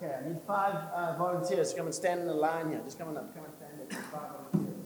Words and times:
Okay, 0.00 0.14
I 0.14 0.22
need 0.28 0.38
five 0.46 0.76
uh, 0.94 1.16
volunteers 1.18 1.70
to 1.70 1.76
come 1.76 1.86
and 1.86 1.94
stand 1.94 2.20
in 2.20 2.28
the 2.28 2.34
line 2.34 2.70
here. 2.70 2.80
Just 2.84 3.00
come 3.00 3.08
on 3.08 3.16
up. 3.16 3.34
Come 3.34 3.44
and 3.44 3.54
stand 3.54 3.72
there. 3.78 3.88
Five 4.12 4.30
volunteers. 4.52 4.76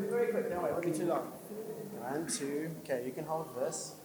It'll 0.00 0.10
very 0.10 0.32
quick. 0.32 0.48
Don't 0.48 0.62
worry. 0.62 0.70
It 0.70 0.72
won't 0.72 0.86
be 0.86 0.92
too 0.92 1.04
long. 1.04 1.30
One, 2.00 2.26
two. 2.26 2.70
Okay, 2.80 3.04
you 3.04 3.12
can 3.12 3.26
hold 3.26 3.54
this. 3.54 3.96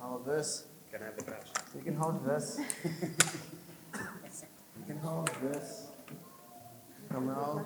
Hold 0.00 0.26
this. 0.26 0.66
Can 0.92 1.00
I 1.02 1.06
have 1.06 1.16
the 1.16 1.24
crutch? 1.24 1.46
You 1.74 1.80
can 1.80 1.96
hold 1.96 2.22
this. 2.26 2.60
you 2.84 2.90
can 4.86 4.98
hold 4.98 5.30
this. 5.42 5.86
Come 7.10 7.30
out. 7.30 7.64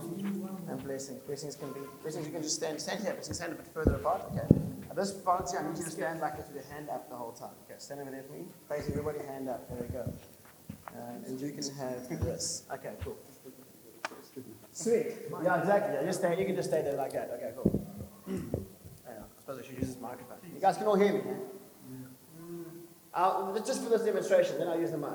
And 0.69 0.85
blessings. 0.85 1.21
Blessings 1.23 1.57
can 1.57 1.73
be. 1.73 1.81
Blessings, 2.03 2.27
you 2.27 2.33
can 2.33 2.43
just 2.43 2.55
stand. 2.55 2.81
Stand 2.81 3.03
here. 3.03 3.15
Blessings, 3.15 3.39
stand 3.39 3.55
a 3.55 3.57
bit 3.57 3.67
further 3.75 3.97
apart. 3.97 4.23
Okay. 4.31 4.47
Uh, 4.89 4.95
this 4.95 5.11
volunteer, 5.11 5.59
I 5.59 5.65
need 5.69 5.79
you 5.79 5.85
to 5.85 5.91
stand 5.91 6.21
like 6.21 6.37
this 6.37 6.47
with 6.47 6.65
your 6.65 6.73
hand 6.73 6.91
up 6.91 7.11
the 7.11 7.17
whole 7.17 7.33
time. 7.33 7.57
Okay, 7.65 7.75
stand 7.79 8.01
over 8.01 8.13
there 8.13 8.23
for 8.23 8.35
me. 8.35 8.45
Facing 8.69 8.93
everybody, 8.93 9.19
hand 9.27 9.49
up. 9.49 9.69
There 9.69 9.79
we 9.81 9.89
go. 9.89 10.13
Um, 11.03 11.25
and 11.27 11.41
you 11.41 11.51
can 11.51 11.75
have 11.77 12.25
this. 12.25 12.65
Okay, 12.73 12.93
cool. 13.03 13.17
Sweet. 14.73 15.07
Yeah, 15.43 15.61
exactly. 15.61 15.95
Yeah, 15.95 16.05
just 16.05 16.21
stay. 16.21 16.39
You 16.39 16.47
can 16.47 16.55
just 16.55 16.69
stay 16.69 16.83
there 16.83 16.97
like 16.97 17.13
that. 17.13 17.31
Okay, 17.35 17.53
cool. 17.57 17.87
Yeah, 19.05 19.19
I 19.19 19.41
suppose 19.41 19.59
I 19.59 19.67
should 19.67 19.79
use 19.79 19.89
this 19.89 20.01
microphone. 20.01 20.39
You 20.55 20.61
guys 20.61 20.77
can 20.77 20.87
all 20.87 20.95
hear 20.95 21.13
me. 21.13 21.21
Yeah? 21.27 21.35
I'll, 23.15 23.53
just 23.65 23.83
for 23.83 23.91
this 23.91 24.03
demonstration, 24.03 24.59
then 24.59 24.69
I'll 24.69 24.81
use 24.81 24.93
the 24.93 24.97
mic. 24.97 25.11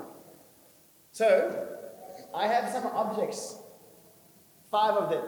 So, 1.10 1.66
I 2.34 2.46
have 2.46 2.70
some 2.70 2.86
objects, 2.86 3.56
five 4.70 4.94
of 4.94 5.10
them. 5.10 5.24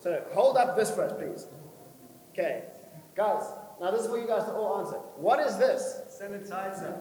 So, 0.00 0.24
hold 0.32 0.56
up 0.56 0.74
this 0.74 0.90
first, 0.90 1.18
please. 1.18 1.46
Okay, 2.32 2.64
guys, 3.14 3.44
now 3.80 3.90
this 3.90 4.00
is 4.00 4.06
for 4.08 4.18
you 4.18 4.26
guys 4.26 4.44
to 4.44 4.52
all 4.52 4.80
answer. 4.80 4.96
What 5.16 5.38
is 5.40 5.58
this? 5.58 6.00
Sanitizer. 6.20 6.98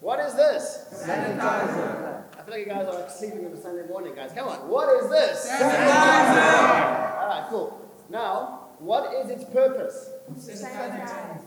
What 0.00 0.18
is 0.20 0.34
this? 0.34 0.86
Sanitizer. 0.92 2.22
I 2.38 2.42
feel 2.42 2.54
like 2.54 2.66
you 2.66 2.72
guys 2.72 2.86
are 2.86 2.94
like 2.94 3.10
sleeping 3.10 3.44
on 3.44 3.52
a 3.52 3.60
Sunday 3.60 3.86
morning, 3.86 4.14
guys. 4.14 4.32
Come 4.32 4.48
on, 4.48 4.66
what 4.68 4.88
is 5.02 5.10
this? 5.10 5.46
Sanitizer. 5.46 7.20
All 7.20 7.28
right, 7.28 7.46
cool. 7.50 7.78
Now, 8.08 8.68
what 8.78 9.12
is 9.14 9.30
its 9.30 9.44
purpose? 9.44 10.10
Sanitizer. 10.32 11.40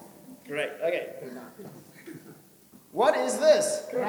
Great. 0.45 0.69
Okay. 0.83 1.15
What 2.91 3.17
is 3.17 3.39
this? 3.39 3.87
Great. 3.89 4.05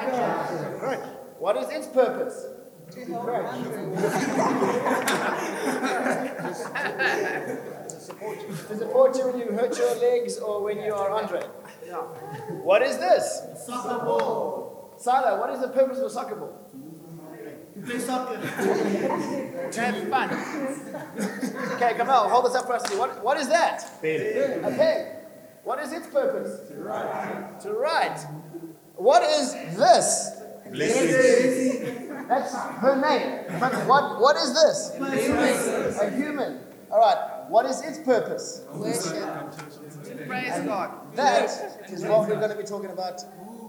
What 1.39 1.57
is 1.57 1.69
its 1.69 1.87
purpose? 1.87 2.45
To 2.91 3.01
support 8.77 9.17
you 9.17 9.25
when 9.25 9.39
you 9.39 9.51
hurt 9.53 9.75
your 9.75 9.95
legs 9.95 10.37
or 10.37 10.61
when 10.61 10.77
you 10.79 10.93
are 10.93 11.09
Andre. 11.09 11.41
What 12.63 12.81
is 12.81 12.97
this? 12.97 13.41
Soccer 13.65 14.03
ball. 14.05 14.93
Sala, 14.97 15.39
what 15.39 15.49
is 15.51 15.59
the 15.61 15.67
purpose 15.69 15.99
of 15.99 16.05
a 16.05 16.09
soccer 16.09 16.35
ball? 16.35 16.61
Play 17.85 17.99
soccer. 17.99 18.37
To 18.37 19.81
have 19.81 20.09
fun. 20.09 20.29
Okay, 21.75 21.93
Kamal, 21.97 22.29
hold 22.29 22.45
this 22.45 22.55
up 22.55 22.65
for 22.65 22.73
us. 22.73 22.89
What, 22.95 23.23
what 23.23 23.37
is 23.37 23.49
that? 23.49 24.01
Pen. 24.01 24.63
A 24.63 24.69
pen. 24.69 25.15
What 25.63 25.79
is 25.79 25.91
its 25.91 26.07
purpose? 26.07 26.69
To 26.69 26.75
write. 26.75 27.59
To 27.61 27.73
write. 27.73 28.19
What 28.95 29.23
is 29.23 29.53
this? 29.77 30.41
Blessings. 30.71 32.27
That's 32.27 32.55
her 32.55 32.95
name. 32.95 33.59
But 33.59 33.73
what, 33.87 34.21
what 34.21 34.35
is 34.37 34.53
this? 34.53 34.91
A 35.99 36.09
human. 36.11 36.61
All 36.91 36.99
right. 36.99 37.49
What 37.49 37.65
is 37.65 37.81
its 37.83 37.99
purpose? 37.99 38.61
Praise 40.27 40.59
God. 40.65 41.15
That 41.15 41.49
is 41.89 42.03
what 42.03 42.27
we're 42.27 42.35
going 42.35 42.49
to 42.49 42.57
be 42.57 42.63
talking 42.63 42.89
about 42.89 43.19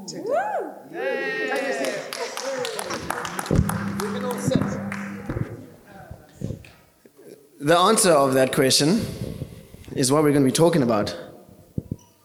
today. 0.09 0.25
Take 1.51 1.63
a 1.63 1.73
seat. 1.85 1.95
You 4.03 4.13
can 4.13 4.25
all 4.25 4.39
sit. 4.39 4.63
The 7.61 7.77
answer 7.77 8.13
of 8.13 8.35
that 8.35 8.55
question 8.55 9.01
is 9.95 10.11
what 10.11 10.23
we're 10.23 10.33
going 10.33 10.45
to 10.45 10.49
be 10.49 10.53
talking 10.53 10.83
about. 10.83 11.17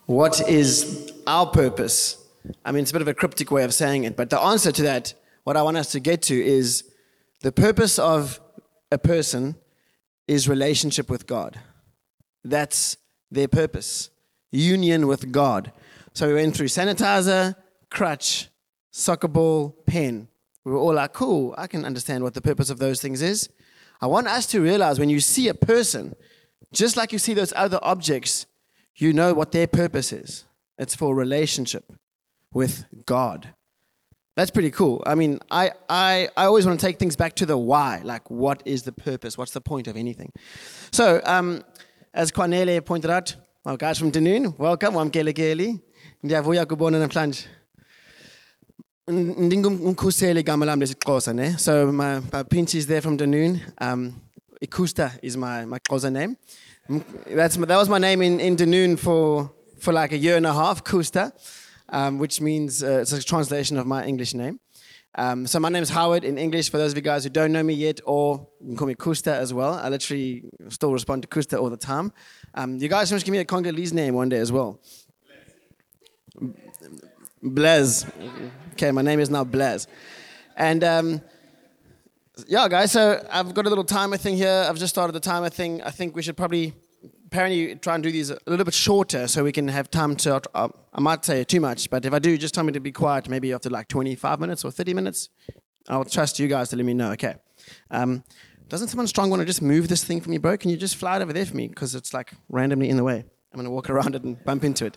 What 0.06 0.48
is 0.48 1.12
our 1.28 1.46
purpose? 1.48 2.18
I 2.64 2.72
mean, 2.72 2.84
it's 2.84 2.92
a 2.92 2.94
bit 2.94 3.02
of 3.02 3.08
a 3.08 3.14
cryptic 3.14 3.52
way 3.52 3.64
of 3.64 3.74
saying 3.74 4.06
it, 4.06 4.16
but 4.16 4.30
the 4.30 4.40
answer 4.40 4.72
to 4.72 4.82
that, 4.84 5.14
what 5.44 5.58
I 5.58 5.62
want 5.62 5.78
us 5.78 5.92
to 5.92 6.00
get 6.00 6.22
to, 6.24 6.42
is 6.42 6.84
the 7.42 7.52
purpose 7.52 8.00
of 8.00 8.40
a 8.92 8.98
person 8.98 9.56
is 10.28 10.48
relationship 10.48 11.10
with 11.10 11.28
God. 11.28 11.60
That's 12.44 12.98
their 13.30 13.48
purpose 13.48 14.10
union 14.52 15.08
with 15.08 15.32
God. 15.32 15.72
So 16.14 16.28
we 16.28 16.34
went 16.36 16.56
through 16.56 16.68
sanitizer, 16.68 17.56
crutch, 17.90 18.50
soccer 18.92 19.28
ball, 19.28 19.70
pen. 19.86 20.28
We 20.64 20.72
were 20.74 20.78
all 20.78 20.94
like, 20.94 21.14
cool, 21.14 21.56
I 21.58 21.68
can 21.68 21.86
understand 21.86 22.24
what 22.24 22.34
the 22.34 22.42
purpose 22.42 22.70
of 22.70 22.80
those 22.80 23.02
things 23.02 23.22
is. 23.22 23.50
I 24.02 24.08
want 24.08 24.28
us 24.28 24.46
to 24.48 24.62
realize 24.62 25.00
when 25.00 25.10
you 25.10 25.20
see 25.20 25.48
a 25.48 25.54
person, 25.54 26.16
just 26.74 26.98
like 26.98 27.12
you 27.12 27.20
see 27.20 27.34
those 27.34 27.54
other 27.56 27.80
objects, 27.82 28.46
you 28.96 29.14
know 29.14 29.34
what 29.34 29.52
their 29.52 29.68
purpose 29.68 30.12
is. 30.12 30.46
It's 30.78 30.96
for 30.96 31.16
relationship 31.16 31.92
with 32.54 32.86
God. 33.06 33.54
That's 34.36 34.52
pretty 34.52 34.72
cool. 34.72 35.04
I 35.06 35.16
mean, 35.16 35.40
I, 35.52 35.72
I, 35.90 36.30
I 36.38 36.46
always 36.46 36.66
want 36.66 36.80
to 36.80 36.86
take 36.86 36.98
things 36.98 37.16
back 37.16 37.36
to 37.36 37.46
the 37.46 37.58
why. 37.58 38.02
Like, 38.04 38.30
what 38.32 38.64
is 38.66 38.84
the 38.84 38.92
purpose? 38.92 39.38
What's 39.38 39.52
the 39.52 39.62
point 39.62 39.88
of 39.88 39.98
anything? 39.98 40.32
So, 40.92 41.22
um, 41.26 41.64
as 42.14 42.32
Cornelia 42.32 42.82
pointed 42.82 43.12
out, 43.12 43.36
guys 43.64 44.00
from 44.00 44.12
Dunoon, 44.12 44.58
welcome. 44.58 45.12
Kele. 45.12 45.80
Ndiyavuya 46.24 46.66
kubona 46.66 47.00
namhlanje. 47.00 47.48
Ndingumkhuseli 49.08 50.40
igama 50.40 50.66
lami 50.66 50.86
lesixhosa 50.86 51.34
ne. 51.34 51.58
So 51.58 51.92
my, 51.92 52.22
my 52.34 52.44
Pinch 52.44 52.76
is 52.76 52.88
there 52.88 53.02
from 53.02 53.18
Dunoon. 53.18 53.62
Um, 53.80 54.20
Ikusta 54.64 55.12
is 55.22 55.38
my, 55.38 55.66
my 55.66 55.78
Xhosa 55.80 56.12
name. 56.12 56.38
That's, 57.28 57.56
that 57.56 57.78
was 57.78 57.88
my 57.88 58.00
name 58.00 58.24
in, 58.24 58.40
in 58.40 58.56
Dunoon 58.56 58.98
for, 58.98 59.52
for 59.80 59.94
like 59.94 60.12
a 60.12 60.18
year 60.18 60.38
and 60.38 60.46
a 60.48 60.54
half, 60.54 60.84
Kusta, 60.84 61.32
um, 61.90 62.18
which 62.18 62.42
means 62.42 62.84
uh, 62.84 63.02
it's 63.02 63.12
a 63.12 63.24
translation 63.24 63.78
of 63.78 63.86
my 63.86 64.04
English 64.06 64.34
name. 64.34 64.60
Um, 65.14 65.46
so 65.46 65.60
my 65.60 65.70
name 65.70 65.84
is 65.84 65.90
Howard 65.90 66.24
in 66.24 66.38
English. 66.38 66.72
For 66.72 66.78
those 66.78 66.94
of 66.94 66.98
you 66.98 67.04
guys 67.04 67.26
who 67.26 67.30
don't 67.30 67.52
know 67.52 67.64
me 67.64 67.74
yet, 67.74 68.00
or 68.06 68.48
you 68.62 68.68
can 68.70 68.78
call 68.78 68.88
me 68.88 68.96
Kusta 68.96 69.34
as 69.34 69.54
well. 69.54 69.74
I 69.74 69.90
literally 69.90 70.46
still 70.70 70.94
respond 70.94 71.24
to 71.24 71.28
Kusta 71.28 71.62
all 71.62 71.70
the 71.70 71.78
time. 71.78 72.14
Um, 72.54 72.78
you 72.78 72.88
guys 72.88 73.12
must 73.12 73.26
give 73.26 73.32
me 73.32 73.40
a 73.40 73.46
Congolese 73.46 73.94
name 73.94 74.14
one 74.14 74.30
day 74.30 74.38
as 74.38 74.52
well. 74.52 74.80
Blaise. 77.42 78.06
Okay, 78.74 78.92
my 78.92 79.02
name 79.02 79.20
is 79.20 79.30
now 79.30 79.44
Blaise. 79.44 79.88
And 80.56 80.84
um, 80.84 81.22
yeah, 82.48 82.68
guys, 82.68 82.92
so 82.92 83.26
I've 83.32 83.54
got 83.54 83.66
a 83.66 83.70
little 83.70 83.84
timer 83.84 84.18
thing 84.18 84.36
here. 84.36 84.66
I've 84.68 84.78
just 84.78 84.94
started 84.94 85.14
the 85.14 85.20
timer 85.20 85.50
thing. 85.50 85.82
I 85.82 85.92
think 85.92 86.16
we 86.16 86.22
should 86.22 86.38
probably 86.38 86.74
apparently 87.26 87.76
try 87.76 87.96
and 87.96 88.04
do 88.04 88.12
these 88.12 88.30
a 88.30 88.38
little 88.46 88.66
bit 88.66 88.74
shorter 88.74 89.28
so 89.28 89.44
we 89.44 89.52
can 89.52 89.68
have 89.70 89.90
time 89.90 90.16
to. 90.18 90.42
Uh, 90.54 90.70
I 90.94 91.00
might 91.00 91.24
say 91.24 91.44
too 91.44 91.62
much, 91.62 91.90
but 91.90 92.06
if 92.06 92.14
I 92.14 92.20
do, 92.20 92.38
just 92.38 92.54
tell 92.54 92.64
me 92.64 92.74
to 92.74 92.80
be 92.80 92.92
quiet 92.92 93.30
maybe 93.30 93.54
after 93.54 93.70
like 93.70 93.88
25 93.88 94.40
minutes 94.40 94.66
or 94.66 94.72
30 94.72 94.94
minutes. 94.94 95.30
I'll 95.88 96.06
trust 96.06 96.40
you 96.40 96.48
guys 96.48 96.70
to 96.70 96.76
let 96.76 96.86
me 96.86 96.94
know, 96.94 97.12
okay? 97.14 97.36
Um, 97.90 98.24
doesn't 98.72 98.88
someone 98.88 99.06
strong 99.06 99.30
want 99.30 99.42
to 99.42 99.46
just 99.46 99.62
move 99.62 99.90
this 99.90 100.02
thing 100.02 100.22
for 100.22 100.30
me, 100.30 100.38
bro? 100.38 100.56
Can 100.56 100.72
you 100.72 100.78
just 100.78 100.96
fly 100.96 101.18
it 101.18 101.22
over 101.22 101.34
there 101.34 101.46
for 101.46 101.58
me? 101.58 101.68
Because 101.68 101.94
it's 101.94 102.14
like 102.14 102.32
randomly 102.48 102.88
in 102.88 102.96
the 102.96 103.04
way. 103.04 103.18
I'm 103.18 103.58
going 103.58 103.66
to 103.66 103.70
walk 103.70 103.90
around 103.90 104.16
it 104.16 104.24
and 104.24 104.42
bump 104.46 104.64
into 104.64 104.86
it. 104.86 104.96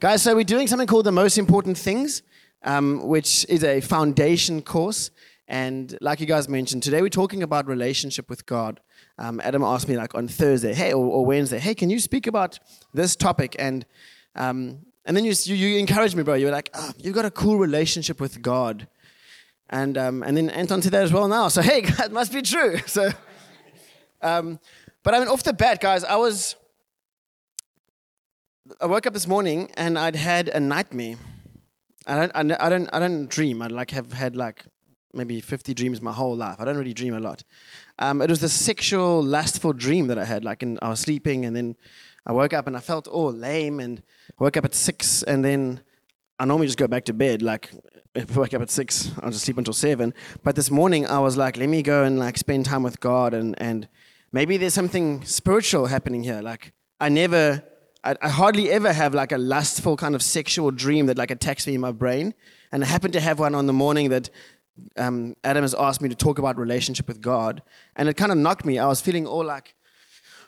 Guys, 0.00 0.22
so 0.22 0.34
we're 0.34 0.42
doing 0.42 0.66
something 0.66 0.88
called 0.88 1.06
the 1.06 1.12
most 1.12 1.38
important 1.38 1.78
things, 1.78 2.22
um, 2.64 3.06
which 3.06 3.46
is 3.48 3.62
a 3.62 3.80
foundation 3.80 4.60
course. 4.60 5.12
And 5.46 5.96
like 6.00 6.18
you 6.18 6.26
guys 6.26 6.48
mentioned, 6.48 6.82
today 6.82 7.00
we're 7.00 7.10
talking 7.10 7.44
about 7.44 7.68
relationship 7.68 8.28
with 8.28 8.44
God. 8.44 8.80
Um, 9.18 9.40
Adam 9.44 9.62
asked 9.62 9.88
me 9.88 9.96
like 9.96 10.16
on 10.16 10.26
Thursday, 10.26 10.74
hey, 10.74 10.92
or, 10.92 11.06
or 11.06 11.24
Wednesday, 11.24 11.60
hey, 11.60 11.76
can 11.76 11.90
you 11.90 12.00
speak 12.00 12.26
about 12.26 12.58
this 12.92 13.14
topic? 13.14 13.54
And 13.56 13.86
um, 14.34 14.80
and 15.04 15.16
then 15.16 15.24
you, 15.24 15.32
you 15.44 15.54
you 15.54 15.78
encouraged 15.78 16.16
me, 16.16 16.24
bro. 16.24 16.34
You 16.34 16.46
were 16.46 16.52
like, 16.52 16.70
oh, 16.74 16.90
you've 16.98 17.14
got 17.14 17.24
a 17.24 17.30
cool 17.30 17.56
relationship 17.56 18.20
with 18.20 18.42
God. 18.42 18.88
And 19.72 19.96
um, 19.96 20.22
and 20.22 20.36
then 20.36 20.50
Anton 20.50 20.82
to 20.82 20.90
that 20.90 21.02
as 21.02 21.12
well 21.12 21.26
now. 21.26 21.48
So 21.48 21.62
hey, 21.62 21.82
it 21.84 22.12
must 22.12 22.32
be 22.32 22.42
true. 22.42 22.78
So, 22.86 23.10
um, 24.20 24.60
but 25.02 25.14
I 25.14 25.18
mean, 25.18 25.28
off 25.28 25.42
the 25.42 25.54
bat, 25.54 25.80
guys, 25.80 26.04
I 26.04 26.16
was. 26.16 26.54
I 28.80 28.86
woke 28.86 29.06
up 29.06 29.12
this 29.12 29.26
morning 29.26 29.70
and 29.76 29.98
I'd 29.98 30.14
had 30.14 30.48
a 30.48 30.60
nightmare. 30.60 31.16
I 32.06 32.14
don't, 32.14 32.32
I 32.34 32.68
don't, 32.68 32.88
I 32.92 32.98
don't, 32.98 33.28
dream. 33.28 33.60
I 33.60 33.66
like 33.66 33.90
have 33.90 34.12
had 34.12 34.34
like 34.34 34.64
maybe 35.12 35.40
50 35.40 35.74
dreams 35.74 36.00
my 36.00 36.12
whole 36.12 36.36
life. 36.36 36.56
I 36.58 36.64
don't 36.64 36.76
really 36.76 36.94
dream 36.94 37.14
a 37.14 37.20
lot. 37.20 37.44
Um, 37.98 38.22
it 38.22 38.30
was 38.30 38.40
this 38.40 38.52
sexual, 38.52 39.22
lustful 39.22 39.72
dream 39.72 40.06
that 40.06 40.18
I 40.18 40.24
had. 40.24 40.44
Like, 40.44 40.62
and 40.62 40.78
I 40.80 40.88
was 40.88 41.00
sleeping 41.00 41.44
and 41.44 41.54
then 41.54 41.76
I 42.24 42.32
woke 42.32 42.54
up 42.54 42.66
and 42.66 42.76
I 42.76 42.80
felt 42.80 43.08
all 43.08 43.32
lame 43.32 43.78
and 43.78 44.02
woke 44.38 44.56
up 44.56 44.64
at 44.64 44.74
six 44.74 45.22
and 45.22 45.44
then 45.44 45.80
I 46.38 46.44
normally 46.44 46.68
just 46.68 46.78
go 46.78 46.86
back 46.86 47.04
to 47.06 47.12
bed. 47.12 47.42
Like, 47.42 47.70
wake 48.34 48.54
up 48.54 48.62
at 48.62 48.70
six, 48.70 49.10
I'll 49.20 49.30
just 49.30 49.44
sleep 49.44 49.58
until 49.58 49.72
seven. 49.72 50.14
But 50.42 50.56
this 50.56 50.70
morning 50.70 51.06
I 51.06 51.18
was 51.18 51.36
like, 51.36 51.56
let 51.56 51.68
me 51.68 51.82
go 51.82 52.04
and 52.04 52.18
like 52.18 52.36
spend 52.36 52.66
time 52.66 52.82
with 52.82 53.00
God 53.00 53.34
and, 53.34 53.60
and 53.60 53.88
maybe 54.32 54.56
there's 54.56 54.74
something 54.74 55.24
spiritual 55.24 55.86
happening 55.86 56.22
here. 56.22 56.42
Like, 56.42 56.72
I 57.00 57.08
never, 57.08 57.62
I, 58.04 58.16
I 58.20 58.28
hardly 58.28 58.70
ever 58.70 58.92
have 58.92 59.14
like 59.14 59.32
a 59.32 59.38
lustful 59.38 59.96
kind 59.96 60.14
of 60.14 60.22
sexual 60.22 60.70
dream 60.70 61.06
that 61.06 61.18
like 61.18 61.30
attacks 61.30 61.66
me 61.66 61.74
in 61.74 61.80
my 61.80 61.92
brain. 61.92 62.34
And 62.70 62.82
I 62.82 62.86
happened 62.86 63.12
to 63.14 63.20
have 63.20 63.38
one 63.38 63.54
on 63.54 63.66
the 63.66 63.72
morning 63.72 64.10
that 64.10 64.30
um, 64.96 65.34
Adam 65.44 65.62
has 65.62 65.74
asked 65.74 66.00
me 66.00 66.08
to 66.08 66.14
talk 66.14 66.38
about 66.38 66.56
relationship 66.56 67.06
with 67.06 67.20
God, 67.20 67.62
and 67.94 68.08
it 68.08 68.16
kind 68.16 68.32
of 68.32 68.38
knocked 68.38 68.64
me. 68.64 68.78
I 68.78 68.86
was 68.86 69.02
feeling 69.02 69.26
all 69.26 69.44
like 69.44 69.74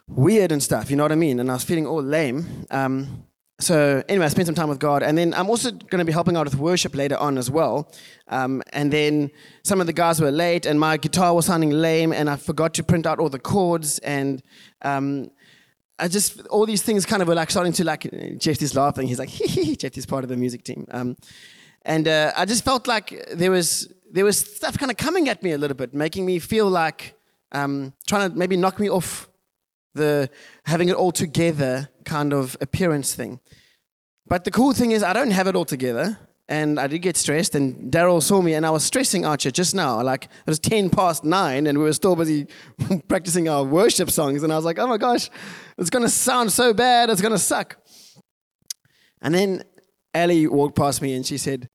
weird 0.09 0.51
and 0.53 0.63
stuff, 0.63 0.91
you 0.91 0.97
know 0.97 1.05
what 1.05 1.13
I 1.13 1.17
mean? 1.17 1.41
And 1.41 1.51
I 1.51 1.55
was 1.55 1.65
feeling 1.65 1.87
all 1.87 2.03
lame. 2.03 2.67
Um, 2.71 3.27
so 3.61 4.03
anyway, 4.09 4.27
I 4.27 4.29
spent 4.29 4.47
some 4.47 4.55
time 4.55 4.69
with 4.69 4.81
God, 4.81 5.03
and 5.03 5.17
then 5.17 5.33
I'm 5.33 5.49
also 5.49 5.71
going 5.71 5.99
to 5.99 6.05
be 6.05 6.13
helping 6.13 6.37
out 6.37 6.45
with 6.45 6.57
worship 6.57 6.95
later 6.95 7.17
on 7.17 7.39
as 7.39 7.51
well. 7.51 7.93
Um, 8.29 8.63
and 8.73 8.93
then 8.93 9.31
some 9.63 9.81
of 9.81 9.87
the 9.87 9.93
guys 9.93 10.21
were 10.21 10.33
late, 10.33 10.67
and 10.67 10.79
my 10.81 10.97
guitar 10.97 11.33
was 11.35 11.47
sounding 11.47 11.71
lame, 11.71 12.13
and 12.13 12.29
I 12.29 12.37
forgot 12.37 12.75
to 12.75 12.83
print 12.83 13.07
out 13.07 13.21
all 13.21 13.29
the 13.29 13.39
chords, 13.39 14.01
and 14.01 14.43
um, 14.83 15.31
I 16.01 16.09
just 16.09 16.45
all 16.49 16.67
these 16.67 16.83
things 16.83 17.07
kind 17.07 17.23
of 17.23 17.29
were 17.29 17.37
like 17.37 17.51
starting 17.51 17.73
to 17.75 17.85
like. 17.85 18.03
Jeff. 18.03 18.39
Jeffy's 18.39 18.75
laughing. 18.75 19.07
He's 19.07 19.21
like, 19.21 19.29
hehehe, 19.31 19.79
Jeffy's 19.79 20.07
part 20.07 20.25
of 20.25 20.31
the 20.31 20.37
music 20.37 20.65
team, 20.65 20.87
um, 20.91 21.17
and 21.83 22.09
uh, 22.09 22.33
I 22.37 22.47
just 22.47 22.65
felt 22.65 22.89
like 22.89 23.25
there 23.33 23.53
was 23.53 23.93
there 24.11 24.25
was 24.25 24.39
stuff 24.39 24.79
kind 24.79 24.91
of 24.91 24.97
coming 24.97 25.29
at 25.29 25.43
me 25.45 25.53
a 25.53 25.59
little 25.59 25.77
bit, 25.77 25.95
making 25.95 26.27
me 26.27 26.41
feel 26.41 26.69
like 26.69 27.15
um, 27.53 27.93
trying 28.07 28.31
to 28.31 28.37
maybe 28.37 28.57
knock 28.57 28.81
me 28.81 28.91
off 28.91 29.29
the 29.95 30.31
having 30.65 30.89
it 30.89 30.97
all 30.97 31.13
together 31.13 31.89
kind 32.05 32.33
of 32.33 32.57
appearance 32.61 33.15
thing. 33.15 33.41
But 34.27 34.45
the 34.45 34.51
cool 34.51 34.73
thing 34.73 34.93
is, 34.93 35.03
I 35.03 35.13
don't 35.13 35.31
have 35.31 35.47
it 35.47 35.57
all 35.57 35.65
together. 35.65 36.19
And 36.47 36.79
I 36.79 36.89
did 36.89 36.99
get 36.99 37.17
stressed, 37.17 37.55
and 37.55 37.91
Daryl 37.91 38.23
saw 38.23 38.43
me, 38.43 38.53
and 38.53 38.67
I 38.67 38.71
was 38.71 38.85
stressing 38.85 39.25
Archer 39.25 39.51
just 39.51 39.75
now. 39.75 40.03
Like, 40.03 40.25
it 40.25 40.47
was 40.47 40.59
10 40.59 40.91
past 40.91 41.25
nine, 41.25 41.67
and 41.67 41.79
we 41.79 41.85
were 41.85 41.93
still 41.95 42.15
busy 42.17 42.47
practicing 43.09 43.49
our 43.49 43.65
worship 43.65 44.11
songs. 44.11 44.43
And 44.43 44.53
I 44.53 44.57
was 44.57 44.65
like, 44.67 44.79
oh 44.79 44.87
my 44.87 44.99
gosh, 44.99 45.31
it's 45.79 45.89
going 45.89 46.03
to 46.03 46.11
sound 46.11 46.53
so 46.53 46.75
bad, 46.75 47.09
it's 47.09 47.23
going 47.23 47.33
to 47.33 47.39
suck. 47.39 47.79
And 49.23 49.35
then 49.35 49.63
Ellie 50.13 50.47
walked 50.47 50.77
past 50.77 51.01
me, 51.01 51.15
and 51.15 51.25
she 51.25 51.39
said, 51.39 51.71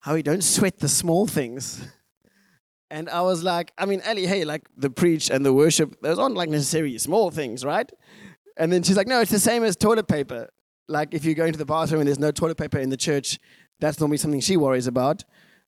Howie, 0.00 0.22
don't 0.22 0.42
sweat 0.42 0.78
the 0.78 0.88
small 0.88 1.26
things. 1.26 1.86
And 2.94 3.10
I 3.10 3.22
was 3.22 3.42
like, 3.42 3.72
I 3.76 3.86
mean, 3.86 4.00
Ellie, 4.02 4.24
hey, 4.24 4.44
like 4.44 4.68
the 4.76 4.88
preach 4.88 5.28
and 5.28 5.44
the 5.44 5.52
worship, 5.52 6.00
those 6.00 6.16
aren't 6.16 6.36
like 6.36 6.48
necessarily 6.48 6.96
small 6.98 7.32
things, 7.32 7.64
right? 7.64 7.90
And 8.56 8.72
then 8.72 8.84
she's 8.84 8.96
like, 8.96 9.08
no, 9.08 9.20
it's 9.20 9.32
the 9.32 9.40
same 9.40 9.64
as 9.64 9.74
toilet 9.74 10.06
paper. 10.06 10.48
Like 10.86 11.12
if 11.12 11.24
you 11.24 11.34
go 11.34 11.44
into 11.44 11.58
the 11.58 11.64
bathroom 11.64 12.02
and 12.02 12.06
there's 12.06 12.20
no 12.20 12.30
toilet 12.30 12.56
paper 12.56 12.78
in 12.78 12.90
the 12.90 12.96
church, 12.96 13.40
that's 13.80 13.98
normally 13.98 14.18
something 14.18 14.38
she 14.38 14.56
worries 14.56 14.86
about. 14.86 15.24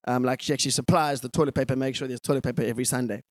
Um, 0.06 0.22
like 0.22 0.40
she 0.40 0.52
actually 0.52 0.70
supplies 0.70 1.20
the 1.20 1.28
toilet 1.28 1.56
paper, 1.56 1.74
make 1.74 1.96
sure 1.96 2.06
there's 2.06 2.20
toilet 2.20 2.44
paper 2.44 2.62
every 2.62 2.84
Sunday. 2.84 3.24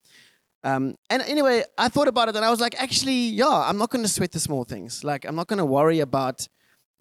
Um, 0.65 0.95
and 1.09 1.21
anyway, 1.21 1.63
I 1.77 1.87
thought 1.87 2.09
about 2.09 2.27
it 2.27 2.35
and 2.35 2.43
I 2.43 2.49
was 2.49 2.59
like, 2.59 2.75
actually, 2.77 3.29
yeah, 3.29 3.47
I'm 3.47 3.77
not 3.77 3.91
going 3.91 4.03
to 4.03 4.09
sweat 4.09 4.33
the 4.33 4.41
small 4.41 4.65
things. 4.65 5.05
Like 5.05 5.23
I'm 5.23 5.37
not 5.37 5.47
going 5.47 5.59
to 5.59 5.65
worry 5.65 6.01
about 6.01 6.49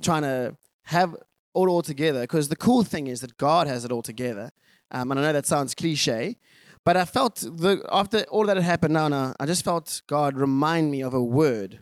trying 0.00 0.22
to 0.22 0.56
have 0.84 1.16
all 1.54 1.68
all 1.70 1.82
together 1.82 2.20
because 2.20 2.50
the 2.50 2.56
cool 2.56 2.84
thing 2.84 3.08
is 3.08 3.20
that 3.22 3.36
God 3.36 3.66
has 3.66 3.84
it 3.84 3.90
all 3.90 4.02
together. 4.02 4.52
Um, 4.92 5.10
and 5.10 5.18
I 5.18 5.24
know 5.24 5.32
that 5.32 5.46
sounds 5.46 5.74
cliche, 5.74 6.36
but 6.84 6.96
I 6.96 7.04
felt 7.04 7.36
the, 7.36 7.86
after 7.90 8.24
all 8.30 8.46
that 8.46 8.56
had 8.56 8.64
happened 8.64 8.94
now, 8.94 9.08
now, 9.08 9.34
I 9.40 9.46
just 9.46 9.64
felt 9.64 10.02
God 10.06 10.36
remind 10.36 10.90
me 10.90 11.02
of 11.02 11.14
a 11.14 11.22
word 11.22 11.80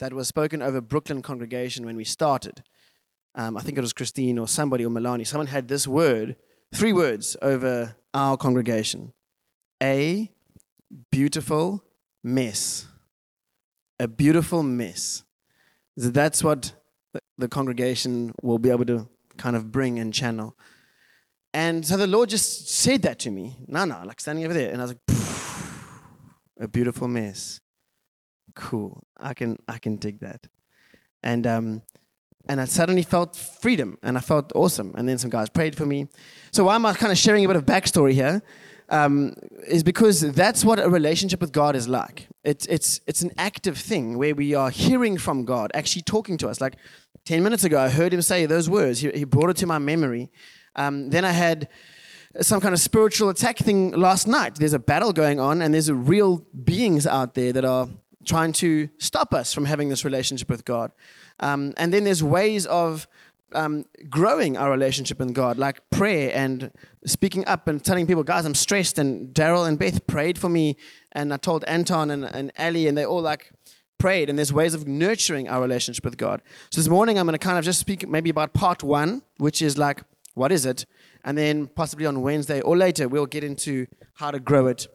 that 0.00 0.12
was 0.12 0.28
spoken 0.28 0.60
over 0.62 0.80
Brooklyn 0.80 1.22
congregation 1.22 1.86
when 1.86 1.96
we 1.96 2.04
started. 2.04 2.62
Um, 3.34 3.56
I 3.56 3.60
think 3.60 3.78
it 3.78 3.80
was 3.80 3.92
Christine 3.92 4.38
or 4.38 4.48
somebody 4.48 4.84
or 4.84 4.90
Milani. 4.90 5.26
Someone 5.26 5.46
had 5.46 5.68
this 5.68 5.86
word, 5.86 6.36
three 6.74 6.92
words 6.92 7.36
over 7.40 7.94
our 8.12 8.36
congregation. 8.36 9.12
A 9.82 10.30
beautiful 11.10 11.84
mess. 12.24 12.86
A 14.00 14.08
beautiful 14.08 14.62
mess. 14.62 15.22
That's 15.96 16.42
what 16.42 16.72
the 17.38 17.48
congregation 17.48 18.34
will 18.42 18.58
be 18.58 18.70
able 18.70 18.86
to 18.86 19.08
kind 19.36 19.54
of 19.54 19.70
bring 19.70 19.98
and 19.98 20.12
channel. 20.12 20.56
And 21.52 21.84
so 21.84 21.96
the 21.96 22.06
Lord 22.06 22.28
just 22.28 22.68
said 22.68 23.02
that 23.02 23.18
to 23.20 23.30
me. 23.30 23.56
No, 23.66 23.84
like 23.84 24.20
standing 24.20 24.44
over 24.44 24.54
there. 24.54 24.70
And 24.70 24.80
I 24.80 24.84
was 24.84 24.94
like, 24.94 25.20
a 26.60 26.68
beautiful 26.68 27.08
mess. 27.08 27.60
Cool. 28.54 29.02
I 29.16 29.34
can 29.34 29.56
I 29.66 29.78
can 29.78 29.96
dig 29.96 30.20
that. 30.20 30.46
And 31.22 31.46
um 31.46 31.82
and 32.48 32.60
I 32.60 32.64
suddenly 32.64 33.02
felt 33.02 33.36
freedom 33.36 33.98
and 34.02 34.16
I 34.16 34.20
felt 34.20 34.52
awesome. 34.54 34.94
And 34.96 35.08
then 35.08 35.18
some 35.18 35.30
guys 35.30 35.48
prayed 35.48 35.76
for 35.76 35.86
me. 35.86 36.08
So 36.52 36.64
why 36.64 36.74
am 36.74 36.86
I 36.86 36.94
kind 36.94 37.12
of 37.12 37.18
sharing 37.18 37.44
a 37.44 37.48
bit 37.48 37.56
of 37.56 37.66
backstory 37.66 38.12
here? 38.12 38.42
Um, 38.88 39.34
is 39.68 39.84
because 39.84 40.20
that's 40.32 40.64
what 40.64 40.80
a 40.80 40.90
relationship 40.90 41.40
with 41.40 41.52
God 41.52 41.76
is 41.76 41.86
like. 41.86 42.26
It's, 42.42 42.66
it's, 42.66 43.00
it's 43.06 43.22
an 43.22 43.30
active 43.38 43.78
thing 43.78 44.18
where 44.18 44.34
we 44.34 44.52
are 44.52 44.68
hearing 44.68 45.16
from 45.16 45.44
God, 45.44 45.70
actually 45.74 46.02
talking 46.02 46.36
to 46.38 46.48
us. 46.48 46.60
Like 46.60 46.74
10 47.24 47.40
minutes 47.44 47.62
ago, 47.62 47.78
I 47.78 47.88
heard 47.88 48.12
him 48.12 48.20
say 48.20 48.46
those 48.46 48.68
words. 48.68 48.98
He, 48.98 49.10
he 49.12 49.22
brought 49.22 49.50
it 49.50 49.56
to 49.58 49.66
my 49.66 49.78
memory. 49.78 50.28
Um, 50.76 51.10
then 51.10 51.24
I 51.24 51.32
had 51.32 51.68
some 52.40 52.60
kind 52.60 52.72
of 52.72 52.80
spiritual 52.80 53.28
attack 53.28 53.58
thing 53.58 53.92
last 53.92 54.28
night. 54.28 54.56
There's 54.56 54.72
a 54.72 54.78
battle 54.78 55.12
going 55.12 55.40
on, 55.40 55.62
and 55.62 55.74
there's 55.74 55.90
real 55.90 56.46
beings 56.64 57.06
out 57.06 57.34
there 57.34 57.52
that 57.52 57.64
are 57.64 57.88
trying 58.24 58.52
to 58.52 58.88
stop 58.98 59.34
us 59.34 59.52
from 59.52 59.64
having 59.64 59.88
this 59.88 60.04
relationship 60.04 60.48
with 60.48 60.64
God. 60.64 60.92
Um, 61.40 61.72
and 61.76 61.92
then 61.92 62.04
there's 62.04 62.22
ways 62.22 62.66
of 62.66 63.08
um, 63.52 63.84
growing 64.08 64.56
our 64.56 64.70
relationship 64.70 65.18
with 65.18 65.34
God, 65.34 65.58
like 65.58 65.88
prayer 65.90 66.30
and 66.34 66.70
speaking 67.04 67.44
up 67.46 67.66
and 67.66 67.82
telling 67.82 68.06
people, 68.06 68.22
guys, 68.22 68.44
I'm 68.44 68.54
stressed. 68.54 68.98
And 68.98 69.34
Daryl 69.34 69.66
and 69.66 69.78
Beth 69.78 70.06
prayed 70.06 70.38
for 70.38 70.48
me, 70.48 70.76
and 71.12 71.32
I 71.32 71.36
told 71.36 71.64
Anton 71.64 72.10
and, 72.10 72.24
and 72.24 72.52
Ali, 72.58 72.86
and 72.86 72.96
they 72.96 73.04
all 73.04 73.22
like 73.22 73.52
prayed. 73.98 74.28
And 74.28 74.38
there's 74.38 74.52
ways 74.52 74.74
of 74.74 74.86
nurturing 74.86 75.48
our 75.48 75.60
relationship 75.60 76.04
with 76.04 76.16
God. 76.16 76.42
So 76.70 76.80
this 76.80 76.88
morning, 76.88 77.18
I'm 77.18 77.26
going 77.26 77.38
to 77.38 77.44
kind 77.44 77.58
of 77.58 77.64
just 77.64 77.80
speak 77.80 78.08
maybe 78.08 78.30
about 78.30 78.52
part 78.52 78.82
one, 78.82 79.22
which 79.38 79.62
is 79.62 79.76
like 79.76 80.02
what 80.34 80.52
is 80.52 80.64
it? 80.66 80.86
And 81.24 81.36
then 81.36 81.66
possibly 81.66 82.06
on 82.06 82.22
Wednesday 82.22 82.60
or 82.60 82.76
later, 82.76 83.08
we'll 83.08 83.26
get 83.26 83.44
into 83.44 83.86
how 84.14 84.30
to 84.30 84.40
grow 84.40 84.66
it 84.66 84.86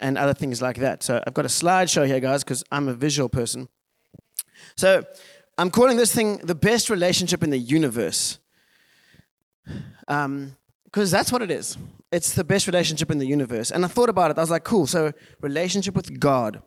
and 0.00 0.16
other 0.16 0.34
things 0.34 0.62
like 0.62 0.76
that. 0.78 1.02
So 1.02 1.22
I've 1.26 1.34
got 1.34 1.44
a 1.44 1.48
slideshow 1.48 2.06
here, 2.06 2.20
guys, 2.20 2.44
because 2.44 2.64
I'm 2.70 2.88
a 2.88 2.94
visual 2.94 3.28
person. 3.28 3.68
So 4.76 5.04
I'm 5.58 5.70
calling 5.70 5.96
this 5.96 6.14
thing 6.14 6.38
the 6.38 6.54
best 6.54 6.90
relationship 6.90 7.42
in 7.42 7.50
the 7.50 7.58
universe. 7.58 8.38
Because 9.64 10.24
um, 10.26 10.56
that's 10.90 11.32
what 11.32 11.42
it 11.42 11.50
is. 11.50 11.76
It's 12.12 12.34
the 12.34 12.44
best 12.44 12.66
relationship 12.66 13.10
in 13.10 13.18
the 13.18 13.26
universe. 13.26 13.70
And 13.70 13.84
I 13.84 13.88
thought 13.88 14.08
about 14.08 14.30
it. 14.30 14.38
I 14.38 14.40
was 14.40 14.50
like, 14.50 14.64
cool. 14.64 14.86
So, 14.86 15.12
relationship 15.40 15.94
with 15.94 16.18
God. 16.18 16.62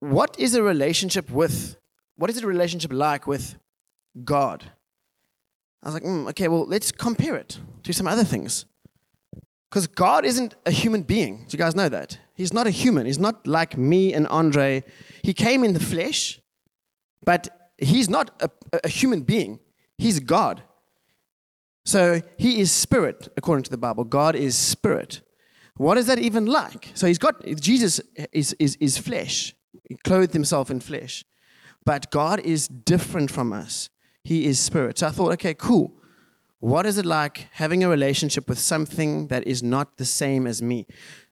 What 0.00 0.38
is 0.38 0.54
a 0.54 0.62
relationship 0.62 1.30
with, 1.30 1.76
what 2.16 2.28
is 2.28 2.42
a 2.42 2.46
relationship 2.46 2.92
like 2.92 3.26
with 3.26 3.54
God? 4.24 4.72
I 5.82 5.88
was 5.88 5.94
like, 5.94 6.04
mm, 6.04 6.28
okay, 6.30 6.48
well, 6.48 6.66
let's 6.66 6.92
compare 6.92 7.36
it 7.36 7.58
to 7.82 7.92
some 7.92 8.06
other 8.06 8.24
things. 8.24 8.66
Because 9.68 9.86
God 9.86 10.24
isn't 10.24 10.54
a 10.66 10.70
human 10.70 11.02
being. 11.02 11.38
Do 11.48 11.56
you 11.56 11.58
guys 11.58 11.74
know 11.74 11.88
that? 11.88 12.18
He's 12.34 12.52
not 12.52 12.66
a 12.66 12.70
human. 12.70 13.06
He's 13.06 13.18
not 13.18 13.46
like 13.46 13.76
me 13.76 14.12
and 14.12 14.28
Andre. 14.28 14.84
He 15.22 15.32
came 15.32 15.64
in 15.64 15.72
the 15.72 15.80
flesh, 15.80 16.40
but 17.24 17.70
he's 17.78 18.08
not 18.08 18.30
a, 18.42 18.50
a 18.84 18.88
human 18.88 19.22
being. 19.22 19.60
He's 19.98 20.20
God. 20.20 20.62
So 21.84 22.20
he 22.36 22.60
is 22.60 22.70
spirit, 22.70 23.28
according 23.36 23.64
to 23.64 23.70
the 23.70 23.78
Bible. 23.78 24.04
God 24.04 24.36
is 24.36 24.56
spirit. 24.56 25.22
What 25.76 25.98
is 25.98 26.06
that 26.06 26.18
even 26.18 26.46
like? 26.46 26.90
So 26.94 27.06
he's 27.06 27.18
got, 27.18 27.44
Jesus 27.44 28.00
is, 28.32 28.52
is, 28.58 28.76
is 28.76 28.98
flesh. 28.98 29.54
He 29.88 29.96
clothed 29.96 30.32
himself 30.32 30.70
in 30.70 30.80
flesh. 30.80 31.24
But 31.84 32.10
God 32.10 32.40
is 32.40 32.68
different 32.68 33.30
from 33.30 33.52
us. 33.52 33.88
He 34.24 34.46
is 34.46 34.60
spirit. 34.60 34.98
So 34.98 35.08
I 35.08 35.10
thought, 35.10 35.32
okay, 35.32 35.54
cool. 35.54 35.92
What 36.60 36.86
is 36.86 36.96
it 36.96 37.04
like 37.04 37.48
having 37.52 37.82
a 37.82 37.88
relationship 37.88 38.48
with 38.48 38.58
something 38.58 39.26
that 39.26 39.46
is 39.46 39.62
not 39.62 39.96
the 39.96 40.04
same 40.04 40.46
as 40.46 40.62
me? 40.62 40.86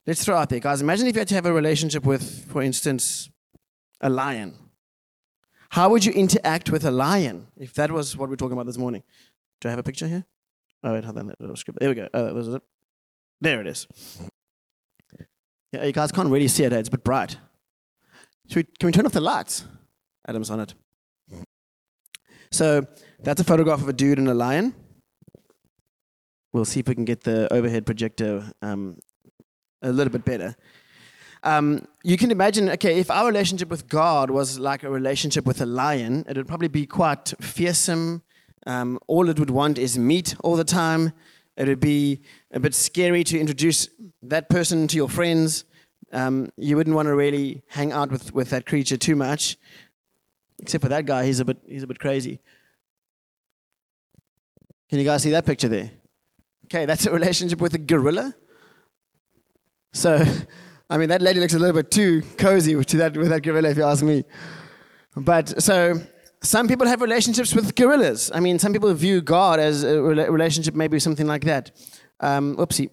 Let's 0.07 0.25
throw 0.25 0.37
out 0.37 0.49
there, 0.49 0.59
guys. 0.59 0.83
Imagine 0.83 1.07
if 1.07 1.15
you 1.15 1.21
had 1.21 1.29
to 1.29 1.35
have 1.37 1.47
a 1.47 1.53
relationship 1.53 2.05
with, 2.05 2.47
for 2.51 2.63
instance, 2.63 3.31
a 4.01 4.11
lion. 4.11 4.57
How 5.71 5.89
would 5.89 6.05
you 6.05 6.13
interact 6.13 6.71
with 6.71 6.85
a 6.85 6.91
lion 6.91 7.47
if 7.57 7.75
that 7.75 7.93
was 7.93 8.17
what 8.17 8.29
we're 8.29 8.35
talking 8.35 8.55
about 8.55 8.67
this 8.67 8.79
morning? 8.79 9.05
Do 9.61 9.69
I 9.69 9.71
have 9.71 9.79
a 9.79 9.85
picture 9.85 10.09
here? 10.09 10.25
Oh, 10.83 10.95
wait, 10.95 11.05
hold 11.05 11.19
on. 11.19 11.33
There 11.39 11.89
we 11.89 11.95
go. 11.95 12.09
Oh, 12.13 12.37
is 12.37 12.49
it. 12.49 12.63
There 13.41 13.61
it 13.61 13.69
is. 13.69 13.87
Yeah, 15.71 15.85
you 15.85 15.93
guys 15.93 16.11
can't 16.11 16.29
really 16.29 16.49
see 16.49 16.65
it. 16.65 16.73
It's 16.73 16.89
a 16.89 16.91
bit 16.91 17.05
bright. 17.05 17.37
We, 18.57 18.65
can 18.65 18.87
we 18.87 18.93
turn 18.93 19.07
off 19.07 19.13
the 19.13 19.21
lights? 19.21 19.65
Adam's 20.27 20.51
on 20.51 20.59
it. 20.59 20.75
So 22.52 22.87
that's 23.23 23.40
a 23.40 23.45
photograph 23.45 23.80
of 23.80 23.88
a 23.88 23.92
dude 23.92 24.19
and 24.19 24.28
a 24.28 24.35
lion. 24.35 24.75
We'll 26.52 26.64
see 26.64 26.80
if 26.80 26.88
we 26.88 26.95
can 26.95 27.04
get 27.04 27.23
the 27.23 27.52
overhead 27.52 27.87
projector 27.87 28.50
um, 28.61 28.99
a 29.83 29.92
little 29.92 30.12
bit 30.12 30.25
better. 30.25 30.57
Um, 31.42 31.87
you 32.02 32.16
can 32.16 32.30
imagine, 32.30 32.69
okay, 32.71 32.99
if 32.99 33.11
our 33.11 33.26
relationship 33.26 33.71
with 33.71 33.88
God 33.88 34.30
was 34.30 34.59
like 34.59 34.83
a 34.83 34.90
relationship 34.90 35.47
with 35.47 35.61
a 35.61 35.66
lion, 35.66 36.25
it 36.28 36.37
would 36.37 36.49
probably 36.49 36.69
be 36.69 36.87
quite 36.87 37.33
fearsome. 37.40 38.23
Um, 38.66 38.99
all 39.07 39.28
it 39.30 39.38
would 39.38 39.50
want 39.50 39.78
is 39.78 39.97
meat 39.97 40.35
all 40.42 40.57
the 40.57 40.64
time. 40.64 41.12
It 41.57 41.69
would 41.69 41.80
be 41.80 42.21
a 42.52 42.61
bit 42.61 42.75
scary 42.75 43.25
to 43.25 43.38
introduce 43.38 43.88
that 44.23 44.50
person 44.50 44.87
to 44.88 44.97
your 44.97 45.09
friends. 45.09 45.64
Um, 46.12 46.50
you 46.57 46.76
wouldn't 46.76 46.97
want 46.97 47.07
to 47.07 47.14
really 47.14 47.62
hang 47.69 47.92
out 47.92 48.11
with, 48.11 48.35
with 48.35 48.50
that 48.50 48.66
creature 48.66 48.97
too 48.97 49.16
much. 49.16 49.57
Except 50.61 50.83
for 50.83 50.88
that 50.88 51.07
guy, 51.07 51.25
he's 51.25 51.40
a 51.40 51.45
bit 51.45 51.59
he's 51.67 51.83
a 51.83 51.87
bit 51.87 51.99
crazy. 51.99 52.40
Can 54.88 54.99
you 54.99 55.05
guys 55.05 55.23
see 55.23 55.31
that 55.31 55.47
picture 55.47 55.69
there? 55.69 55.90
Okay, 56.67 56.85
that's 56.85 57.07
a 57.07 57.12
relationship 57.12 57.61
with 57.61 57.75
a 57.75 57.79
gorilla. 57.79 58.35
So, 59.93 60.25
I 60.90 60.99
mean, 60.99 61.09
that 61.09 61.23
lady 61.23 61.40
looks 61.40 61.55
a 61.55 61.59
little 61.59 61.75
bit 61.75 61.90
too 61.90 62.23
cozy 62.37 62.83
to 62.83 62.97
that, 62.99 63.17
with 63.17 63.29
that 63.29 63.43
gorilla, 63.43 63.71
if 63.71 63.76
you 63.76 63.85
ask 63.85 64.02
me. 64.02 64.25
But 65.17 65.62
so, 65.62 66.00
some 66.43 66.69
people 66.69 66.87
have 66.87 67.02
relationships 67.02 67.55
with 67.55 67.75
gorillas. 67.75 68.31
I 68.35 68.40
mean, 68.40 68.59
some 68.59 68.73
people 68.73 68.93
view 68.95 69.21
God 69.21 69.61
as 69.61 69.85
a 69.85 69.95
rela- 69.95 70.31
relationship, 70.31 70.75
maybe 70.75 70.99
something 70.99 71.26
like 71.26 71.45
that. 71.45 71.71
Um, 72.21 72.57
oopsie. 72.57 72.90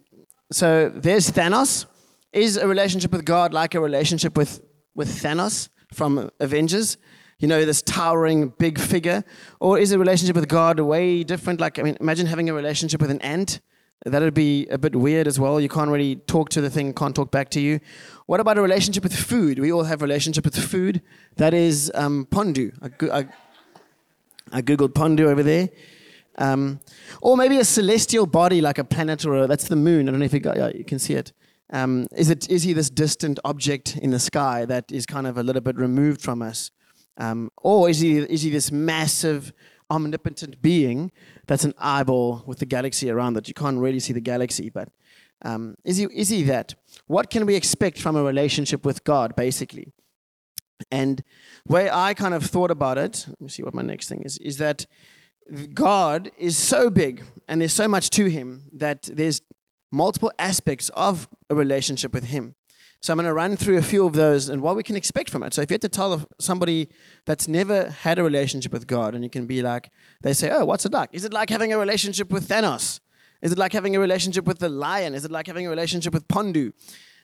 So, 0.51 0.89
there's 0.93 1.29
Thanos. 1.31 1.86
Is 2.33 2.57
a 2.57 2.67
relationship 2.67 3.12
with 3.12 3.25
God 3.25 3.53
like 3.53 3.74
a 3.74 3.79
relationship 3.79 4.38
with, 4.38 4.62
with 4.93 5.09
Thanos 5.09 5.69
from 5.93 6.29
Avengers? 6.39 6.97
You 7.39 7.48
know, 7.48 7.65
this 7.65 7.82
towering 7.84 8.50
big 8.58 8.79
figure? 8.79 9.24
Or 9.60 9.77
is 9.77 9.91
a 9.91 10.00
relationship 10.00 10.36
with 10.36 10.48
God 10.48 10.79
way 10.79 11.24
different? 11.24 11.60
Like, 11.60 11.77
I 11.77 11.84
mean, 11.84 11.98
imagine 12.01 12.25
having 12.25 12.50
a 12.50 12.53
relationship 12.53 13.00
with 13.00 13.12
an 13.12 13.22
ant. 13.22 13.60
That 14.06 14.22
would 14.22 14.34
be 14.34 14.67
a 14.67 14.77
bit 14.77 14.96
weird 14.96 15.27
as 15.27 15.39
well. 15.39 15.60
You 15.60 15.70
can't 15.70 15.89
really 15.89 16.15
talk 16.15 16.50
to 16.50 16.62
the 16.62 16.70
thing, 16.70 16.94
can't 16.94 17.15
talk 17.15 17.32
back 17.32 17.50
to 17.51 17.60
you. 17.60 17.79
What 18.25 18.39
about 18.39 18.58
a 18.58 18.62
relationship 18.62 19.03
with 19.03 19.15
food? 19.15 19.60
We 19.60 19.72
all 19.72 19.84
have 19.84 20.01
relationship 20.01 20.46
with 20.46 20.58
food. 20.58 21.01
That 21.36 21.53
is 21.53 21.91
um, 21.94 22.27
pondu. 22.29 22.72
I, 23.12 23.27
I 24.51 24.62
googled 24.62 24.94
pondu 24.94 25.22
over 25.22 25.44
there. 25.44 25.70
Um, 26.38 26.79
or 27.22 27.36
maybe 27.36 27.58
a 27.58 27.65
celestial 27.65 28.27
body 28.27 28.62
like 28.62 28.77
a 28.77 28.84
planet 28.84 29.25
or 29.25 29.36
a, 29.36 29.48
that's 29.48 29.67
the 29.67 29.75
moon. 29.75 30.08
I 30.08 30.12
don't 30.12 30.20
know 30.20 30.25
if 30.25 30.34
you, 30.34 30.39
got, 30.39 30.58
yeah, 30.58 30.70
you 30.74 30.86
can 30.86 31.00
see 31.00 31.15
it. 31.15 31.34
Um, 31.72 32.08
is 32.15 32.29
it. 32.29 32.50
Is 32.50 32.63
he 32.63 32.74
this 32.74 32.89
distant 32.89 33.39
object 33.44 33.98
in 33.98 34.12
the 34.12 34.20
sky 34.20 34.63
that 34.65 34.91
is 34.91 35.06
kind 35.06 35.27
of 35.27 35.38
a 35.38 35.44
little 35.44 35.62
bit 35.62 35.75
removed 35.75 36.22
from 36.22 36.41
us? 36.41 36.72
Um, 37.17 37.51
or 37.57 37.89
is 37.89 38.00
he, 38.00 38.17
is 38.17 38.43
he 38.43 38.50
this 38.50 38.71
massive, 38.71 39.53
omnipotent 39.89 40.62
being 40.62 41.12
that's 41.47 41.63
an 41.63 41.74
eyeball 41.77 42.43
with 42.45 42.59
the 42.59 42.65
galaxy 42.65 43.09
around 43.09 43.33
that? 43.33 43.47
You 43.47 43.53
can't 43.53 43.79
really 43.79 44.00
see 44.00 44.13
the 44.13 44.21
galaxy, 44.21 44.69
but 44.69 44.89
um, 45.43 45.75
is, 45.83 45.97
he, 45.97 46.05
is 46.13 46.29
he 46.29 46.43
that? 46.43 46.75
What 47.07 47.29
can 47.29 47.45
we 47.45 47.55
expect 47.55 48.00
from 48.00 48.15
a 48.15 48.24
relationship 48.24 48.86
with 48.86 49.03
God, 49.03 49.36
basically? 49.36 49.93
And 50.91 51.24
way 51.67 51.89
I 51.89 52.13
kind 52.13 52.33
of 52.33 52.43
thought 52.43 52.71
about 52.71 52.97
it, 52.97 53.25
let 53.27 53.41
me 53.41 53.50
see 53.50 53.63
what 53.63 53.74
my 53.74 53.81
next 53.81 54.09
thing 54.09 54.21
is, 54.24 54.38
is 54.38 54.57
that 54.57 54.86
God 55.74 56.31
is 56.38 56.57
so 56.57 56.89
big 56.89 57.24
and 57.47 57.62
there's 57.62 57.74
so 57.74 57.88
much 57.88 58.09
to 58.12 58.25
him 58.25 58.69
that 58.74 59.03
there's 59.03 59.41
multiple 59.91 60.31
aspects 60.38 60.89
of 60.89 61.27
a 61.50 61.55
relationship 61.55 62.13
with 62.13 62.25
him. 62.25 62.55
So 63.00 63.13
I'm 63.13 63.18
going 63.18 63.27
to 63.27 63.34
run 63.34 63.56
through 63.56 63.77
a 63.77 63.84
few 63.84 64.06
of 64.06 64.13
those 64.13 64.50
and 64.50 64.62
what 64.62 64.75
we 64.75 64.84
can 64.84 64.96
expect 64.96 65.30
from 65.30 65.44
it. 65.44 65.54
So 65.54 65.62
if 65.62 65.70
you 65.70 65.75
had 65.75 65.82
to 65.82 65.89
tell 65.89 66.27
somebody 66.39 66.89
that's 67.25 67.48
never 67.48 67.89
had 67.89 68.18
a 68.18 68.24
relationship 68.24 68.72
with 68.72 68.88
God, 68.88 69.13
and 69.13 69.24
you 69.24 69.30
can 69.30 69.46
be 69.46 69.62
like, 69.62 69.92
they 70.22 70.34
say, 70.34 70.50
"Oh, 70.50 70.66
what's 70.66 70.86
it 70.86 70.94
like? 70.94 71.10
Is 71.13 71.24
it 71.24 71.34
like 71.34 71.50
having 71.50 71.72
a 71.72 71.77
relationship 71.77 72.32
with 72.32 72.48
Thanos? 72.48 73.00
Is 73.42 73.51
it 73.51 73.58
like 73.58 73.74
having 73.74 73.96
a 73.96 74.00
relationship 74.00 74.46
with 74.46 74.60
the 74.60 74.70
lion? 74.70 75.13
Is 75.13 75.25
it 75.25 75.32
like 75.32 75.48
having 75.48 75.68
a 75.68 75.70
relationship 75.70 76.13
with 76.13 76.27
Pondu?" 76.27 76.74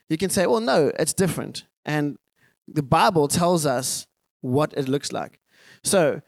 You 0.10 0.18
can 0.18 0.30
say, 0.30 0.46
"Well, 0.46 0.62
no, 0.62 0.92
it's 1.00 1.13
different." 1.13 1.65
And 1.86 2.18
the 2.68 2.84
Bible 2.84 3.27
tells 3.27 3.65
us 3.65 4.08
what 4.42 4.74
it 4.77 4.88
looks 4.88 5.12
like. 5.12 5.39
So 5.84 6.22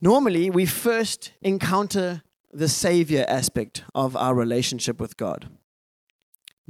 normally 0.00 0.50
we 0.50 0.66
first 0.66 1.32
encounter 1.42 2.22
the 2.52 2.68
savior 2.68 3.24
aspect 3.28 3.82
of 3.94 4.16
our 4.16 4.34
relationship 4.34 5.00
with 5.00 5.16
God 5.16 5.48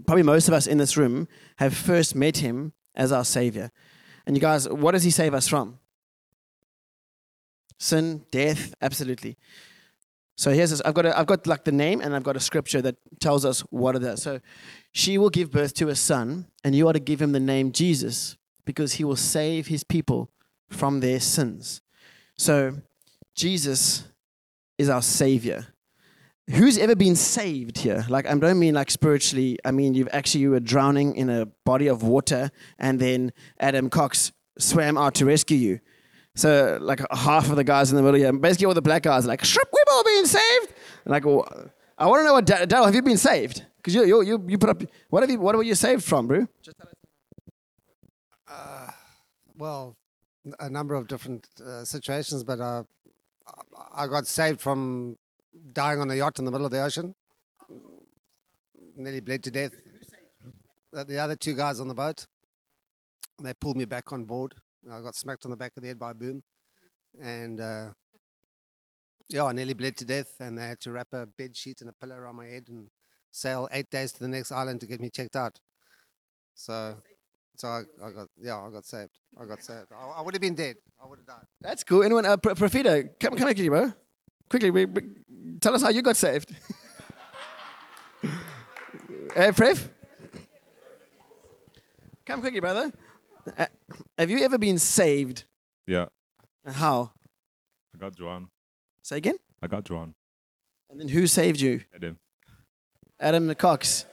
probably 0.07 0.23
most 0.23 0.49
of 0.49 0.55
us 0.55 0.67
in 0.67 0.79
this 0.79 0.97
room 0.97 1.29
have 1.57 1.75
first 1.75 2.15
met 2.15 2.39
him 2.39 2.73
as 2.95 3.13
our 3.13 3.25
savior. 3.25 3.71
And 4.27 4.37
you 4.37 4.41
guys, 4.41 4.69
what 4.69 4.93
does 4.93 5.05
he 5.05 5.11
save 5.11 5.35
us 5.35 5.49
from? 5.49 5.79
Sin, 7.79 8.25
death, 8.31 8.75
absolutely. 8.81 9.37
So 10.37 10.51
here's 10.51 10.71
this. 10.71 10.81
I've 10.85 10.95
got 10.95 11.07
a, 11.07 11.19
I've 11.19 11.27
got 11.27 11.47
like 11.47 11.65
the 11.65 11.73
name 11.73 12.01
and 12.01 12.15
I've 12.15 12.25
got 12.25 12.37
a 12.37 12.41
scripture 12.41 12.83
that 12.83 12.97
tells 13.21 13.45
us 13.45 13.61
what 13.71 13.95
it 13.95 14.03
is. 14.03 14.23
So 14.23 14.41
she 14.93 15.19
will 15.19 15.31
give 15.31 15.51
birth 15.51 15.75
to 15.75 15.89
a 15.89 15.95
son, 15.95 16.47
and 16.65 16.75
you 16.75 16.89
are 16.89 16.93
to 16.93 17.01
give 17.01 17.21
him 17.21 17.33
the 17.33 17.41
name 17.41 17.73
Jesus 17.73 18.37
because 18.65 18.95
he 18.95 19.05
will 19.05 19.17
save 19.17 19.67
his 19.69 19.85
people 19.85 20.31
from 20.69 21.01
their 21.01 21.21
sins. 21.21 21.83
So 22.37 22.79
Jesus 23.35 24.05
is 24.79 24.89
our 24.89 25.03
savior. 25.03 25.74
Who's 26.51 26.77
ever 26.77 26.95
been 26.95 27.17
saved 27.17 27.79
here? 27.79 28.05
Like, 28.09 28.27
I 28.27 28.35
don't 28.37 28.59
mean 28.59 28.75
like 28.75 28.91
spiritually. 28.91 29.59
I 29.65 29.71
mean, 29.71 29.95
you've 29.95 30.11
actually, 30.13 30.43
you 30.43 30.51
were 30.51 30.61
drowning 30.61 31.17
in 31.17 31.31
a 31.31 31.47
body 31.65 31.87
of 31.87 32.03
water, 32.03 32.51
and 32.79 33.01
then 33.01 33.33
Adam 33.59 33.89
Cox 33.89 34.31
swam 34.59 34.99
out 34.99 35.15
to 35.15 35.25
rescue 35.25 35.57
you. 35.57 35.81
So, 36.35 36.79
like, 36.83 37.01
half 37.13 37.49
of 37.49 37.57
the 37.57 37.65
guys 37.65 37.91
in 37.91 37.97
the 37.97 38.03
middle 38.03 38.19
here, 38.19 38.33
basically 38.33 38.67
all 38.67 38.75
the 38.75 38.83
black 38.83 39.05
guys, 39.05 39.25
are 39.25 39.29
like, 39.29 39.43
we've 39.43 39.89
all 39.91 40.05
been 40.05 40.27
saved. 40.27 40.75
And 41.05 41.13
like, 41.13 41.25
I 41.97 42.07
want 42.07 42.21
to 42.21 42.25
know 42.25 42.33
what, 42.35 42.45
Da- 42.45 42.67
Daryl, 42.67 42.85
have 42.87 42.95
you 42.95 43.03
been 43.03 43.17
saved? 43.17 43.65
Because 43.77 43.95
you, 43.95 44.05
you, 44.05 44.23
you, 44.23 44.45
you 44.49 44.59
put 44.59 44.71
up, 44.71 44.83
what 45.09 45.23
have 45.23 45.31
you, 45.31 45.41
what 45.41 45.55
were 45.57 45.63
you 45.63 45.75
saved 45.75 46.05
from, 46.05 46.27
bro? 46.27 46.47
well, 49.57 49.97
a 50.61 50.69
number 50.69 50.95
of 50.95 51.07
different 51.09 51.49
uh, 51.65 51.85
situations, 51.85 52.45
but 52.45 52.61
uh, 52.61 52.83
I 53.95 54.07
got 54.09 54.27
saved 54.27 54.61
from 54.61 55.17
dying 55.75 56.01
on 56.01 56.11
a 56.11 56.15
yacht 56.15 56.39
in 56.39 56.45
the 56.45 56.51
middle 56.51 56.65
of 56.67 56.73
the 56.73 56.83
ocean. 56.83 57.15
Nearly 58.97 59.21
bled 59.21 59.43
to 59.45 59.51
death. 59.51 59.73
The 60.93 61.19
other 61.19 61.35
two 61.37 61.55
guys 61.55 61.81
on 61.81 61.89
the 61.89 61.95
boat, 61.95 62.27
they 63.43 63.53
pulled 63.55 63.77
me 63.77 63.85
back 63.85 64.13
on 64.13 64.25
board. 64.25 64.55
I 64.91 65.01
got 65.01 65.17
smacked 65.17 65.45
on 65.45 65.51
the 65.51 65.57
back 65.57 65.73
of 65.77 65.83
the 65.83 65.89
head 65.89 65.99
by 65.99 66.13
a 66.13 66.15
boom, 66.15 66.43
and 67.21 67.61
uh, 67.61 67.89
yeah, 69.29 69.45
I 69.45 69.53
nearly 69.53 69.75
bled 69.75 69.97
to 69.97 70.05
death. 70.05 70.35
And 70.39 70.57
they 70.57 70.69
had 70.69 70.81
to 70.81 70.93
wrap 70.93 71.09
a 71.13 71.27
bed 71.27 71.57
sheet 71.57 71.81
and 71.81 71.91
a 71.91 71.93
pillow 71.93 72.15
around 72.15 72.37
my 72.37 72.47
head 72.47 72.67
and 72.69 72.89
sail 73.33 73.69
eight 73.73 73.91
days 73.91 74.13
to 74.13 74.21
the 74.21 74.29
next 74.29 74.53
island 74.53 74.81
to 74.83 74.87
get 74.87 75.01
me 75.01 75.11
checked 75.11 75.35
out. 75.35 75.59
So, 76.55 76.97
so 77.57 77.67
I, 77.67 77.81
I 78.05 78.11
got 78.13 78.29
yeah, 78.41 78.59
I 78.61 78.71
got 78.71 78.85
saved. 78.85 79.19
I 79.41 79.47
got 79.47 79.65
saved. 79.65 79.89
I, 79.91 80.21
I 80.21 80.23
would 80.23 80.35
have 80.35 80.43
been 80.43 80.55
dead. 80.55 80.77
I 81.03 81.09
would 81.09 81.19
have 81.19 81.27
died. 81.27 81.47
That's 81.61 81.83
cool. 81.83 82.05
Anyone, 82.05 82.27
uh, 82.27 82.37
Pro- 82.37 82.55
come, 82.55 83.37
come 83.37 83.55
here, 83.57 83.71
bro. 83.71 83.93
Quickly, 84.49 84.71
we, 84.71 84.85
we- 84.85 85.03
tell 85.61 85.75
us 85.75 85.83
how 85.83 85.91
you 85.91 86.03
got 86.03 86.17
saved. 86.17 86.55
hey, 88.23 89.51
Prev? 89.51 89.89
Come 92.27 92.41
quickly, 92.41 92.61
brother. 92.61 92.93
Uh, 93.59 93.67
have 94.17 94.31
you 94.31 94.39
ever 94.41 94.57
been 94.59 94.79
saved? 94.79 95.45
Yeah, 95.87 96.07
How? 96.67 97.13
I 97.95 97.99
got 97.99 98.17
drawn. 98.17 98.49
Say 99.03 99.19
again? 99.19 99.37
I 99.63 99.67
got 99.67 99.85
drawn. 99.85 100.15
And 100.91 100.99
then 100.99 101.09
who 101.09 101.27
saved 101.27 101.61
you? 101.61 101.83
Adam. 101.95 102.19
Adam 103.21 103.55
Cox. 103.55 104.07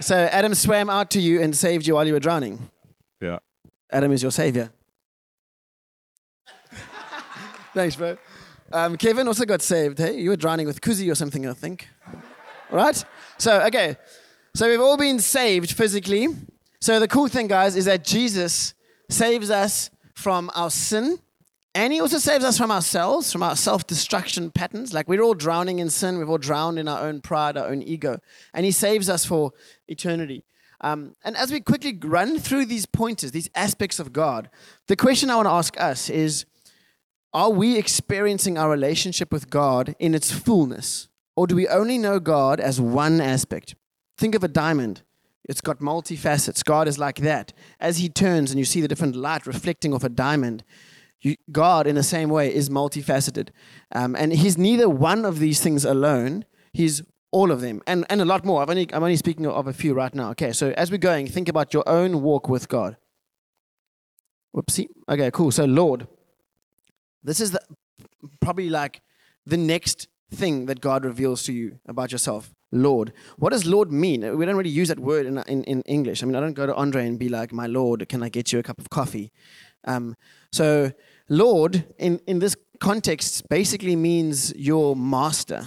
So 0.00 0.16
Adam 0.16 0.54
swam 0.54 0.90
out 0.90 1.10
to 1.12 1.20
you 1.20 1.40
and 1.40 1.56
saved 1.56 1.86
you 1.86 1.94
while 1.94 2.06
you 2.06 2.12
were 2.12 2.20
drowning. 2.20 2.70
Yeah. 3.20 3.38
Adam 3.90 4.12
is 4.12 4.22
your 4.22 4.30
savior. 4.30 4.70
Thanks, 7.74 7.96
bro. 7.96 8.16
Um, 8.72 8.96
Kevin 8.96 9.28
also 9.28 9.44
got 9.44 9.60
saved. 9.60 9.98
Hey, 9.98 10.18
you 10.18 10.30
were 10.30 10.36
drowning 10.36 10.66
with 10.66 10.80
Kuzi 10.80 11.10
or 11.10 11.14
something, 11.14 11.46
I 11.46 11.52
think. 11.52 11.88
Right? 12.70 13.04
So, 13.36 13.60
okay. 13.66 13.96
So 14.54 14.68
we've 14.68 14.80
all 14.80 14.96
been 14.96 15.18
saved 15.18 15.72
physically. 15.72 16.28
So 16.80 16.98
the 16.98 17.08
cool 17.08 17.28
thing, 17.28 17.48
guys, 17.48 17.76
is 17.76 17.84
that 17.84 18.02
Jesus 18.02 18.72
saves 19.10 19.50
us 19.50 19.90
from 20.14 20.50
our 20.54 20.70
sin. 20.70 21.18
And 21.74 21.92
he 21.92 22.00
also 22.00 22.18
saves 22.18 22.44
us 22.44 22.56
from 22.56 22.70
ourselves, 22.70 23.30
from 23.30 23.42
our 23.42 23.56
self 23.56 23.86
destruction 23.86 24.50
patterns. 24.50 24.94
Like 24.94 25.06
we're 25.06 25.22
all 25.22 25.34
drowning 25.34 25.78
in 25.78 25.90
sin, 25.90 26.18
we've 26.18 26.28
all 26.28 26.38
drowned 26.38 26.78
in 26.78 26.88
our 26.88 27.06
own 27.06 27.20
pride, 27.20 27.56
our 27.56 27.68
own 27.68 27.82
ego. 27.82 28.18
And 28.54 28.64
he 28.64 28.72
saves 28.72 29.08
us 29.08 29.24
for 29.24 29.52
eternity. 29.88 30.44
Um, 30.80 31.14
and 31.24 31.36
as 31.36 31.52
we 31.52 31.60
quickly 31.60 31.96
run 32.02 32.38
through 32.38 32.66
these 32.66 32.86
pointers, 32.86 33.30
these 33.30 33.48
aspects 33.54 34.00
of 34.00 34.12
God, 34.12 34.50
the 34.88 34.96
question 34.96 35.30
I 35.30 35.36
want 35.36 35.46
to 35.46 35.52
ask 35.52 35.80
us 35.80 36.10
is 36.10 36.44
Are 37.34 37.50
we 37.50 37.78
experiencing 37.78 38.58
our 38.58 38.70
relationship 38.70 39.32
with 39.32 39.50
God 39.50 39.94
in 39.98 40.14
its 40.14 40.30
fullness? 40.30 41.08
Or 41.34 41.46
do 41.46 41.56
we 41.56 41.66
only 41.68 41.96
know 41.96 42.20
God 42.20 42.60
as 42.60 42.80
one 42.80 43.20
aspect? 43.20 43.74
Think 44.18 44.34
of 44.34 44.44
a 44.44 44.48
diamond. 44.48 45.02
It's 45.48 45.60
got 45.60 45.78
multifacets. 45.78 46.64
God 46.64 46.86
is 46.86 46.98
like 46.98 47.16
that. 47.16 47.52
As 47.80 47.98
he 47.98 48.08
turns 48.08 48.50
and 48.50 48.58
you 48.58 48.64
see 48.64 48.80
the 48.80 48.88
different 48.88 49.16
light 49.16 49.46
reflecting 49.46 49.94
off 49.94 50.04
a 50.04 50.08
diamond, 50.08 50.62
you, 51.22 51.36
God, 51.50 51.86
in 51.86 51.94
the 51.94 52.02
same 52.02 52.28
way, 52.28 52.52
is 52.52 52.68
multifaceted. 52.68 53.50
Um, 53.94 54.16
and 54.16 54.32
He's 54.32 54.58
neither 54.58 54.88
one 54.88 55.24
of 55.24 55.38
these 55.38 55.60
things 55.60 55.84
alone, 55.84 56.44
He's 56.72 57.02
all 57.30 57.50
of 57.50 57.60
them, 57.60 57.80
and, 57.86 58.04
and 58.10 58.20
a 58.20 58.24
lot 58.24 58.44
more. 58.44 58.60
I've 58.60 58.68
only, 58.68 58.92
I'm 58.92 59.02
only 59.02 59.16
speaking 59.16 59.46
of 59.46 59.66
a 59.66 59.72
few 59.72 59.94
right 59.94 60.14
now. 60.14 60.30
Okay, 60.30 60.52
so 60.52 60.70
as 60.76 60.90
we're 60.90 60.98
going, 60.98 61.28
think 61.28 61.48
about 61.48 61.72
your 61.72 61.88
own 61.88 62.22
walk 62.22 62.48
with 62.48 62.68
God. 62.68 62.96
Whoopsie. 64.54 64.88
Okay, 65.08 65.30
cool. 65.30 65.50
So, 65.50 65.64
Lord, 65.64 66.06
this 67.22 67.40
is 67.40 67.52
the, 67.52 67.60
probably 68.40 68.68
like 68.68 69.00
the 69.46 69.56
next 69.56 70.08
thing 70.30 70.66
that 70.66 70.80
God 70.80 71.04
reveals 71.04 71.42
to 71.44 71.52
you 71.52 71.78
about 71.86 72.12
yourself. 72.12 72.54
Lord. 72.74 73.12
What 73.36 73.50
does 73.50 73.66
Lord 73.66 73.92
mean? 73.92 74.20
We 74.38 74.46
don't 74.46 74.56
really 74.56 74.70
use 74.70 74.88
that 74.88 74.98
word 74.98 75.26
in, 75.26 75.38
in, 75.46 75.62
in 75.64 75.82
English. 75.82 76.22
I 76.22 76.26
mean, 76.26 76.34
I 76.34 76.40
don't 76.40 76.54
go 76.54 76.66
to 76.66 76.74
Andre 76.74 77.06
and 77.06 77.18
be 77.18 77.28
like, 77.28 77.52
my 77.52 77.66
Lord, 77.66 78.08
can 78.08 78.22
I 78.22 78.30
get 78.30 78.50
you 78.50 78.58
a 78.58 78.62
cup 78.62 78.78
of 78.78 78.88
coffee? 78.88 79.30
Um, 79.84 80.16
so, 80.52 80.92
Lord, 81.28 81.84
in, 81.98 82.20
in 82.26 82.38
this 82.38 82.56
context, 82.80 83.48
basically 83.50 83.94
means 83.94 84.54
your 84.56 84.96
master. 84.96 85.66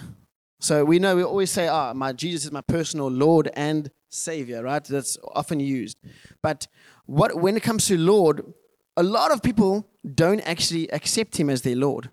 So 0.59 0.83
we 0.83 0.97
know 0.97 1.15
we 1.15 1.23
always 1.23 1.51
say, 1.51 1.67
"Ah, 1.67 1.93
my 1.93 2.11
Jesus 2.11 2.45
is 2.45 2.51
my 2.51 2.61
personal 2.61 3.07
Lord 3.07 3.51
and 3.55 3.91
Savior," 4.09 4.63
right? 4.63 4.83
That's 4.83 5.17
often 5.33 5.59
used. 5.59 5.97
But 6.41 6.67
what 7.05 7.35
when 7.35 7.55
it 7.55 7.61
comes 7.61 7.85
to 7.87 7.97
Lord, 7.97 8.53
a 8.97 9.03
lot 9.03 9.31
of 9.31 9.41
people 9.41 9.87
don't 10.13 10.41
actually 10.41 10.91
accept 10.91 11.37
Him 11.39 11.49
as 11.49 11.61
their 11.61 11.75
Lord. 11.75 12.09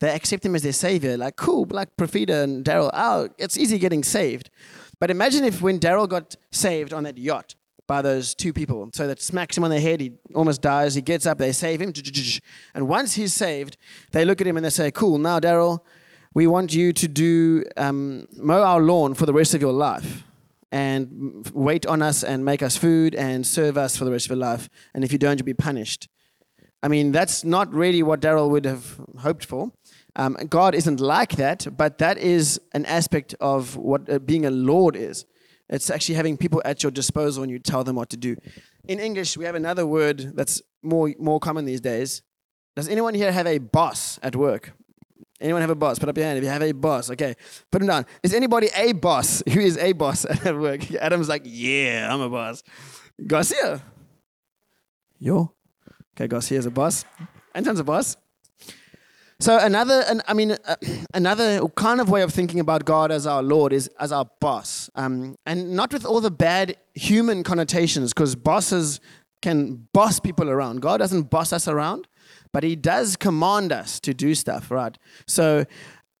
They 0.00 0.10
accept 0.10 0.44
Him 0.44 0.54
as 0.54 0.62
their 0.62 0.72
Savior. 0.72 1.16
Like, 1.16 1.36
cool, 1.36 1.66
like 1.70 1.96
Profita 1.96 2.42
and 2.42 2.64
Daryl. 2.64 2.90
Oh, 2.92 3.28
it's 3.38 3.56
easy 3.56 3.78
getting 3.78 4.02
saved. 4.02 4.50
But 5.00 5.10
imagine 5.10 5.44
if 5.44 5.60
when 5.62 5.78
Daryl 5.78 6.08
got 6.08 6.36
saved 6.50 6.92
on 6.92 7.04
that 7.04 7.18
yacht 7.18 7.54
by 7.86 8.00
those 8.00 8.34
two 8.34 8.52
people, 8.52 8.90
so 8.94 9.06
that 9.06 9.20
smacks 9.20 9.56
him 9.56 9.64
on 9.64 9.70
the 9.70 9.80
head, 9.80 10.00
he 10.00 10.12
almost 10.34 10.62
dies. 10.62 10.94
He 10.94 11.02
gets 11.02 11.26
up, 11.26 11.38
they 11.38 11.52
save 11.52 11.80
him, 11.80 11.92
and 12.74 12.88
once 12.88 13.14
he's 13.14 13.34
saved, 13.34 13.76
they 14.12 14.24
look 14.24 14.40
at 14.40 14.46
him 14.46 14.56
and 14.56 14.64
they 14.64 14.70
say, 14.70 14.90
"Cool, 14.90 15.18
now 15.18 15.40
Daryl." 15.40 15.80
we 16.34 16.48
want 16.48 16.74
you 16.74 16.92
to 16.92 17.08
do 17.08 17.64
um, 17.76 18.26
mow 18.36 18.62
our 18.62 18.82
lawn 18.82 19.14
for 19.14 19.24
the 19.24 19.32
rest 19.32 19.54
of 19.54 19.60
your 19.60 19.72
life 19.72 20.24
and 20.72 21.48
wait 21.54 21.86
on 21.86 22.02
us 22.02 22.24
and 22.24 22.44
make 22.44 22.60
us 22.60 22.76
food 22.76 23.14
and 23.14 23.46
serve 23.46 23.78
us 23.78 23.96
for 23.96 24.04
the 24.04 24.10
rest 24.10 24.26
of 24.26 24.30
your 24.30 24.38
life. 24.38 24.68
And 24.92 25.04
if 25.04 25.12
you 25.12 25.18
don't, 25.18 25.38
you'll 25.38 25.46
be 25.46 25.54
punished. 25.54 26.08
I 26.84 26.88
mean, 26.88 27.12
that's 27.12 27.44
not 27.44 27.72
really 27.72 28.02
what 28.02 28.20
Daryl 28.20 28.50
would 28.50 28.66
have 28.66 29.00
hoped 29.20 29.46
for. 29.46 29.72
Um, 30.16 30.36
God 30.50 30.74
isn't 30.74 31.00
like 31.00 31.36
that, 31.36 31.66
but 31.74 31.96
that 31.96 32.18
is 32.18 32.60
an 32.74 32.84
aspect 32.84 33.34
of 33.40 33.74
what 33.78 34.08
uh, 34.10 34.18
being 34.18 34.44
a 34.44 34.50
Lord 34.50 34.94
is. 34.94 35.24
It's 35.70 35.88
actually 35.88 36.16
having 36.16 36.36
people 36.36 36.60
at 36.62 36.82
your 36.82 36.92
disposal 36.92 37.42
and 37.42 37.50
you 37.50 37.58
tell 37.58 37.84
them 37.84 37.96
what 37.96 38.10
to 38.10 38.18
do. 38.18 38.36
In 38.86 39.00
English, 39.00 39.38
we 39.38 39.46
have 39.46 39.54
another 39.54 39.86
word 39.86 40.36
that's 40.36 40.60
more, 40.82 41.14
more 41.18 41.40
common 41.40 41.64
these 41.64 41.80
days. 41.80 42.20
Does 42.76 42.86
anyone 42.86 43.14
here 43.14 43.32
have 43.32 43.46
a 43.46 43.56
boss 43.56 44.18
at 44.22 44.36
work? 44.36 44.74
Anyone 45.40 45.62
have 45.62 45.70
a 45.70 45.74
boss? 45.74 45.98
Put 45.98 46.10
up 46.10 46.18
your 46.18 46.26
hand 46.26 46.36
if 46.36 46.44
you 46.44 46.50
have 46.50 46.62
a 46.62 46.72
boss. 46.72 47.08
Okay, 47.10 47.34
put 47.70 47.80
him 47.80 47.88
down. 47.88 48.04
Is 48.22 48.34
anybody 48.34 48.68
a 48.76 48.92
boss? 48.92 49.42
Who 49.48 49.60
is 49.60 49.78
a 49.78 49.92
boss 49.92 50.26
at 50.44 50.54
work? 50.54 50.92
Adam's 50.92 51.30
like, 51.30 51.42
yeah, 51.46 52.12
I'm 52.12 52.20
a 52.20 52.28
boss. 52.28 52.62
Garcia. 53.26 53.80
Yo. 55.18 55.53
Okay, 56.16 56.28
Garcia's 56.28 56.66
a 56.66 56.70
boss. 56.70 57.04
Anton's 57.54 57.80
a 57.80 57.84
boss. 57.84 58.16
So 59.40 59.58
another, 59.58 60.04
an, 60.08 60.22
I 60.28 60.34
mean, 60.34 60.52
uh, 60.52 60.76
another 61.14 61.66
kind 61.70 62.00
of 62.00 62.08
way 62.08 62.22
of 62.22 62.32
thinking 62.32 62.60
about 62.60 62.84
God 62.84 63.10
as 63.10 63.26
our 63.26 63.42
Lord 63.42 63.72
is 63.72 63.88
as 63.98 64.12
our 64.12 64.26
boss, 64.40 64.90
um, 64.94 65.36
and 65.44 65.74
not 65.74 65.92
with 65.92 66.04
all 66.04 66.20
the 66.20 66.30
bad 66.30 66.76
human 66.94 67.42
connotations, 67.42 68.12
because 68.12 68.36
bosses 68.36 69.00
can 69.42 69.88
boss 69.92 70.20
people 70.20 70.48
around. 70.48 70.80
God 70.80 70.98
doesn't 70.98 71.30
boss 71.30 71.52
us 71.52 71.68
around 71.68 72.06
but 72.54 72.62
he 72.62 72.76
does 72.76 73.16
command 73.16 73.72
us 73.72 73.98
to 74.00 74.14
do 74.14 74.32
stuff, 74.34 74.70
right? 74.70 74.96
So 75.26 75.64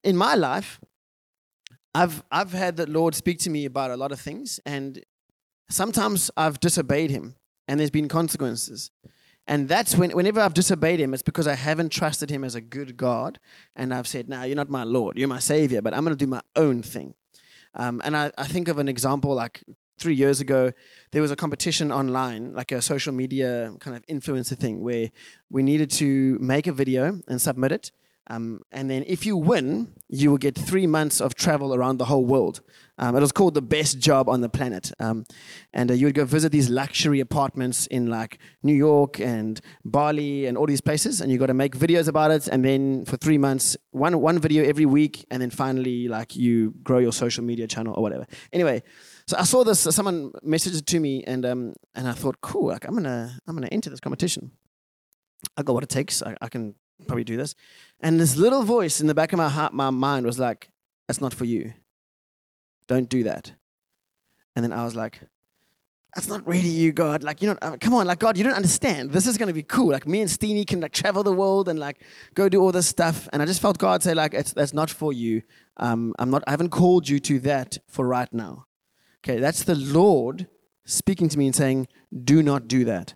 in 0.02 0.16
my 0.16 0.34
life, 0.34 0.80
I've 1.94 2.24
I've 2.30 2.52
had 2.52 2.76
the 2.76 2.90
Lord 2.90 3.14
speak 3.14 3.38
to 3.40 3.50
me 3.50 3.64
about 3.64 3.92
a 3.92 3.96
lot 3.96 4.10
of 4.10 4.20
things, 4.20 4.58
and 4.66 5.00
sometimes 5.70 6.32
I've 6.36 6.58
disobeyed 6.58 7.10
him, 7.10 7.36
and 7.68 7.78
there's 7.78 7.92
been 7.92 8.08
consequences. 8.08 8.90
And 9.46 9.68
that's 9.68 9.94
when, 9.94 10.10
whenever 10.10 10.40
I've 10.40 10.54
disobeyed 10.54 11.00
him, 11.00 11.12
it's 11.12 11.22
because 11.22 11.46
I 11.46 11.54
haven't 11.54 11.90
trusted 11.90 12.30
him 12.30 12.44
as 12.44 12.54
a 12.54 12.60
good 12.60 12.96
God. 12.96 13.38
And 13.76 13.92
I've 13.92 14.06
said, 14.06 14.28
No, 14.28 14.42
you're 14.42 14.56
not 14.56 14.70
my 14.70 14.84
Lord, 14.84 15.18
you're 15.18 15.28
my 15.28 15.38
Savior, 15.38 15.82
but 15.82 15.92
I'm 15.92 16.04
going 16.04 16.16
to 16.16 16.24
do 16.24 16.28
my 16.28 16.40
own 16.56 16.82
thing. 16.82 17.14
Um, 17.74 18.00
and 18.04 18.16
I, 18.16 18.30
I 18.38 18.44
think 18.44 18.68
of 18.68 18.78
an 18.78 18.88
example 18.88 19.34
like 19.34 19.62
three 19.98 20.14
years 20.14 20.40
ago, 20.40 20.72
there 21.12 21.22
was 21.22 21.30
a 21.30 21.36
competition 21.36 21.92
online, 21.92 22.54
like 22.54 22.72
a 22.72 22.80
social 22.82 23.12
media 23.12 23.72
kind 23.80 23.96
of 23.96 24.04
influencer 24.06 24.56
thing, 24.56 24.82
where 24.82 25.10
we 25.50 25.62
needed 25.62 25.90
to 25.90 26.38
make 26.40 26.66
a 26.66 26.72
video 26.72 27.20
and 27.28 27.40
submit 27.40 27.72
it. 27.72 27.92
Um, 28.28 28.62
and 28.72 28.90
then 28.90 29.04
if 29.06 29.26
you 29.26 29.36
win, 29.36 29.92
you 30.08 30.30
will 30.30 30.38
get 30.38 30.56
three 30.56 30.86
months 30.86 31.20
of 31.20 31.34
travel 31.34 31.74
around 31.74 31.98
the 31.98 32.06
whole 32.06 32.24
world. 32.24 32.60
Um, 32.96 33.16
it 33.16 33.20
was 33.20 33.32
called 33.32 33.54
the 33.54 33.62
best 33.62 33.98
job 33.98 34.28
on 34.28 34.40
the 34.40 34.48
planet. 34.48 34.92
Um, 34.98 35.24
and 35.72 35.90
uh, 35.90 35.94
you 35.94 36.06
would 36.06 36.14
go 36.14 36.24
visit 36.24 36.52
these 36.52 36.70
luxury 36.70 37.20
apartments 37.20 37.86
in 37.88 38.06
like 38.06 38.38
New 38.62 38.74
York 38.74 39.20
and 39.20 39.60
Bali 39.84 40.46
and 40.46 40.56
all 40.56 40.66
these 40.66 40.80
places. 40.80 41.20
And 41.20 41.30
you 41.30 41.38
got 41.38 41.46
to 41.46 41.54
make 41.54 41.76
videos 41.76 42.08
about 42.08 42.30
it. 42.30 42.48
And 42.48 42.64
then 42.64 43.04
for 43.04 43.16
three 43.16 43.38
months, 43.38 43.76
one, 43.90 44.20
one 44.20 44.38
video 44.38 44.64
every 44.64 44.86
week. 44.86 45.26
And 45.30 45.42
then 45.42 45.50
finally, 45.50 46.08
like 46.08 46.34
you 46.34 46.74
grow 46.82 46.98
your 46.98 47.12
social 47.12 47.44
media 47.44 47.66
channel 47.66 47.94
or 47.94 48.02
whatever. 48.02 48.26
Anyway, 48.52 48.82
so 49.26 49.36
I 49.38 49.44
saw 49.44 49.64
this. 49.64 49.80
Someone 49.80 50.32
messaged 50.46 50.78
it 50.78 50.86
to 50.86 51.00
me, 51.00 51.24
and 51.24 51.46
um, 51.46 51.72
and 51.94 52.06
I 52.06 52.12
thought, 52.12 52.40
cool. 52.42 52.68
Like 52.68 52.86
I'm 52.86 52.94
gonna 52.94 53.38
I'm 53.46 53.54
gonna 53.54 53.68
enter 53.72 53.88
this 53.88 54.00
competition. 54.00 54.50
I 55.56 55.62
got 55.62 55.74
what 55.74 55.82
it 55.82 55.88
takes. 55.88 56.22
I, 56.22 56.36
I 56.42 56.48
can 56.48 56.74
probably 57.06 57.24
do 57.24 57.36
this. 57.36 57.54
And 58.00 58.20
this 58.20 58.36
little 58.36 58.62
voice 58.62 59.00
in 59.00 59.06
the 59.06 59.14
back 59.14 59.32
of 59.32 59.38
my 59.38 59.48
heart, 59.48 59.72
my 59.72 59.90
mind 59.90 60.26
was 60.26 60.38
like, 60.38 60.70
"That's 61.06 61.20
not 61.20 61.34
for 61.34 61.44
you. 61.44 61.72
Don't 62.86 63.08
do 63.08 63.22
that." 63.24 63.52
And 64.54 64.64
then 64.64 64.72
I 64.72 64.84
was 64.84 64.94
like, 64.94 65.20
"That's 66.14 66.28
not 66.28 66.46
really 66.46 66.68
you, 66.68 66.92
God. 66.92 67.22
Like 67.22 67.42
you 67.42 67.48
know, 67.48 67.58
uh, 67.62 67.76
come 67.80 67.94
on, 67.94 68.06
like 68.06 68.18
God, 68.18 68.36
you 68.36 68.44
don't 68.44 68.54
understand. 68.54 69.12
This 69.12 69.26
is 69.26 69.38
gonna 69.38 69.52
be 69.52 69.62
cool. 69.62 69.92
Like 69.92 70.06
me 70.06 70.20
and 70.20 70.30
Steenie 70.30 70.64
can 70.64 70.80
like 70.80 70.92
travel 70.92 71.22
the 71.22 71.32
world 71.32 71.68
and 71.68 71.78
like 71.78 72.02
go 72.34 72.48
do 72.48 72.60
all 72.60 72.72
this 72.72 72.86
stuff." 72.86 73.28
And 73.32 73.42
I 73.42 73.46
just 73.46 73.60
felt 73.60 73.78
God 73.78 74.02
say, 74.02 74.14
"Like 74.14 74.32
that's 74.32 74.74
not 74.74 74.90
for 74.90 75.12
you. 75.12 75.42
Um, 75.76 76.14
I'm 76.18 76.30
not. 76.30 76.44
I 76.46 76.50
haven't 76.50 76.70
called 76.70 77.08
you 77.08 77.18
to 77.20 77.40
that 77.40 77.78
for 77.88 78.06
right 78.06 78.32
now." 78.32 78.66
Okay, 79.24 79.38
that's 79.38 79.64
the 79.64 79.74
Lord 79.74 80.48
speaking 80.84 81.28
to 81.30 81.38
me 81.38 81.46
and 81.46 81.56
saying, 81.56 81.88
do 82.24 82.42
not 82.42 82.68
do 82.68 82.84
that. 82.84 83.14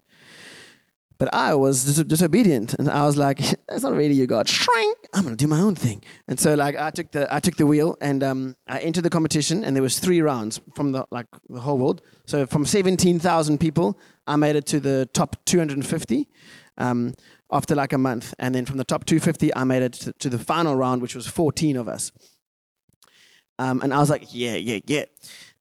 But 1.19 1.35
I 1.35 1.55
was 1.55 1.85
dis- 1.85 2.05
disobedient, 2.05 2.75
and 2.75 2.89
I 2.89 3.05
was 3.05 3.17
like, 3.17 3.39
"That's 3.69 3.83
not 3.83 3.95
really 3.95 4.15
you, 4.15 4.27
God. 4.27 4.49
Shrink! 4.49 4.99
I'm 5.13 5.25
gonna 5.25 5.37
do 5.37 5.49
my 5.49 5.61
own 5.61 5.75
thing." 5.75 6.03
And 6.29 6.39
so, 6.39 6.55
like, 6.55 6.77
I 6.77 6.91
took 6.91 7.11
the 7.11 7.33
I 7.35 7.41
took 7.41 7.57
the 7.57 7.67
wheel, 7.67 7.97
and 8.01 8.23
um, 8.23 8.57
I 8.69 8.79
entered 8.79 9.03
the 9.03 9.11
competition, 9.11 9.65
and 9.65 9.75
there 9.75 9.83
was 9.83 9.99
three 9.99 10.21
rounds 10.21 10.61
from 10.77 10.93
the 10.93 11.07
like 11.11 11.27
the 11.49 11.61
whole 11.61 11.79
world. 11.79 12.03
So 12.27 12.47
from 12.47 12.65
17,000 12.65 13.59
people, 13.59 13.99
I 14.27 14.37
made 14.37 14.55
it 14.55 14.67
to 14.67 14.81
the 14.81 15.09
top 15.13 15.37
250 15.47 16.29
um, 16.77 17.15
after 17.51 17.75
like 17.75 17.93
a 17.93 17.99
month, 17.99 18.35
and 18.39 18.55
then 18.55 18.65
from 18.65 18.77
the 18.77 18.85
top 18.85 19.05
250, 19.05 19.55
I 19.57 19.65
made 19.65 19.83
it 19.83 19.93
to, 19.95 20.13
to 20.13 20.29
the 20.29 20.39
final 20.39 20.77
round, 20.77 21.03
which 21.03 21.15
was 21.17 21.27
14 21.27 21.77
of 21.77 21.89
us. 21.89 22.13
Um, 23.59 23.81
and 23.83 23.93
I 23.93 23.99
was 23.99 24.09
like, 24.09 24.33
"Yeah, 24.33 24.55
yeah, 24.55 24.79
yeah." 24.87 25.07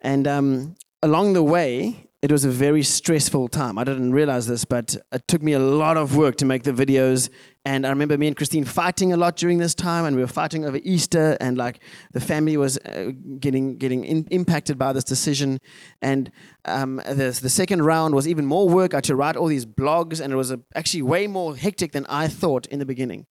And 0.01 0.27
um, 0.27 0.75
along 1.01 1.33
the 1.33 1.43
way, 1.43 2.06
it 2.23 2.31
was 2.31 2.43
a 2.43 2.49
very 2.49 2.81
stressful 2.81 3.47
time. 3.47 3.77
I 3.77 3.83
didn't 3.83 4.11
realize 4.11 4.47
this, 4.47 4.65
but 4.65 4.97
it 5.11 5.27
took 5.27 5.43
me 5.43 5.53
a 5.53 5.59
lot 5.59 5.97
of 5.97 6.15
work 6.15 6.35
to 6.37 6.45
make 6.45 6.63
the 6.63 6.71
videos. 6.71 7.29
And 7.63 7.85
I 7.85 7.89
remember 7.89 8.17
me 8.17 8.25
and 8.25 8.35
Christine 8.35 8.63
fighting 8.63 9.13
a 9.13 9.17
lot 9.17 9.35
during 9.35 9.59
this 9.59 9.75
time, 9.75 10.03
and 10.03 10.15
we 10.15 10.23
were 10.23 10.27
fighting 10.27 10.65
over 10.65 10.79
Easter, 10.81 11.37
and 11.39 11.57
like 11.57 11.79
the 12.13 12.19
family 12.19 12.57
was 12.57 12.79
uh, 12.79 13.11
getting 13.39 13.77
getting 13.77 14.03
in, 14.03 14.25
impacted 14.31 14.79
by 14.79 14.93
this 14.93 15.03
decision. 15.03 15.59
And 16.01 16.31
um, 16.65 16.95
the, 17.05 17.37
the 17.39 17.49
second 17.49 17.83
round 17.83 18.15
was 18.15 18.27
even 18.27 18.47
more 18.47 18.67
work. 18.67 18.95
I 18.95 18.97
had 18.97 19.03
to 19.05 19.15
write 19.15 19.35
all 19.35 19.47
these 19.47 19.67
blogs, 19.67 20.19
and 20.19 20.33
it 20.33 20.37
was 20.37 20.49
a, 20.49 20.59
actually 20.73 21.03
way 21.03 21.27
more 21.27 21.55
hectic 21.55 21.91
than 21.91 22.07
I 22.07 22.27
thought 22.27 22.65
in 22.67 22.79
the 22.79 22.85
beginning. 22.85 23.27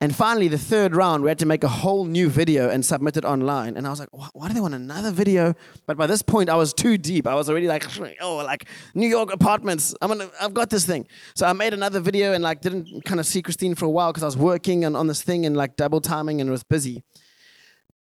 And 0.00 0.14
finally, 0.14 0.46
the 0.46 0.58
third 0.58 0.94
round, 0.94 1.24
we 1.24 1.28
had 1.28 1.40
to 1.40 1.46
make 1.46 1.64
a 1.64 1.68
whole 1.68 2.04
new 2.04 2.28
video 2.28 2.70
and 2.70 2.86
submit 2.86 3.16
it 3.16 3.24
online. 3.24 3.76
And 3.76 3.84
I 3.84 3.90
was 3.90 3.98
like, 3.98 4.10
why 4.12 4.46
do 4.46 4.54
they 4.54 4.60
want 4.60 4.74
another 4.74 5.10
video? 5.10 5.54
But 5.86 5.96
by 5.96 6.06
this 6.06 6.22
point, 6.22 6.48
I 6.48 6.54
was 6.54 6.72
too 6.72 6.96
deep. 6.96 7.26
I 7.26 7.34
was 7.34 7.50
already 7.50 7.66
like, 7.66 7.84
oh, 8.20 8.36
like 8.36 8.68
New 8.94 9.08
York 9.08 9.32
apartments. 9.32 9.96
I'm 10.00 10.08
gonna, 10.08 10.30
I've 10.40 10.54
got 10.54 10.70
this 10.70 10.86
thing. 10.86 11.08
So 11.34 11.46
I 11.46 11.52
made 11.52 11.74
another 11.74 11.98
video 11.98 12.32
and 12.32 12.44
like 12.44 12.60
didn't 12.60 13.04
kind 13.04 13.18
of 13.18 13.26
see 13.26 13.42
Christine 13.42 13.74
for 13.74 13.86
a 13.86 13.90
while 13.90 14.12
because 14.12 14.22
I 14.22 14.26
was 14.26 14.36
working 14.36 14.84
on, 14.84 14.94
on 14.94 15.08
this 15.08 15.22
thing 15.22 15.44
and 15.44 15.56
like 15.56 15.74
double 15.74 16.00
timing 16.00 16.40
and 16.40 16.48
was 16.48 16.62
busy. 16.62 17.02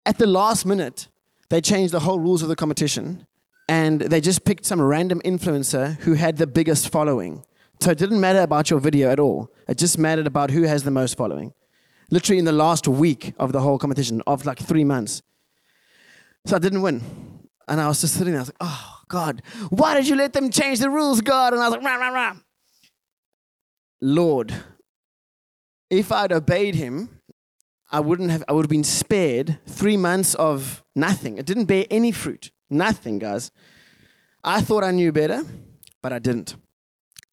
At 0.05 0.17
the 0.17 0.27
last 0.27 0.65
minute, 0.65 1.07
they 1.47 1.61
changed 1.61 1.93
the 1.93 2.01
whole 2.01 2.19
rules 2.19 2.41
of 2.41 2.49
the 2.49 2.57
competition 2.57 3.25
and 3.69 4.01
they 4.01 4.19
just 4.19 4.43
picked 4.43 4.65
some 4.65 4.81
random 4.81 5.21
influencer 5.23 5.97
who 5.99 6.15
had 6.15 6.35
the 6.35 6.47
biggest 6.47 6.89
following. 6.89 7.45
So 7.79 7.91
it 7.91 7.97
didn't 7.97 8.19
matter 8.19 8.41
about 8.41 8.69
your 8.69 8.81
video 8.81 9.09
at 9.09 9.21
all. 9.21 9.49
It 9.69 9.77
just 9.77 9.97
mattered 9.97 10.27
about 10.27 10.51
who 10.51 10.63
has 10.63 10.83
the 10.83 10.91
most 10.91 11.15
following 11.15 11.53
literally 12.09 12.39
in 12.39 12.45
the 12.45 12.51
last 12.51 12.87
week 12.87 13.33
of 13.37 13.51
the 13.51 13.61
whole 13.61 13.77
competition, 13.77 14.21
of 14.27 14.45
like 14.45 14.59
three 14.59 14.83
months. 14.83 15.21
So 16.45 16.55
I 16.55 16.59
didn't 16.59 16.81
win. 16.81 17.01
And 17.67 17.81
I 17.81 17.87
was 17.87 18.01
just 18.01 18.13
sitting 18.13 18.33
there, 18.33 18.39
I 18.39 18.43
was 18.43 18.49
like, 18.49 18.57
oh, 18.61 18.99
God, 19.09 19.41
why 19.69 19.95
did 19.95 20.07
you 20.07 20.15
let 20.15 20.33
them 20.33 20.49
change 20.49 20.79
the 20.79 20.89
rules, 20.89 21.21
God? 21.21 21.53
And 21.53 21.61
I 21.61 21.67
was 21.67 21.77
like, 21.77 21.85
rah, 21.85 21.95
rah, 21.95 22.09
rah. 22.09 22.35
Lord, 23.99 24.53
if 25.89 26.11
I'd 26.11 26.31
obeyed 26.31 26.75
him, 26.75 27.09
I 27.91 27.99
wouldn't 27.99 28.31
have, 28.31 28.43
I 28.47 28.53
would 28.53 28.65
have 28.65 28.69
been 28.69 28.83
spared 28.83 29.59
three 29.65 29.97
months 29.97 30.35
of 30.35 30.83
nothing. 30.95 31.37
It 31.37 31.45
didn't 31.45 31.65
bear 31.65 31.85
any 31.89 32.11
fruit. 32.11 32.51
Nothing, 32.69 33.19
guys. 33.19 33.51
I 34.43 34.61
thought 34.61 34.83
I 34.83 34.91
knew 34.91 35.11
better, 35.11 35.43
but 36.01 36.13
I 36.13 36.19
didn't. 36.19 36.55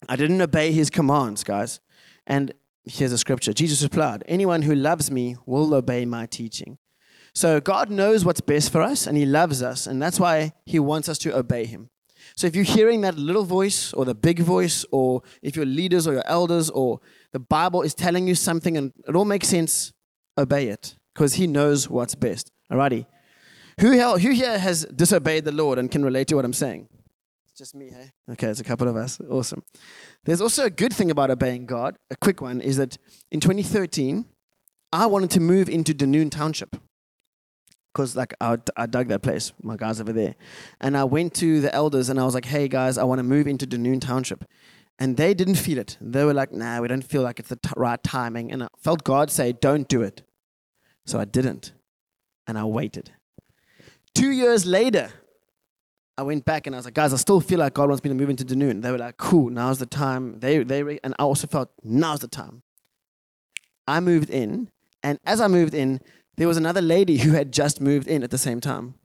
I 0.07 0.15
didn't 0.15 0.41
obey 0.41 0.71
his 0.71 0.89
commands, 0.89 1.43
guys. 1.43 1.79
And 2.27 2.53
here's 2.85 3.11
a 3.11 3.17
scripture 3.17 3.53
Jesus 3.53 3.83
replied, 3.83 4.23
Anyone 4.27 4.63
who 4.63 4.75
loves 4.75 5.11
me 5.11 5.35
will 5.45 5.73
obey 5.73 6.05
my 6.05 6.25
teaching. 6.25 6.77
So 7.33 7.59
God 7.59 7.89
knows 7.89 8.23
what's 8.23 8.41
best 8.41 8.71
for 8.71 8.81
us 8.81 9.07
and 9.07 9.17
He 9.17 9.25
loves 9.25 9.61
us, 9.61 9.87
and 9.87 10.01
that's 10.01 10.19
why 10.19 10.53
He 10.65 10.79
wants 10.79 11.09
us 11.09 11.17
to 11.19 11.35
obey 11.35 11.65
Him. 11.65 11.89
So 12.35 12.47
if 12.47 12.55
you're 12.55 12.65
hearing 12.65 13.01
that 13.01 13.17
little 13.17 13.43
voice 13.43 13.93
or 13.93 14.05
the 14.05 14.15
big 14.15 14.39
voice, 14.39 14.85
or 14.91 15.21
if 15.41 15.55
your 15.55 15.65
leaders 15.65 16.07
or 16.07 16.13
your 16.13 16.27
elders 16.27 16.69
or 16.69 16.99
the 17.33 17.39
Bible 17.39 17.81
is 17.81 17.93
telling 17.93 18.27
you 18.27 18.35
something 18.35 18.77
and 18.77 18.93
it 19.07 19.15
all 19.15 19.25
makes 19.25 19.47
sense, 19.47 19.93
obey 20.37 20.67
it 20.67 20.95
because 21.13 21.35
He 21.35 21.47
knows 21.47 21.89
what's 21.89 22.15
best. 22.15 22.51
Alrighty. 22.71 23.05
Who, 23.81 23.91
who 24.17 24.31
here 24.31 24.57
has 24.57 24.85
disobeyed 24.85 25.43
the 25.43 25.51
Lord 25.51 25.77
and 25.77 25.91
can 25.91 26.03
relate 26.03 26.29
to 26.29 26.35
what 26.35 26.45
I'm 26.45 26.53
saying? 26.53 26.87
Just 27.57 27.73
me, 27.73 27.89
hey? 27.89 28.11
Okay, 28.33 28.47
it's 28.47 28.59
a 28.59 28.65
couple 28.65 28.89
of 28.89 28.97
us. 28.97 29.17
Awesome. 29.29 29.63
There's 30.25 30.41
also 30.41 30.65
a 30.65 30.69
good 30.69 30.91
thing 30.91 31.09
about 31.09 31.31
obeying 31.31 31.65
God. 31.65 31.95
A 32.11 32.15
quick 32.17 32.41
one 32.41 32.59
is 32.59 32.75
that 32.75 32.97
in 33.31 33.39
2013, 33.39 34.25
I 34.91 35.05
wanted 35.05 35.29
to 35.31 35.39
move 35.39 35.69
into 35.69 35.93
Dunoon 35.93 36.29
Township 36.29 36.75
because 37.93 38.13
like 38.13 38.33
I, 38.41 38.57
I 38.75 38.87
dug 38.87 39.07
that 39.07 39.21
place, 39.21 39.53
my 39.63 39.77
guys 39.77 40.01
over 40.01 40.11
there, 40.11 40.35
and 40.81 40.97
I 40.97 41.05
went 41.05 41.33
to 41.35 41.61
the 41.61 41.73
elders 41.73 42.09
and 42.09 42.19
I 42.19 42.25
was 42.25 42.33
like, 42.33 42.45
"Hey 42.45 42.67
guys, 42.67 42.97
I 42.97 43.05
want 43.05 43.19
to 43.19 43.23
move 43.23 43.47
into 43.47 43.65
Dunoon 43.65 44.01
Township," 44.01 44.43
and 44.99 45.15
they 45.15 45.33
didn't 45.33 45.55
feel 45.55 45.77
it. 45.77 45.97
They 46.01 46.25
were 46.25 46.33
like, 46.33 46.51
"Nah, 46.51 46.81
we 46.81 46.89
don't 46.89 47.03
feel 47.03 47.21
like 47.21 47.39
it's 47.39 47.49
the 47.49 47.55
t- 47.55 47.69
right 47.77 48.03
timing," 48.03 48.51
and 48.51 48.63
I 48.63 48.67
felt 48.77 49.05
God 49.05 49.31
say, 49.31 49.53
"Don't 49.53 49.87
do 49.87 50.01
it," 50.01 50.23
so 51.05 51.19
I 51.19 51.25
didn't, 51.25 51.71
and 52.47 52.57
I 52.57 52.65
waited. 52.65 53.13
Two 54.13 54.31
years 54.31 54.65
later, 54.65 55.11
I 56.17 56.23
went 56.23 56.45
back 56.45 56.65
and 56.65 56.75
I 56.75 56.79
was 56.79 56.85
like, 56.85 56.93
"Guys, 56.93 57.13
I 57.13 57.17
still 57.17 57.41
feel 57.41 57.59
like 57.59 57.73
God 57.73 57.89
wants 57.89 58.03
me 58.03 58.09
to 58.09 58.15
move 58.15 58.29
into 58.29 58.45
Dunoon." 58.45 58.81
They 58.81 58.91
were 58.91 58.97
like, 58.97 59.17
"Cool, 59.17 59.49
now's 59.49 59.79
the 59.79 59.85
time." 59.85 60.39
They 60.39 60.63
they 60.63 60.83
re- 60.83 60.99
and 61.03 61.13
I 61.19 61.23
also 61.23 61.47
felt 61.47 61.69
now's 61.83 62.19
the 62.19 62.27
time. 62.27 62.63
I 63.87 63.99
moved 63.99 64.29
in, 64.29 64.69
and 65.03 65.19
as 65.25 65.41
I 65.41 65.47
moved 65.47 65.73
in, 65.73 65.99
there 66.37 66.47
was 66.47 66.57
another 66.57 66.81
lady 66.81 67.17
who 67.17 67.31
had 67.31 67.51
just 67.51 67.81
moved 67.81 68.07
in 68.07 68.23
at 68.23 68.31
the 68.31 68.37
same 68.37 68.59
time. 68.61 68.95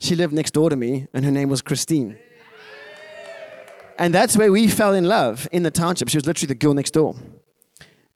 She 0.00 0.14
lived 0.14 0.32
next 0.34 0.52
door 0.52 0.68
to 0.68 0.76
me, 0.76 1.06
and 1.14 1.24
her 1.24 1.30
name 1.30 1.48
was 1.48 1.62
Christine. 1.62 2.18
And 3.98 4.12
that's 4.12 4.36
where 4.36 4.52
we 4.52 4.68
fell 4.68 4.92
in 4.94 5.04
love 5.06 5.48
in 5.52 5.62
the 5.62 5.70
township. 5.70 6.08
She 6.08 6.18
was 6.18 6.26
literally 6.26 6.48
the 6.48 6.54
girl 6.54 6.74
next 6.74 6.90
door. 6.90 7.16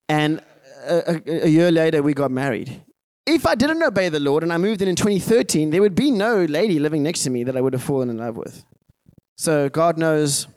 And 0.09 0.43
a, 0.85 1.23
a, 1.27 1.45
a 1.47 1.49
year 1.49 1.71
later, 1.71 2.03
we 2.03 2.13
got 2.13 2.31
married. 2.31 2.83
If 3.33 3.47
I 3.47 3.55
didn't 3.55 3.81
obey 3.81 4.09
the 4.09 4.19
Lord 4.19 4.43
and 4.43 4.53
I 4.53 4.57
moved 4.57 4.83
in 4.83 4.89
in 4.89 4.97
2013, 4.97 5.71
there 5.71 5.81
would 5.81 5.95
be 5.95 6.11
no 6.11 6.45
lady 6.45 6.81
living 6.81 7.05
next 7.05 7.23
to 7.23 7.31
me 7.31 7.45
that 7.45 7.57
I 7.57 7.61
would 7.61 7.73
have 7.75 7.83
fallen 7.83 8.11
in 8.11 8.19
love 8.19 8.37
with. 8.37 8.65
So 9.37 9.69
God 9.69 9.97
knows 9.97 10.49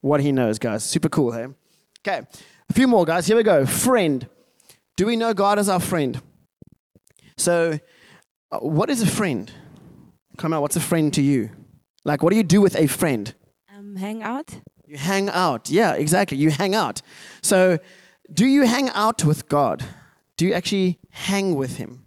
what 0.00 0.20
He 0.20 0.32
knows, 0.32 0.58
guys. 0.58 0.84
Super 0.84 1.08
cool, 1.08 1.30
hey? 1.30 1.46
Okay, 2.00 2.26
a 2.68 2.72
few 2.72 2.88
more, 2.88 3.04
guys. 3.04 3.28
Here 3.28 3.36
we 3.36 3.44
go. 3.44 3.64
Friend. 3.64 4.28
Do 4.96 5.06
we 5.06 5.14
know 5.14 5.34
God 5.34 5.60
as 5.60 5.68
our 5.68 5.78
friend? 5.78 6.20
So, 7.36 7.78
uh, 8.50 8.58
what 8.58 8.90
is 8.90 9.02
a 9.02 9.06
friend? 9.06 9.52
Come 10.36 10.52
on, 10.52 10.60
what's 10.62 10.76
a 10.76 10.80
friend 10.80 11.14
to 11.14 11.22
you? 11.22 11.50
Like, 12.04 12.24
what 12.24 12.30
do 12.30 12.36
you 12.36 12.42
do 12.42 12.60
with 12.60 12.74
a 12.74 12.88
friend? 12.88 13.32
Um, 13.72 13.94
hang 13.94 14.24
out. 14.24 14.58
You 14.84 14.96
hang 14.96 15.28
out. 15.28 15.70
Yeah, 15.70 15.92
exactly. 15.92 16.38
You 16.38 16.50
hang 16.50 16.74
out. 16.74 17.02
So, 17.40 17.78
do 18.32 18.46
you 18.46 18.62
hang 18.66 18.88
out 18.90 19.24
with 19.24 19.48
God? 19.48 19.84
Do 20.36 20.44
you 20.44 20.54
actually 20.54 20.98
hang 21.10 21.54
with 21.54 21.76
Him? 21.76 22.05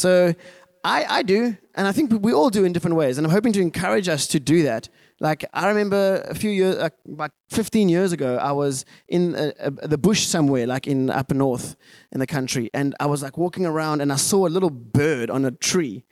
So, 0.00 0.34
I, 0.82 1.04
I 1.18 1.22
do, 1.22 1.56
and 1.74 1.86
I 1.86 1.92
think 1.92 2.10
we 2.22 2.32
all 2.32 2.48
do 2.48 2.64
in 2.64 2.72
different 2.72 2.96
ways. 2.96 3.18
And 3.18 3.26
I'm 3.26 3.32
hoping 3.32 3.52
to 3.52 3.60
encourage 3.60 4.08
us 4.08 4.26
to 4.28 4.40
do 4.40 4.62
that. 4.62 4.88
Like, 5.20 5.44
I 5.52 5.68
remember 5.68 6.24
a 6.26 6.34
few 6.34 6.50
years, 6.50 6.76
like 6.76 6.94
about 7.06 7.32
15 7.50 7.90
years 7.90 8.12
ago, 8.12 8.36
I 8.36 8.52
was 8.52 8.86
in 9.06 9.34
a, 9.34 9.52
a, 9.58 9.88
the 9.88 9.98
bush 9.98 10.26
somewhere, 10.26 10.66
like 10.66 10.86
in 10.86 11.10
up 11.10 11.30
north 11.30 11.76
in 12.12 12.20
the 12.20 12.26
country. 12.26 12.70
And 12.72 12.94
I 12.98 13.06
was 13.06 13.22
like 13.22 13.36
walking 13.36 13.66
around 13.66 14.00
and 14.00 14.10
I 14.10 14.16
saw 14.16 14.46
a 14.46 14.48
little 14.48 14.70
bird 14.70 15.28
on 15.28 15.44
a 15.44 15.50
tree. 15.50 16.04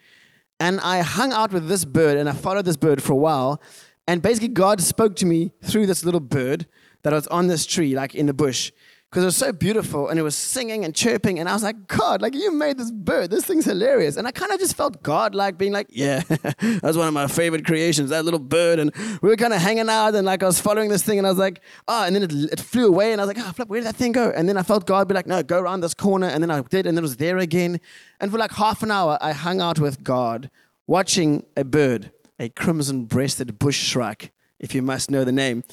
And 0.60 0.80
I 0.80 1.00
hung 1.00 1.32
out 1.32 1.52
with 1.52 1.68
this 1.68 1.86
bird 1.86 2.18
and 2.18 2.28
I 2.28 2.32
followed 2.32 2.66
this 2.66 2.76
bird 2.76 3.02
for 3.02 3.14
a 3.14 3.16
while. 3.16 3.62
And 4.06 4.20
basically, 4.20 4.48
God 4.48 4.82
spoke 4.82 5.16
to 5.16 5.26
me 5.26 5.52
through 5.62 5.86
this 5.86 6.04
little 6.04 6.20
bird 6.20 6.66
that 7.02 7.14
was 7.14 7.26
on 7.28 7.46
this 7.46 7.64
tree, 7.64 7.94
like 7.94 8.14
in 8.14 8.26
the 8.26 8.34
bush, 8.34 8.72
because 9.10 9.22
it 9.22 9.26
was 9.26 9.36
so 9.36 9.52
beautiful 9.52 10.08
and 10.08 10.18
it 10.18 10.22
was 10.22 10.36
singing 10.36 10.84
and 10.84 10.94
chirping. 10.94 11.38
And 11.38 11.48
I 11.48 11.54
was 11.54 11.62
like, 11.62 11.86
God, 11.86 12.20
like 12.20 12.34
you 12.34 12.52
made 12.52 12.76
this 12.76 12.90
bird. 12.90 13.30
This 13.30 13.46
thing's 13.46 13.64
hilarious. 13.64 14.16
And 14.18 14.28
I 14.28 14.32
kind 14.32 14.52
of 14.52 14.60
just 14.60 14.76
felt 14.76 15.02
God 15.02 15.34
like 15.34 15.56
being 15.56 15.72
like, 15.72 15.86
yeah, 15.88 16.20
that's 16.28 16.96
one 16.96 17.08
of 17.08 17.14
my 17.14 17.26
favorite 17.26 17.64
creations, 17.64 18.10
that 18.10 18.26
little 18.26 18.40
bird. 18.40 18.78
And 18.78 18.94
we 19.22 19.30
were 19.30 19.36
kind 19.36 19.54
of 19.54 19.62
hanging 19.62 19.88
out 19.88 20.14
and 20.14 20.26
like 20.26 20.42
I 20.42 20.46
was 20.46 20.60
following 20.60 20.90
this 20.90 21.02
thing 21.02 21.16
and 21.16 21.26
I 21.26 21.30
was 21.30 21.38
like, 21.38 21.62
oh, 21.86 22.04
and 22.04 22.14
then 22.14 22.22
it, 22.22 22.32
it 22.52 22.60
flew 22.60 22.86
away. 22.86 23.12
And 23.12 23.20
I 23.20 23.24
was 23.24 23.34
like, 23.34 23.46
oh, 23.46 23.50
flip, 23.52 23.68
where 23.68 23.80
did 23.80 23.86
that 23.86 23.96
thing 23.96 24.12
go? 24.12 24.30
And 24.30 24.46
then 24.46 24.58
I 24.58 24.62
felt 24.62 24.86
God 24.86 25.08
be 25.08 25.14
like, 25.14 25.26
no, 25.26 25.42
go 25.42 25.58
around 25.58 25.80
this 25.80 25.94
corner. 25.94 26.26
And 26.26 26.42
then 26.42 26.50
I 26.50 26.60
did, 26.60 26.86
and 26.86 26.94
then 26.94 27.02
it 27.02 27.06
was 27.08 27.16
there 27.16 27.38
again. 27.38 27.80
And 28.20 28.30
for 28.30 28.36
like 28.36 28.52
half 28.52 28.82
an 28.82 28.90
hour, 28.90 29.16
I 29.22 29.32
hung 29.32 29.62
out 29.62 29.78
with 29.78 30.04
God 30.04 30.50
watching 30.86 31.46
a 31.56 31.64
bird, 31.64 32.10
a 32.38 32.50
crimson 32.50 33.06
breasted 33.06 33.58
bush 33.58 33.78
shrike, 33.78 34.32
if 34.58 34.74
you 34.74 34.82
must 34.82 35.10
know 35.10 35.24
the 35.24 35.32
name. 35.32 35.64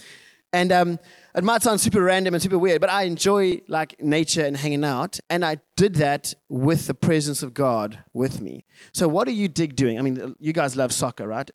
And 0.56 0.72
um, 0.72 1.00
it 1.36 1.44
might 1.44 1.64
sound 1.64 1.82
super 1.82 2.02
random 2.02 2.34
and 2.34 2.42
super 2.42 2.58
weird, 2.58 2.80
but 2.80 2.90
I 2.90 3.04
enjoy 3.04 3.60
like 3.68 4.02
nature 4.02 4.46
and 4.46 4.56
hanging 4.56 4.86
out. 4.86 5.20
And 5.30 5.44
I 5.44 5.58
did 5.76 5.96
that 5.96 6.34
with 6.48 6.88
the 6.88 6.94
presence 6.94 7.44
of 7.44 7.54
God 7.54 8.00
with 8.14 8.40
me. 8.40 8.64
So, 8.94 9.10
what 9.10 9.28
do 9.28 9.34
you 9.34 9.50
dig 9.50 9.76
doing? 9.76 10.00
I 10.00 10.02
mean, 10.02 10.34
you 10.40 10.54
guys 10.54 10.78
love 10.78 10.94
soccer, 10.94 11.28
right? 11.28 11.52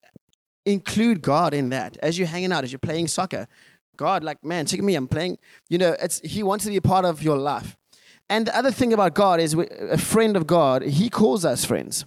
Include 0.67 1.23
God 1.23 1.55
in 1.55 1.71
that 1.71 1.97
as 2.03 2.19
you're 2.19 2.29
hanging 2.29 2.53
out, 2.53 2.63
as 2.63 2.73
you're 2.73 2.79
playing 2.79 3.09
soccer. 3.09 3.49
God, 3.97 4.23
like, 4.23 4.45
man, 4.45 4.67
check 4.67 4.83
me, 4.83 4.95
I'm 4.95 5.09
playing. 5.09 5.39
You 5.71 5.79
know, 5.79 5.97
it's 5.99 6.21
He 6.21 6.43
wants 6.43 6.67
to 6.67 6.71
be 6.71 6.77
a 6.77 6.83
part 6.83 7.07
of 7.07 7.23
your 7.23 7.39
life. 7.39 7.79
And 8.29 8.49
the 8.49 8.55
other 8.55 8.71
thing 8.71 8.93
about 8.93 9.15
God 9.15 9.41
is, 9.41 9.55
a 9.55 9.97
friend 9.97 10.37
of 10.37 10.47
God, 10.47 10.83
He 10.83 11.09
calls 11.09 11.47
us 11.47 11.65
friends. 11.65 12.05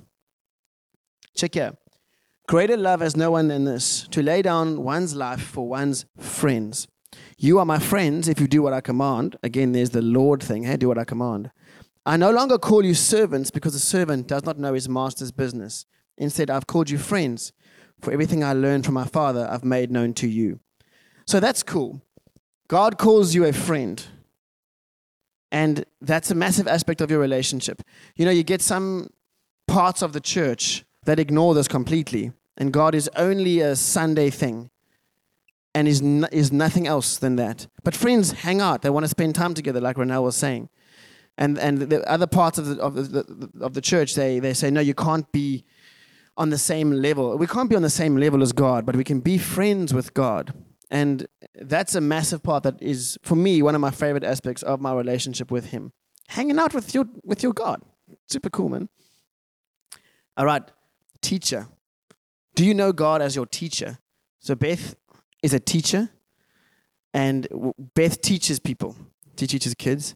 Check 1.36 1.56
here. 1.56 1.74
Greater 2.48 2.76
love 2.76 3.00
has 3.00 3.16
no 3.16 3.32
one 3.32 3.48
than 3.48 3.64
this 3.64 4.08
to 4.10 4.22
lay 4.22 4.42
down 4.42 4.84
one's 4.84 5.16
life 5.16 5.42
for 5.42 5.68
one's 5.68 6.06
friends. 6.18 6.88
You 7.38 7.58
are 7.60 7.66
my 7.66 7.80
friends 7.80 8.28
if 8.28 8.40
you 8.40 8.48
do 8.48 8.62
what 8.62 8.74
I 8.74 8.82
command. 8.82 9.38
Again, 9.44 9.72
there's 9.72 9.92
the 9.92 10.02
Lord 10.02 10.44
thing. 10.44 10.64
Hey, 10.64 10.78
do 10.78 10.88
what 10.90 10.98
I 10.98 11.06
command. 11.06 11.52
I 12.06 12.18
no 12.18 12.32
longer 12.32 12.58
call 12.58 12.84
you 12.84 12.94
servants 12.94 13.50
because 13.50 13.74
a 13.76 13.80
servant 13.80 14.28
does 14.28 14.44
not 14.44 14.60
know 14.60 14.74
his 14.74 14.90
master's 14.90 15.32
business. 15.32 15.86
Instead, 16.18 16.50
I've 16.50 16.68
called 16.68 16.90
you 16.90 16.98
friends. 16.98 17.54
For 18.02 18.12
everything 18.12 18.44
I 18.44 18.52
learned 18.52 18.86
from 18.86 18.96
my 18.96 19.06
Father, 19.06 19.48
I've 19.50 19.64
made 19.64 19.90
known 19.90 20.14
to 20.16 20.28
you. 20.28 20.60
So 21.26 21.40
that's 21.40 21.64
cool. 21.64 22.02
God 22.68 22.98
calls 22.98 23.34
you 23.34 23.46
a 23.46 23.54
friend. 23.54 24.04
And 25.52 25.86
that's 26.02 26.30
a 26.30 26.36
massive 26.36 26.68
aspect 26.68 27.00
of 27.00 27.10
your 27.10 27.20
relationship. 27.20 27.82
You 28.18 28.26
know, 28.26 28.32
you 28.32 28.44
get 28.44 28.62
some 28.62 29.10
parts 29.68 30.02
of 30.02 30.12
the 30.12 30.20
church 30.20 30.84
that 31.06 31.20
ignore 31.20 31.54
this 31.54 31.68
completely. 31.68 32.32
And 32.58 32.72
God 32.72 32.96
is 32.96 33.10
only 33.16 33.60
a 33.60 33.76
Sunday 33.76 34.30
thing 34.30 34.70
and 35.74 35.88
is, 35.88 36.02
n- 36.02 36.28
is 36.32 36.52
nothing 36.52 36.88
else 36.88 37.18
than 37.18 37.36
that. 37.38 37.68
But 37.84 37.96
friends 37.96 38.32
hang 38.32 38.62
out. 38.62 38.82
They 38.82 38.90
want 38.90 39.04
to 39.06 39.10
spend 39.10 39.36
time 39.36 39.54
together, 39.54 39.82
like 39.82 39.98
Renelle 39.98 40.24
was 40.24 40.36
saying. 40.36 40.70
And, 41.38 41.58
and 41.58 41.80
the 41.80 42.08
other 42.10 42.28
parts 42.28 42.60
of 42.60 42.68
the, 42.68 42.80
of 42.80 43.12
the, 43.12 43.50
of 43.60 43.74
the 43.74 43.82
church, 43.82 44.14
they, 44.14 44.40
they 44.40 44.54
say, 44.54 44.70
no, 44.70 44.82
you 44.82 44.94
can't 44.94 45.32
be 45.32 45.66
on 46.38 46.50
the 46.50 46.58
same 46.58 46.92
level. 46.92 47.38
We 47.38 47.48
can't 47.48 47.70
be 47.70 47.76
on 47.76 47.82
the 47.82 47.90
same 47.90 48.18
level 48.18 48.44
as 48.44 48.54
God, 48.54 48.86
but 48.86 48.96
we 48.96 49.04
can 49.04 49.20
be 49.20 49.38
friends 49.38 49.94
with 49.94 50.14
God. 50.14 50.54
And 50.92 51.28
that's 51.56 51.96
a 51.96 52.02
massive 52.02 52.44
part 52.44 52.64
that 52.64 52.80
is, 52.82 53.18
for 53.24 53.36
me, 53.36 53.64
one 53.64 53.74
of 53.74 53.82
my 53.82 53.90
favorite 53.90 54.24
aspects 54.24 54.62
of 54.62 54.80
my 54.80 54.94
relationship 54.94 55.50
with 55.50 55.72
Him. 55.72 55.92
Hanging 56.28 56.60
out 56.60 56.74
with 56.74 56.94
your, 56.94 57.06
with 57.24 57.42
your 57.42 57.54
God. 57.54 57.82
Super 58.30 58.52
cool, 58.52 58.70
man. 58.70 58.90
All 60.38 60.46
right, 60.46 60.64
teacher. 61.24 61.68
Do 62.54 62.64
you 62.64 62.76
know 62.76 62.92
God 62.92 63.22
as 63.22 63.36
your 63.36 63.48
teacher? 63.48 63.98
So 64.40 64.54
Beth 64.54 64.96
is 65.42 65.54
a 65.54 65.60
teacher, 65.60 66.10
and 67.14 67.48
Beth 67.96 68.22
teaches 68.22 68.60
people. 68.60 68.96
She 69.40 69.48
teaches 69.48 69.74
kids. 69.74 70.16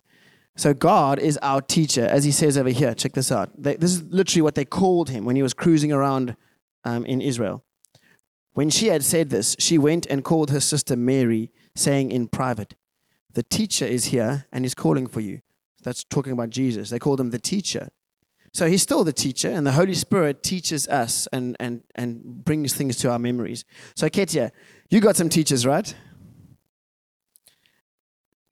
So 0.56 0.74
God 0.74 1.20
is 1.20 1.38
our 1.42 1.62
teacher, 1.62 2.06
as 2.06 2.24
he 2.24 2.32
says 2.32 2.58
over 2.58 2.70
here. 2.70 2.94
Check 2.94 3.14
this 3.14 3.32
out. 3.32 3.50
This 3.58 3.92
is 3.94 4.04
literally 4.04 4.42
what 4.42 4.56
they 4.56 4.66
called 4.66 5.10
him 5.10 5.26
when 5.26 5.36
he 5.36 5.44
was 5.44 5.54
cruising 5.54 5.92
around 5.92 6.36
um, 6.84 7.06
in 7.06 7.22
Israel. 7.22 7.64
When 8.54 8.72
she 8.72 8.88
had 8.88 9.04
said 9.04 9.30
this, 9.30 9.56
she 9.60 9.78
went 9.78 10.08
and 10.08 10.24
called 10.24 10.50
her 10.50 10.60
sister 10.60 10.96
Mary, 10.96 11.52
saying 11.76 12.12
in 12.12 12.28
private, 12.28 12.74
The 13.34 13.44
teacher 13.44 13.86
is 13.86 14.06
here 14.06 14.48
and 14.52 14.66
he's 14.66 14.74
calling 14.74 15.06
for 15.06 15.22
you. 15.22 15.42
That's 15.84 16.04
talking 16.04 16.34
about 16.34 16.50
Jesus. 16.50 16.90
They 16.90 16.98
called 16.98 17.20
him 17.20 17.30
the 17.30 17.40
teacher. 17.40 17.90
So 18.54 18.68
he's 18.68 18.82
still 18.82 19.04
the 19.04 19.14
teacher, 19.14 19.50
and 19.50 19.68
the 19.68 19.72
Holy 19.72 19.94
Spirit 19.94 20.42
teaches 20.42 20.88
us 20.88 21.28
and, 21.32 21.56
and, 21.60 21.84
and 21.96 22.44
brings 22.44 22.74
things 22.74 22.98
to 22.98 23.12
our 23.12 23.20
memories. 23.20 23.66
So, 23.96 24.10
Ketia, 24.10 24.52
you 24.90 25.00
got 25.00 25.16
some 25.16 25.30
teachers, 25.30 25.66
right? 25.66 25.94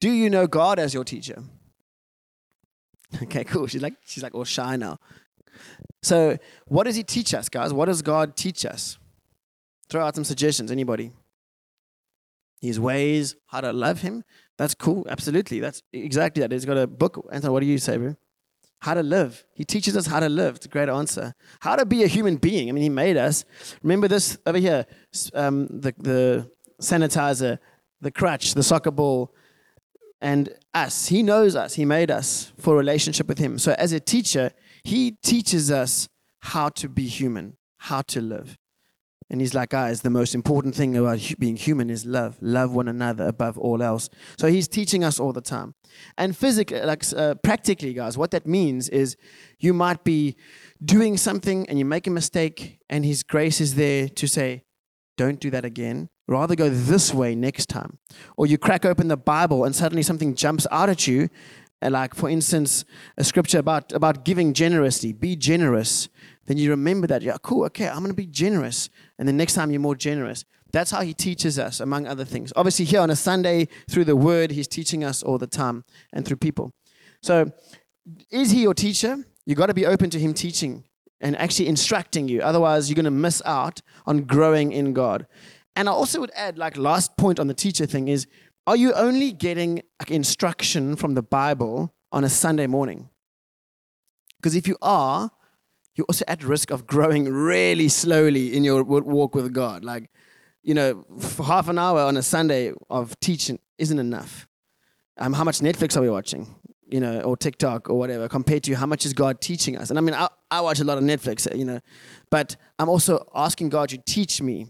Do 0.00 0.10
you 0.10 0.30
know 0.30 0.46
God 0.46 0.78
as 0.78 0.94
your 0.94 1.04
teacher? 1.04 1.42
Okay, 3.22 3.44
cool. 3.44 3.68
She's 3.68 3.82
like, 3.82 3.94
she's 4.04 4.22
like 4.22 4.34
all 4.34 4.44
shy 4.44 4.76
now. 4.76 4.98
So, 6.02 6.38
what 6.66 6.84
does 6.84 6.96
he 6.96 7.04
teach 7.04 7.34
us, 7.34 7.48
guys? 7.48 7.72
What 7.72 7.86
does 7.86 8.02
God 8.02 8.36
teach 8.36 8.66
us? 8.66 8.98
Throw 9.88 10.04
out 10.04 10.14
some 10.16 10.24
suggestions. 10.24 10.70
Anybody? 10.70 11.12
His 12.60 12.80
ways, 12.80 13.36
how 13.46 13.60
to 13.60 13.72
love 13.72 14.00
him. 14.00 14.24
That's 14.58 14.74
cool. 14.74 15.06
Absolutely. 15.08 15.60
That's 15.60 15.82
exactly 15.92 16.40
that. 16.40 16.50
He's 16.50 16.64
got 16.64 16.78
a 16.78 16.86
book. 16.86 17.28
Anton, 17.32 17.52
what 17.52 17.60
do 17.60 17.66
you 17.66 17.78
say, 17.78 17.96
bro? 17.96 18.16
How 18.80 18.94
to 18.94 19.02
live. 19.02 19.44
He 19.54 19.64
teaches 19.64 19.96
us 19.96 20.06
how 20.06 20.20
to 20.20 20.28
live. 20.28 20.56
It's 20.56 20.66
a 20.66 20.68
great 20.68 20.88
answer. 20.88 21.34
How 21.60 21.76
to 21.76 21.86
be 21.86 22.02
a 22.02 22.06
human 22.06 22.36
being. 22.36 22.68
I 22.68 22.72
mean, 22.72 22.82
he 22.82 22.88
made 22.88 23.16
us. 23.16 23.44
Remember 23.82 24.06
this 24.06 24.38
over 24.46 24.58
here 24.58 24.86
um, 25.34 25.66
the, 25.68 25.94
the 25.98 26.50
sanitizer, 26.80 27.58
the 28.00 28.10
crutch, 28.10 28.54
the 28.54 28.62
soccer 28.62 28.90
ball, 28.90 29.34
and 30.20 30.50
us. 30.74 31.08
He 31.08 31.22
knows 31.22 31.56
us. 31.56 31.74
He 31.74 31.84
made 31.84 32.10
us 32.10 32.52
for 32.58 32.74
a 32.74 32.76
relationship 32.76 33.28
with 33.28 33.38
him. 33.38 33.58
So, 33.58 33.74
as 33.78 33.92
a 33.92 34.00
teacher, 34.00 34.52
he 34.84 35.12
teaches 35.22 35.70
us 35.70 36.08
how 36.40 36.68
to 36.70 36.88
be 36.88 37.06
human, 37.06 37.56
how 37.78 38.02
to 38.02 38.20
live. 38.20 38.56
And 39.28 39.40
he's 39.40 39.54
like, 39.54 39.70
guys, 39.70 40.02
the 40.02 40.10
most 40.10 40.36
important 40.36 40.76
thing 40.76 40.96
about 40.96 41.18
being 41.38 41.56
human 41.56 41.90
is 41.90 42.06
love. 42.06 42.36
Love 42.40 42.72
one 42.72 42.86
another 42.86 43.26
above 43.26 43.58
all 43.58 43.82
else. 43.82 44.08
So 44.38 44.46
he's 44.46 44.68
teaching 44.68 45.02
us 45.02 45.18
all 45.18 45.32
the 45.32 45.40
time. 45.40 45.74
And 46.16 46.36
physically, 46.36 46.80
like 46.82 47.04
uh, 47.16 47.34
practically, 47.42 47.92
guys, 47.92 48.16
what 48.16 48.30
that 48.30 48.46
means 48.46 48.88
is 48.88 49.16
you 49.58 49.74
might 49.74 50.04
be 50.04 50.36
doing 50.84 51.16
something 51.16 51.68
and 51.68 51.78
you 51.78 51.84
make 51.84 52.06
a 52.06 52.10
mistake, 52.10 52.78
and 52.88 53.04
his 53.04 53.24
grace 53.24 53.60
is 53.60 53.74
there 53.74 54.08
to 54.08 54.28
say, 54.28 54.62
don't 55.16 55.40
do 55.40 55.50
that 55.50 55.64
again. 55.64 56.08
Rather 56.28 56.54
go 56.54 56.68
this 56.68 57.14
way 57.14 57.34
next 57.34 57.68
time. 57.68 57.98
Or 58.36 58.46
you 58.46 58.58
crack 58.58 58.84
open 58.84 59.08
the 59.08 59.16
Bible 59.16 59.64
and 59.64 59.74
suddenly 59.74 60.02
something 60.02 60.34
jumps 60.34 60.66
out 60.70 60.88
at 60.88 61.06
you. 61.06 61.30
Like, 61.82 62.14
for 62.14 62.28
instance, 62.28 62.84
a 63.16 63.24
scripture 63.24 63.58
about, 63.58 63.92
about 63.92 64.24
giving 64.24 64.54
generously. 64.54 65.12
Be 65.12 65.36
generous. 65.36 66.08
Then 66.46 66.58
you 66.58 66.70
remember 66.70 67.06
that. 67.08 67.22
Yeah, 67.22 67.36
cool. 67.42 67.64
Okay, 67.66 67.88
I'm 67.88 67.98
going 67.98 68.08
to 68.08 68.14
be 68.14 68.26
generous. 68.26 68.88
And 69.18 69.26
then 69.26 69.36
next 69.36 69.54
time 69.54 69.70
you're 69.70 69.80
more 69.80 69.96
generous. 69.96 70.44
That's 70.72 70.90
how 70.90 71.02
he 71.02 71.14
teaches 71.14 71.58
us, 71.58 71.80
among 71.80 72.06
other 72.06 72.24
things. 72.24 72.52
Obviously, 72.56 72.84
here 72.84 73.00
on 73.00 73.10
a 73.10 73.16
Sunday, 73.16 73.68
through 73.88 74.04
the 74.04 74.16
word, 74.16 74.50
he's 74.50 74.68
teaching 74.68 75.04
us 75.04 75.22
all 75.22 75.38
the 75.38 75.46
time 75.46 75.84
and 76.12 76.26
through 76.26 76.36
people. 76.36 76.72
So, 77.22 77.50
is 78.30 78.50
he 78.50 78.62
your 78.62 78.74
teacher? 78.74 79.24
You've 79.46 79.58
got 79.58 79.66
to 79.66 79.74
be 79.74 79.86
open 79.86 80.10
to 80.10 80.18
him 80.18 80.34
teaching 80.34 80.84
and 81.20 81.36
actually 81.36 81.68
instructing 81.68 82.28
you. 82.28 82.42
Otherwise, 82.42 82.88
you're 82.88 82.96
going 82.96 83.04
to 83.04 83.10
miss 83.10 83.40
out 83.44 83.80
on 84.06 84.22
growing 84.22 84.72
in 84.72 84.92
God. 84.92 85.26
And 85.74 85.88
I 85.88 85.92
also 85.92 86.20
would 86.20 86.32
add, 86.34 86.58
like, 86.58 86.76
last 86.76 87.16
point 87.16 87.38
on 87.38 87.46
the 87.46 87.54
teacher 87.54 87.86
thing 87.86 88.08
is 88.08 88.26
are 88.66 88.76
you 88.76 88.92
only 88.94 89.30
getting 89.30 89.82
instruction 90.08 90.96
from 90.96 91.14
the 91.14 91.22
Bible 91.22 91.94
on 92.10 92.24
a 92.24 92.28
Sunday 92.28 92.66
morning? 92.66 93.08
Because 94.38 94.56
if 94.56 94.66
you 94.66 94.76
are, 94.82 95.30
you're 95.96 96.06
also 96.08 96.24
at 96.28 96.44
risk 96.44 96.70
of 96.70 96.86
growing 96.86 97.24
really 97.24 97.88
slowly 97.88 98.54
in 98.54 98.62
your 98.64 98.84
walk 98.84 99.34
with 99.34 99.52
God. 99.52 99.84
Like, 99.84 100.10
you 100.62 100.74
know, 100.74 101.04
half 101.44 101.68
an 101.68 101.78
hour 101.78 102.00
on 102.00 102.16
a 102.16 102.22
Sunday 102.22 102.72
of 102.90 103.18
teaching 103.20 103.58
isn't 103.78 103.98
enough. 103.98 104.46
Um, 105.18 105.32
how 105.32 105.44
much 105.44 105.60
Netflix 105.60 105.96
are 105.96 106.02
we 106.02 106.10
watching? 106.10 106.54
You 106.88 107.00
know, 107.00 107.20
or 107.22 107.36
TikTok 107.36 107.88
or 107.88 107.98
whatever, 107.98 108.28
compared 108.28 108.62
to 108.64 108.74
how 108.74 108.86
much 108.86 109.06
is 109.06 109.12
God 109.12 109.40
teaching 109.40 109.76
us? 109.76 109.90
And 109.90 109.98
I 109.98 110.02
mean, 110.02 110.14
I, 110.14 110.28
I 110.50 110.60
watch 110.60 110.78
a 110.78 110.84
lot 110.84 110.98
of 110.98 111.04
Netflix, 111.04 111.52
you 111.56 111.64
know, 111.64 111.80
but 112.30 112.56
I'm 112.78 112.88
also 112.88 113.26
asking 113.34 113.70
God 113.70 113.88
to 113.88 113.98
teach 113.98 114.40
me 114.40 114.68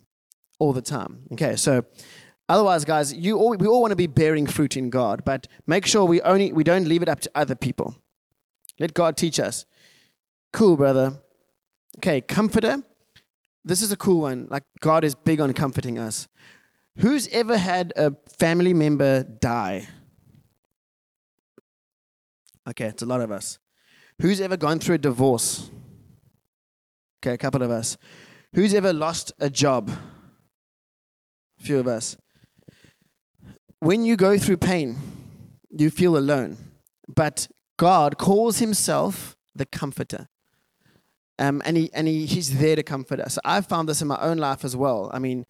all 0.59 0.73
the 0.73 0.81
time. 0.81 1.25
Okay, 1.33 1.57
so 1.57 1.85
otherwise, 2.49 2.85
guys, 2.87 3.13
you 3.13 3.37
all, 3.37 3.55
we 3.57 3.67
all 3.67 3.83
want 3.83 3.91
to 3.93 3.97
be 3.97 4.07
bearing 4.07 4.47
fruit 4.47 4.77
in 4.77 4.89
God, 4.89 5.25
but 5.27 5.47
make 5.67 5.85
sure 5.85 6.05
we 6.07 6.23
only 6.23 6.53
we 6.53 6.65
don't 6.65 6.87
leave 6.87 7.03
it 7.03 7.09
up 7.09 7.21
to 7.21 7.31
other 7.35 7.55
people. 7.55 7.97
Let 8.79 8.95
God 8.95 9.17
teach 9.17 9.41
us. 9.41 9.67
Cool, 10.53 10.77
brother. 10.77 11.21
Okay, 11.99 12.21
comforter. 12.21 12.83
This 13.65 13.83
is 13.83 13.91
a 13.91 13.97
cool 13.97 14.21
one. 14.21 14.47
Like 14.51 14.63
God 14.81 15.05
is 15.05 15.15
big 15.15 15.41
on 15.41 15.53
comforting 15.53 15.99
us. 15.99 16.29
Who's 16.99 17.29
ever 17.29 17.59
had 17.59 17.93
a 17.97 18.13
family 18.39 18.73
member 18.73 19.23
die? 19.23 19.89
Okay, 22.69 22.87
it's 22.87 23.03
a 23.03 23.07
lot 23.07 23.21
of 23.21 23.31
us. 23.31 23.59
Who's 24.21 24.41
ever 24.41 24.57
gone 24.57 24.79
through 24.79 24.95
a 24.95 24.99
divorce? 24.99 25.71
Okay, 27.21 27.35
a 27.35 27.39
couple 27.39 27.63
of 27.63 27.71
us. 27.71 27.97
Who's 28.55 28.73
ever 28.73 28.93
lost 28.93 29.33
a 29.39 29.51
job? 29.51 29.91
A 31.61 31.63
few 31.63 31.79
of 31.79 31.87
us. 31.87 32.17
When 33.81 34.05
you 34.05 34.17
go 34.17 34.39
through 34.39 34.57
pain, 34.59 34.97
you 35.71 35.91
feel 35.91 36.17
alone. 36.17 36.57
But 37.09 37.49
God 37.77 38.17
calls 38.17 38.59
himself 38.59 39.37
the 39.55 39.67
comforter. 39.67 40.29
Um, 41.39 41.61
and 41.65 41.77
he, 41.77 41.91
and 41.93 42.09
he, 42.09 42.27
he's 42.27 42.59
there 42.59 42.77
to 42.77 42.83
comfort 42.83 43.21
us. 43.21 43.39
I've 43.45 43.67
found 43.67 43.89
this 43.89 44.01
in 44.01 44.09
my 44.09 44.19
own 44.21 44.39
life 44.39 44.65
as 44.65 44.75
well. 44.75 45.11
I 45.13 45.19
mean, 45.19 45.45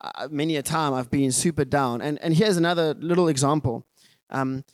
uh, 0.00 0.28
many 0.30 0.56
a 0.56 0.62
time 0.62 0.94
I've 0.94 1.10
been 1.10 1.32
super 1.32 1.64
down. 1.64 2.00
And, 2.02 2.18
and 2.22 2.34
here's 2.34 2.56
another 2.56 2.94
little 2.94 3.28
example. 3.28 3.86
Um, 4.30 4.64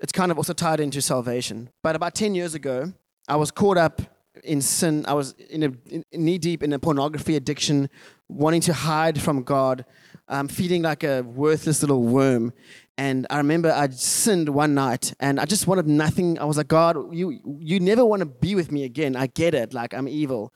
it's 0.00 0.12
kind 0.12 0.30
of 0.30 0.38
also 0.38 0.52
tied 0.52 0.80
into 0.80 1.00
salvation. 1.00 1.70
But 1.82 1.96
about 1.96 2.14
10 2.14 2.34
years 2.34 2.54
ago, 2.54 2.92
I 3.28 3.36
was 3.36 3.50
caught 3.50 3.76
up 3.76 4.02
in 4.44 4.60
sin. 4.60 5.04
I 5.06 5.14
was 5.14 5.32
in 5.50 5.62
a, 5.62 5.72
in, 5.86 6.04
knee 6.12 6.38
deep 6.38 6.62
in 6.62 6.72
a 6.72 6.78
pornography 6.78 7.36
addiction, 7.36 7.88
wanting 8.28 8.60
to 8.62 8.72
hide 8.72 9.20
from 9.20 9.42
God, 9.42 9.84
um, 10.28 10.48
feeling 10.48 10.82
like 10.82 11.04
a 11.04 11.22
worthless 11.22 11.82
little 11.82 12.02
worm. 12.02 12.52
And 13.00 13.26
I 13.30 13.38
remember 13.38 13.72
I 13.72 13.88
sinned 13.88 14.50
one 14.50 14.74
night 14.74 15.14
and 15.20 15.40
I 15.40 15.46
just 15.46 15.66
wanted 15.66 15.88
nothing. 15.88 16.38
I 16.38 16.44
was 16.44 16.58
like, 16.58 16.68
God, 16.68 17.14
you, 17.14 17.40
you 17.58 17.80
never 17.80 18.04
want 18.04 18.20
to 18.20 18.26
be 18.26 18.54
with 18.54 18.70
me 18.70 18.84
again. 18.84 19.16
I 19.16 19.26
get 19.26 19.54
it. 19.54 19.72
Like, 19.72 19.94
I'm 19.94 20.06
evil. 20.06 20.52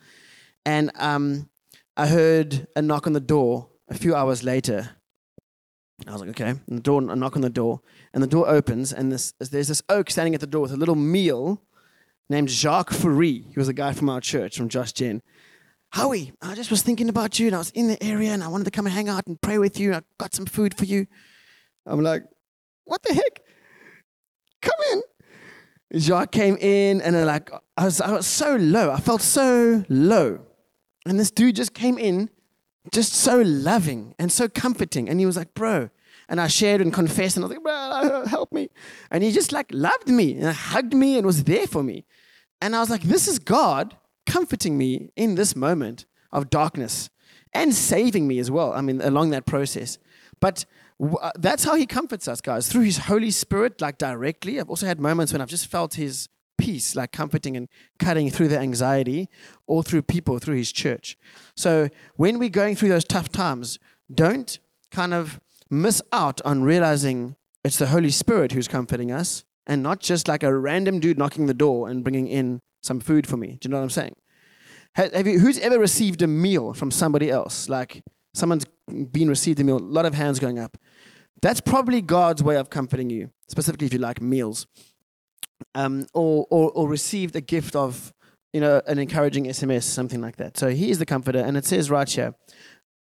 And 0.66 0.90
um, 0.96 1.48
I 1.96 2.06
heard 2.06 2.66
a 2.76 2.82
knock 2.82 3.06
on 3.06 3.14
the 3.14 3.18
door 3.18 3.70
a 3.88 3.94
few 3.94 4.14
hours 4.14 4.42
later. 4.42 4.90
I 6.06 6.12
was 6.12 6.20
like, 6.20 6.28
okay. 6.30 6.50
And 6.50 6.60
the 6.66 6.82
door, 6.82 7.00
a 7.00 7.16
knock 7.16 7.34
on 7.34 7.40
the 7.40 7.48
door, 7.48 7.80
and 8.12 8.22
the 8.22 8.26
door 8.26 8.46
opens, 8.46 8.92
and 8.92 9.10
this, 9.10 9.32
there's 9.40 9.68
this 9.68 9.82
oak 9.88 10.10
standing 10.10 10.34
at 10.34 10.40
the 10.40 10.46
door 10.46 10.60
with 10.60 10.72
a 10.72 10.76
little 10.76 10.96
meal 10.96 11.62
named 12.28 12.50
Jacques 12.50 12.90
Fourie. 12.90 13.46
He 13.48 13.58
was 13.58 13.68
a 13.68 13.72
guy 13.72 13.94
from 13.94 14.10
our 14.10 14.20
church, 14.20 14.58
from 14.58 14.68
Just 14.68 14.96
Jen. 14.96 15.22
Howie, 15.92 16.34
I 16.42 16.54
just 16.54 16.70
was 16.70 16.82
thinking 16.82 17.08
about 17.08 17.38
you, 17.38 17.46
and 17.46 17.54
I 17.54 17.58
was 17.58 17.70
in 17.70 17.88
the 17.88 18.02
area, 18.02 18.32
and 18.32 18.44
I 18.44 18.48
wanted 18.48 18.64
to 18.64 18.70
come 18.70 18.84
and 18.84 18.94
hang 18.94 19.08
out 19.08 19.26
and 19.26 19.40
pray 19.40 19.56
with 19.56 19.80
you. 19.80 19.94
I 19.94 20.02
got 20.18 20.34
some 20.34 20.44
food 20.44 20.76
for 20.76 20.84
you. 20.84 21.06
I'm 21.86 22.02
like, 22.02 22.24
what 22.84 23.02
the 23.02 23.14
heck? 23.14 23.42
Come 24.62 24.74
in. 24.92 25.02
Jacques 26.00 26.32
came 26.32 26.56
in, 26.56 27.00
and 27.00 27.16
I 27.16 27.24
like, 27.24 27.50
I 27.76 27.84
was, 27.84 28.00
I 28.00 28.12
was 28.12 28.26
so 28.26 28.56
low. 28.56 28.90
I 28.90 28.98
felt 28.98 29.22
so 29.22 29.84
low, 29.88 30.40
and 31.06 31.20
this 31.20 31.30
dude 31.30 31.56
just 31.56 31.74
came 31.74 31.98
in 31.98 32.30
just 32.92 33.14
so 33.14 33.40
loving 33.40 34.14
and 34.18 34.30
so 34.30 34.48
comforting. 34.48 35.08
And 35.08 35.20
he 35.20 35.26
was 35.26 35.36
like, 35.36 35.54
bro. 35.54 35.90
And 36.28 36.40
I 36.40 36.46
shared 36.46 36.80
and 36.80 36.92
confessed, 36.92 37.36
and 37.36 37.44
I 37.44 37.48
was 37.48 37.56
like, 37.56 37.62
bro, 37.62 38.24
help 38.26 38.52
me. 38.52 38.70
And 39.10 39.22
he 39.22 39.30
just 39.30 39.52
like 39.52 39.66
loved 39.72 40.08
me 40.08 40.34
and 40.34 40.54
hugged 40.54 40.94
me 40.94 41.16
and 41.16 41.26
was 41.26 41.44
there 41.44 41.66
for 41.66 41.82
me. 41.82 42.06
And 42.60 42.74
I 42.74 42.80
was 42.80 42.90
like, 42.90 43.02
this 43.02 43.28
is 43.28 43.38
God 43.38 43.96
comforting 44.26 44.78
me 44.78 45.10
in 45.16 45.34
this 45.34 45.54
moment 45.54 46.06
of 46.32 46.48
darkness 46.48 47.10
and 47.52 47.74
saving 47.74 48.26
me 48.26 48.38
as 48.38 48.50
well. 48.50 48.72
I 48.72 48.80
mean, 48.80 49.02
along 49.02 49.30
that 49.30 49.44
process. 49.46 49.98
But 50.40 50.64
Uh, 51.02 51.32
that's 51.36 51.64
how 51.64 51.74
he 51.74 51.86
comforts 51.86 52.28
us, 52.28 52.40
guys, 52.40 52.68
through 52.68 52.82
his 52.82 52.98
Holy 52.98 53.30
Spirit, 53.30 53.80
like 53.80 53.98
directly. 53.98 54.60
I've 54.60 54.70
also 54.70 54.86
had 54.86 55.00
moments 55.00 55.32
when 55.32 55.40
I've 55.42 55.48
just 55.48 55.66
felt 55.66 55.94
his 55.94 56.28
peace, 56.56 56.94
like 56.94 57.12
comforting 57.12 57.56
and 57.56 57.68
cutting 57.98 58.30
through 58.30 58.48
the 58.48 58.58
anxiety, 58.58 59.28
or 59.66 59.82
through 59.82 60.02
people, 60.02 60.38
through 60.38 60.56
his 60.56 60.72
church. 60.72 61.18
So 61.56 61.88
when 62.16 62.38
we're 62.38 62.48
going 62.48 62.76
through 62.76 62.90
those 62.90 63.04
tough 63.04 63.28
times, 63.28 63.78
don't 64.12 64.58
kind 64.90 65.12
of 65.12 65.40
miss 65.70 66.00
out 66.12 66.40
on 66.44 66.62
realizing 66.62 67.36
it's 67.64 67.78
the 67.78 67.86
Holy 67.86 68.10
Spirit 68.10 68.52
who's 68.52 68.68
comforting 68.68 69.10
us 69.10 69.44
and 69.66 69.82
not 69.82 70.00
just 70.00 70.28
like 70.28 70.42
a 70.42 70.56
random 70.56 71.00
dude 71.00 71.18
knocking 71.18 71.46
the 71.46 71.54
door 71.54 71.88
and 71.88 72.04
bringing 72.04 72.28
in 72.28 72.60
some 72.82 73.00
food 73.00 73.26
for 73.26 73.36
me. 73.36 73.58
Do 73.60 73.66
you 73.66 73.70
know 73.70 73.78
what 73.78 73.84
I'm 73.84 73.90
saying? 73.90 74.14
Have 74.92 75.26
you, 75.26 75.40
who's 75.40 75.58
ever 75.58 75.78
received 75.78 76.22
a 76.22 76.28
meal 76.28 76.72
from 76.72 76.92
somebody 76.92 77.30
else? 77.30 77.68
Like 77.68 78.04
someone's 78.34 78.66
been 78.86 79.28
received 79.28 79.60
a 79.60 79.64
meal, 79.64 79.78
a 79.78 79.78
lot 79.78 80.04
of 80.04 80.14
hands 80.14 80.38
going 80.38 80.58
up. 80.58 80.76
That's 81.40 81.60
probably 81.60 82.02
God's 82.02 82.42
way 82.42 82.56
of 82.56 82.68
comforting 82.68 83.10
you, 83.10 83.30
specifically 83.48 83.86
if 83.86 83.92
you 83.92 83.98
like 83.98 84.20
meals 84.20 84.66
um, 85.74 86.06
or, 86.14 86.46
or, 86.50 86.70
or 86.72 86.88
received 86.88 87.36
a 87.36 87.40
gift 87.40 87.76
of, 87.76 88.12
you 88.52 88.60
know, 88.60 88.80
an 88.86 88.98
encouraging 88.98 89.46
SMS, 89.46 89.84
something 89.84 90.20
like 90.20 90.36
that. 90.36 90.56
So 90.56 90.68
he 90.68 90.90
is 90.90 90.98
the 90.98 91.06
comforter. 91.06 91.38
And 91.38 91.56
it 91.56 91.64
says 91.64 91.90
right 91.90 92.08
here, 92.08 92.34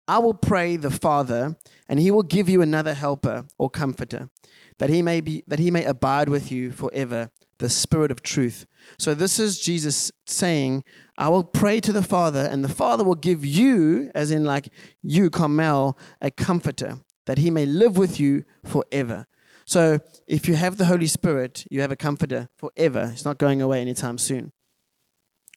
I 0.09 0.19
will 0.19 0.35
pray 0.35 0.77
the 0.77 0.91
Father, 0.91 1.57
and 1.89 2.01
he 2.01 2.11
will 2.11 2.25
give 2.25 2.49
you 2.49 2.61
another 2.61 2.95
helper 2.95 3.47
or 3.57 3.71
comforter, 3.71 4.31
that 4.79 4.91
he 4.91 5.01
may 5.01 5.21
be 5.21 5.45
that 5.47 5.61
he 5.61 5.71
may 5.71 5.85
abide 5.85 6.29
with 6.29 6.51
you 6.51 6.73
forever, 6.73 7.31
the 7.59 7.71
Spirit 7.71 8.11
of 8.11 8.21
truth. 8.21 8.67
So 8.99 9.15
this 9.15 9.39
is 9.39 9.61
Jesus 9.61 10.11
saying, 10.27 10.83
I 11.23 11.29
will 11.29 11.45
pray 11.45 11.79
to 11.79 11.93
the 11.93 12.03
Father, 12.03 12.49
and 12.51 12.65
the 12.65 12.69
Father 12.69 13.05
will 13.05 13.15
give 13.15 13.45
you, 13.45 14.11
as 14.13 14.33
in 14.33 14.45
like 14.45 14.71
you, 15.05 15.31
Carmel, 15.31 15.97
a 16.21 16.33
comforter, 16.33 16.99
that 17.27 17.39
he 17.39 17.49
may 17.49 17.65
live 17.65 17.97
with 17.97 18.19
you 18.19 18.45
forever. 18.65 19.27
So 19.65 20.01
if 20.27 20.49
you 20.49 20.57
have 20.57 20.79
the 20.79 20.87
Holy 20.87 21.07
Spirit, 21.07 21.65
you 21.71 21.81
have 21.81 21.93
a 21.93 21.97
comforter 21.97 22.49
forever. 22.59 23.11
It's 23.13 23.25
not 23.25 23.39
going 23.39 23.63
away 23.63 23.81
anytime 23.81 24.19
soon. 24.19 24.51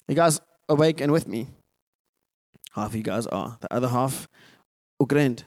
You 0.07 0.13
guys 0.13 0.39
awake 0.69 1.01
and 1.01 1.11
with 1.11 1.27
me? 1.27 1.47
Half 2.73 2.89
of 2.91 2.95
you 2.95 3.01
guys 3.01 3.25
are. 3.25 3.57
The 3.59 3.73
other 3.73 3.87
half, 3.87 4.27
ugrend. 5.01 5.45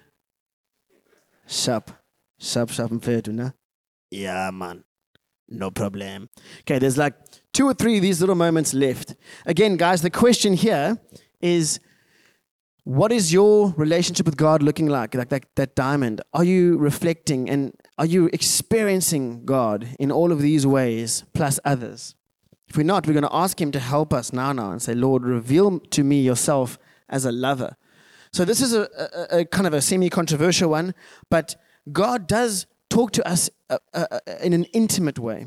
Sharp. 1.46 1.92
Sharp, 2.40 2.70
sharp 2.70 2.90
and 2.90 3.04
fair? 3.04 3.22
Yeah, 4.10 4.50
man. 4.52 4.82
No 5.48 5.70
problem. 5.70 6.28
Okay, 6.62 6.80
there's 6.80 6.98
like 6.98 7.14
two 7.52 7.66
or 7.66 7.74
three 7.74 7.96
of 7.96 8.02
these 8.02 8.20
little 8.20 8.34
moments 8.34 8.74
left. 8.74 9.14
Again, 9.46 9.76
guys, 9.76 10.02
the 10.02 10.10
question 10.10 10.54
here 10.54 10.98
is 11.40 11.80
what 12.84 13.12
is 13.12 13.32
your 13.32 13.74
relationship 13.76 14.24
with 14.24 14.38
God 14.38 14.62
looking 14.62 14.86
like? 14.86 15.14
Like 15.14 15.28
that, 15.28 15.44
that 15.56 15.74
diamond. 15.74 16.22
Are 16.32 16.44
you 16.44 16.78
reflecting 16.78 17.50
and 17.50 17.74
are 17.98 18.06
you 18.06 18.30
experiencing 18.32 19.44
God 19.44 19.88
in 19.98 20.10
all 20.10 20.32
of 20.32 20.40
these 20.40 20.66
ways 20.66 21.24
plus 21.34 21.60
others? 21.64 22.14
If 22.68 22.76
we're 22.76 22.84
not, 22.84 23.06
we're 23.06 23.12
going 23.12 23.24
to 23.24 23.34
ask 23.34 23.60
Him 23.60 23.72
to 23.72 23.78
help 23.78 24.12
us 24.12 24.32
now, 24.32 24.52
now, 24.52 24.70
and 24.70 24.80
say, 24.80 24.94
Lord, 24.94 25.24
reveal 25.24 25.80
to 25.80 26.04
me 26.04 26.20
yourself 26.22 26.78
as 27.08 27.24
a 27.24 27.32
lover. 27.32 27.76
So 28.32 28.44
this 28.44 28.60
is 28.60 28.74
a, 28.74 28.88
a, 29.30 29.40
a 29.40 29.44
kind 29.44 29.66
of 29.66 29.72
a 29.72 29.80
semi-controversial 29.80 30.70
one, 30.70 30.94
but 31.30 31.56
God 31.92 32.26
does 32.26 32.66
talk 32.90 33.12
to 33.12 33.28
us 33.28 33.50
uh, 33.70 33.78
uh, 33.94 34.06
uh, 34.10 34.20
in 34.42 34.52
an 34.52 34.64
intimate 34.72 35.18
way, 35.18 35.46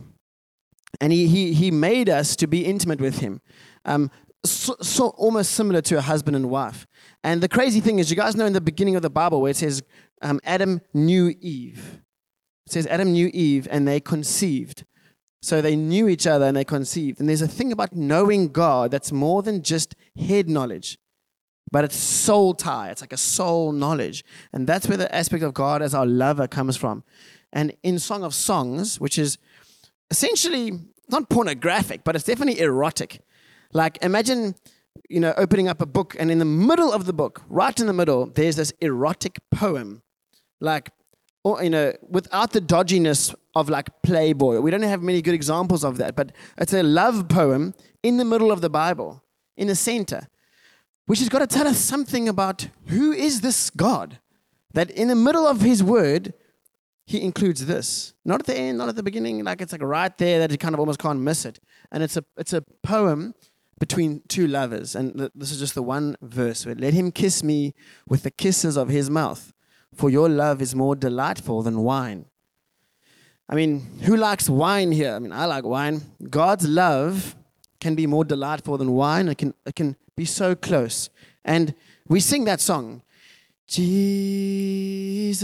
and 0.99 1.13
He 1.13 1.27
He 1.27 1.53
He 1.53 1.71
made 1.71 2.09
us 2.09 2.35
to 2.37 2.47
be 2.47 2.65
intimate 2.65 2.99
with 2.99 3.19
Him. 3.19 3.41
Um, 3.85 4.11
so, 4.43 4.75
so 4.81 5.09
almost 5.09 5.51
similar 5.51 5.81
to 5.81 5.97
a 5.97 6.01
husband 6.01 6.35
and 6.35 6.49
wife. 6.49 6.87
And 7.23 7.41
the 7.41 7.49
crazy 7.49 7.79
thing 7.79 7.99
is, 7.99 8.09
you 8.09 8.15
guys 8.15 8.35
know 8.35 8.45
in 8.45 8.53
the 8.53 8.61
beginning 8.61 8.95
of 8.95 9.01
the 9.01 9.09
Bible 9.09 9.41
where 9.41 9.51
it 9.51 9.57
says 9.57 9.83
um, 10.21 10.39
Adam 10.43 10.81
knew 10.93 11.35
Eve. 11.41 12.01
It 12.65 12.71
says 12.71 12.87
Adam 12.87 13.11
knew 13.11 13.29
Eve 13.33 13.67
and 13.69 13.87
they 13.87 13.99
conceived. 13.99 14.85
So 15.43 15.61
they 15.61 15.75
knew 15.75 16.07
each 16.07 16.27
other 16.27 16.45
and 16.45 16.55
they 16.55 16.63
conceived. 16.63 17.19
And 17.19 17.27
there's 17.27 17.41
a 17.41 17.47
thing 17.47 17.71
about 17.71 17.95
knowing 17.95 18.49
God 18.49 18.91
that's 18.91 19.11
more 19.11 19.41
than 19.41 19.63
just 19.63 19.95
head 20.15 20.47
knowledge, 20.47 20.99
but 21.71 21.83
it's 21.83 21.95
soul 21.95 22.53
tie. 22.53 22.89
It's 22.89 23.01
like 23.01 23.13
a 23.13 23.17
soul 23.17 23.71
knowledge. 23.71 24.23
And 24.53 24.67
that's 24.67 24.87
where 24.87 24.97
the 24.97 25.13
aspect 25.13 25.43
of 25.43 25.53
God 25.53 25.81
as 25.81 25.95
our 25.95 26.05
lover 26.05 26.47
comes 26.47 26.77
from. 26.77 27.03
And 27.51 27.75
in 27.81 27.97
Song 27.97 28.23
of 28.23 28.35
Songs, 28.35 28.99
which 28.99 29.17
is 29.17 29.37
essentially 30.11 30.79
not 31.09 31.29
pornographic, 31.29 32.03
but 32.03 32.15
it's 32.15 32.25
definitely 32.25 32.61
erotic. 32.61 33.21
Like 33.73 33.97
imagine, 34.03 34.55
you 35.09 35.19
know, 35.19 35.33
opening 35.37 35.67
up 35.67 35.81
a 35.81 35.85
book 35.87 36.15
and 36.19 36.29
in 36.29 36.37
the 36.37 36.45
middle 36.45 36.91
of 36.93 37.05
the 37.05 37.13
book, 37.13 37.41
right 37.49 37.77
in 37.79 37.87
the 37.87 37.93
middle, 37.93 38.27
there's 38.27 38.57
this 38.57 38.71
erotic 38.81 39.39
poem. 39.49 40.03
Like, 40.59 40.91
or, 41.43 41.63
you 41.63 41.71
know, 41.71 41.93
without 42.07 42.51
the 42.51 42.61
dodginess 42.61 43.33
of 43.55 43.69
like 43.69 43.89
Playboy. 44.03 44.59
We 44.59 44.71
don't 44.71 44.81
have 44.83 45.01
many 45.01 45.21
good 45.21 45.33
examples 45.33 45.83
of 45.83 45.97
that, 45.97 46.15
but 46.15 46.31
it's 46.57 46.73
a 46.73 46.83
love 46.83 47.27
poem 47.27 47.73
in 48.03 48.17
the 48.17 48.25
middle 48.25 48.51
of 48.51 48.61
the 48.61 48.69
Bible, 48.69 49.23
in 49.57 49.67
the 49.67 49.75
center, 49.75 50.27
which 51.05 51.19
has 51.19 51.29
got 51.29 51.39
to 51.39 51.47
tell 51.47 51.67
us 51.67 51.77
something 51.77 52.29
about 52.29 52.67
who 52.87 53.11
is 53.11 53.41
this 53.41 53.69
God 53.69 54.19
that 54.73 54.89
in 54.91 55.09
the 55.09 55.15
middle 55.15 55.45
of 55.45 55.61
his 55.61 55.83
word, 55.83 56.33
he 57.11 57.21
includes 57.21 57.65
this. 57.65 58.13
Not 58.23 58.39
at 58.39 58.45
the 58.45 58.55
end, 58.55 58.77
not 58.77 58.89
at 58.89 58.95
the 58.95 59.03
beginning, 59.03 59.43
like 59.43 59.61
it's 59.61 59.73
like 59.73 59.83
right 59.83 60.17
there 60.17 60.39
that 60.39 60.51
you 60.51 60.57
kind 60.57 60.73
of 60.73 60.79
almost 60.79 60.99
can't 60.99 61.19
miss 61.19 61.45
it. 61.45 61.59
And 61.91 62.01
it's 62.03 62.15
a 62.15 62.23
it's 62.37 62.53
a 62.53 62.61
poem 62.83 63.33
between 63.79 64.21
two 64.27 64.47
lovers. 64.47 64.95
And 64.95 65.17
th- 65.17 65.31
this 65.35 65.51
is 65.51 65.59
just 65.59 65.75
the 65.75 65.83
one 65.83 66.15
verse 66.21 66.65
where 66.65 66.75
let 66.75 66.93
him 66.93 67.11
kiss 67.11 67.43
me 67.43 67.73
with 68.07 68.23
the 68.23 68.31
kisses 68.31 68.77
of 68.77 68.87
his 68.87 69.09
mouth, 69.09 69.53
for 69.93 70.09
your 70.09 70.29
love 70.29 70.61
is 70.61 70.73
more 70.73 70.95
delightful 70.95 71.61
than 71.63 71.79
wine. 71.79 72.25
I 73.49 73.55
mean, 73.55 73.99
who 74.03 74.15
likes 74.15 74.49
wine 74.49 74.93
here? 74.93 75.13
I 75.13 75.19
mean, 75.19 75.33
I 75.33 75.45
like 75.45 75.65
wine. 75.65 76.01
God's 76.29 76.65
love 76.65 77.35
can 77.81 77.95
be 77.95 78.07
more 78.07 78.23
delightful 78.23 78.77
than 78.77 78.93
wine. 78.93 79.27
It 79.27 79.37
can, 79.37 79.53
it 79.65 79.75
can 79.75 79.97
be 80.15 80.23
so 80.23 80.55
close. 80.55 81.09
And 81.43 81.75
we 82.07 82.21
sing 82.21 82.45
that 82.45 82.61
song 82.61 83.01
Jesus, 83.67 85.43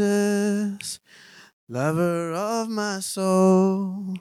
lover 1.70 2.32
of 2.34 2.70
my 2.70 3.00
soul. 3.00 4.16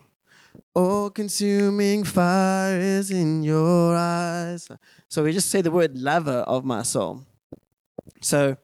All 0.74 1.10
consuming 1.10 2.04
fire 2.04 2.78
is 2.78 3.10
in 3.10 3.42
your 3.42 3.96
eyes. 3.96 4.68
So 5.08 5.24
we 5.24 5.32
just 5.32 5.50
say 5.50 5.62
the 5.62 5.70
word 5.70 5.96
lover 5.96 6.40
of 6.46 6.64
my 6.64 6.82
soul. 6.82 7.22
So 8.20 8.56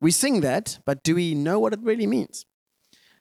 we 0.00 0.10
sing 0.10 0.42
that, 0.42 0.78
but 0.84 1.02
do 1.02 1.14
we 1.14 1.34
know 1.34 1.58
what 1.58 1.72
it 1.72 1.80
really 1.82 2.06
means? 2.06 2.46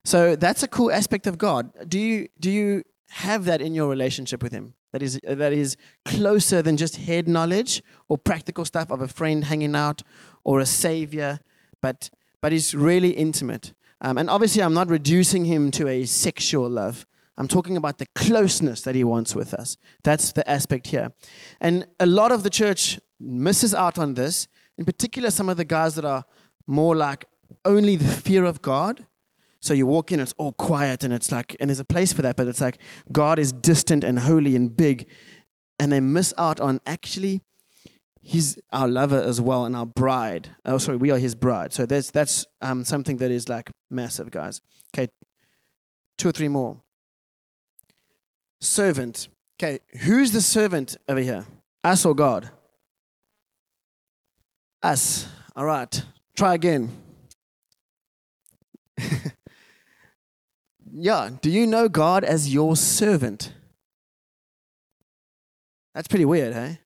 So 0.05 0.35
that's 0.35 0.63
a 0.63 0.67
cool 0.67 0.91
aspect 0.91 1.27
of 1.27 1.37
God. 1.37 1.71
Do 1.87 1.99
you 1.99 2.27
do 2.39 2.51
you 2.51 2.83
have 3.09 3.45
that 3.45 3.61
in 3.61 3.73
your 3.73 3.89
relationship 3.89 4.43
with 4.43 4.51
him? 4.51 4.75
That 4.91 5.01
is 5.01 5.19
that 5.23 5.53
is 5.53 5.75
closer 6.05 6.61
than 6.61 6.77
just 6.77 6.95
head 6.97 7.27
knowledge 7.27 7.83
or 8.07 8.17
practical 8.17 8.65
stuff 8.65 8.91
of 8.91 9.01
a 9.01 9.07
friend 9.07 9.43
hanging 9.45 9.75
out 9.75 10.03
or 10.43 10.59
a 10.59 10.65
savior, 10.65 11.39
but 11.81 12.09
but 12.41 12.53
is 12.53 12.73
really 12.73 13.09
intimate. 13.09 13.73
Um, 14.01 14.17
and 14.17 14.29
obviously, 14.29 14.63
I'm 14.63 14.73
not 14.73 14.89
reducing 14.89 15.45
him 15.45 15.71
to 15.71 15.87
a 15.87 16.05
sexual 16.05 16.69
love. 16.69 17.05
I'm 17.37 17.47
talking 17.47 17.77
about 17.77 17.97
the 17.97 18.05
closeness 18.15 18.81
that 18.81 18.95
he 18.95 19.03
wants 19.03 19.33
with 19.33 19.53
us. 19.53 19.77
That's 20.03 20.33
the 20.33 20.49
aspect 20.49 20.87
here. 20.87 21.13
And 21.61 21.85
a 21.99 22.05
lot 22.05 22.31
of 22.31 22.43
the 22.43 22.49
church 22.49 22.99
misses 23.19 23.73
out 23.73 23.97
on 23.97 24.13
this, 24.13 24.47
in 24.77 24.85
particular, 24.85 25.31
some 25.31 25.49
of 25.49 25.57
the 25.57 25.65
guys 25.65 25.95
that 25.95 26.05
are 26.05 26.25
more 26.67 26.95
like 26.95 27.25
only 27.65 27.95
the 27.95 28.13
fear 28.13 28.45
of 28.45 28.61
God. 28.61 29.05
So 29.61 29.73
you 29.73 29.85
walk 29.85 30.11
in, 30.11 30.19
it's 30.19 30.33
all 30.37 30.53
quiet, 30.53 31.03
and 31.03 31.13
it's 31.13 31.31
like, 31.31 31.55
and 31.59 31.69
there's 31.69 31.79
a 31.79 31.85
place 31.85 32.13
for 32.13 32.21
that, 32.21 32.37
but 32.37 32.47
it's 32.47 32.61
like 32.61 32.77
God 33.11 33.39
is 33.39 33.51
distant 33.51 34.03
and 34.03 34.19
holy 34.19 34.55
and 34.55 34.75
big. 34.75 35.07
And 35.79 35.91
they 35.91 35.99
miss 35.99 36.33
out 36.37 36.59
on 36.59 36.79
actually, 36.85 37.41
He's 38.21 38.59
our 38.71 38.87
lover 38.87 39.21
as 39.21 39.39
well 39.39 39.65
and 39.65 39.75
our 39.75 39.85
bride. 39.85 40.49
Oh, 40.65 40.77
sorry, 40.77 40.97
we 40.97 41.11
are 41.11 41.17
His 41.17 41.35
bride. 41.35 41.73
So 41.73 41.85
that's, 41.85 42.11
that's 42.11 42.45
um, 42.61 42.83
something 42.83 43.17
that 43.17 43.31
is 43.31 43.49
like 43.49 43.71
massive, 43.89 44.29
guys. 44.31 44.61
Okay, 44.93 45.09
two 46.17 46.29
or 46.29 46.31
three 46.31 46.47
more 46.47 46.81
servant. 48.61 49.29
Okay, 49.61 49.79
who's 50.01 50.31
the 50.31 50.41
servant 50.41 50.97
over 51.07 51.19
here? 51.19 51.45
Us 51.83 52.05
or 52.05 52.13
God? 52.15 52.49
Us. 54.81 55.27
All 55.55 55.65
right. 55.65 56.03
Try 56.35 56.53
again. 56.53 56.91
yeah, 60.91 61.29
do 61.41 61.49
you 61.49 61.67
know 61.67 61.89
God 61.89 62.23
as 62.23 62.53
your 62.53 62.75
servant? 62.75 63.53
That's 65.93 66.07
pretty 66.07 66.25
weird, 66.25 66.53
hey? 66.53 66.79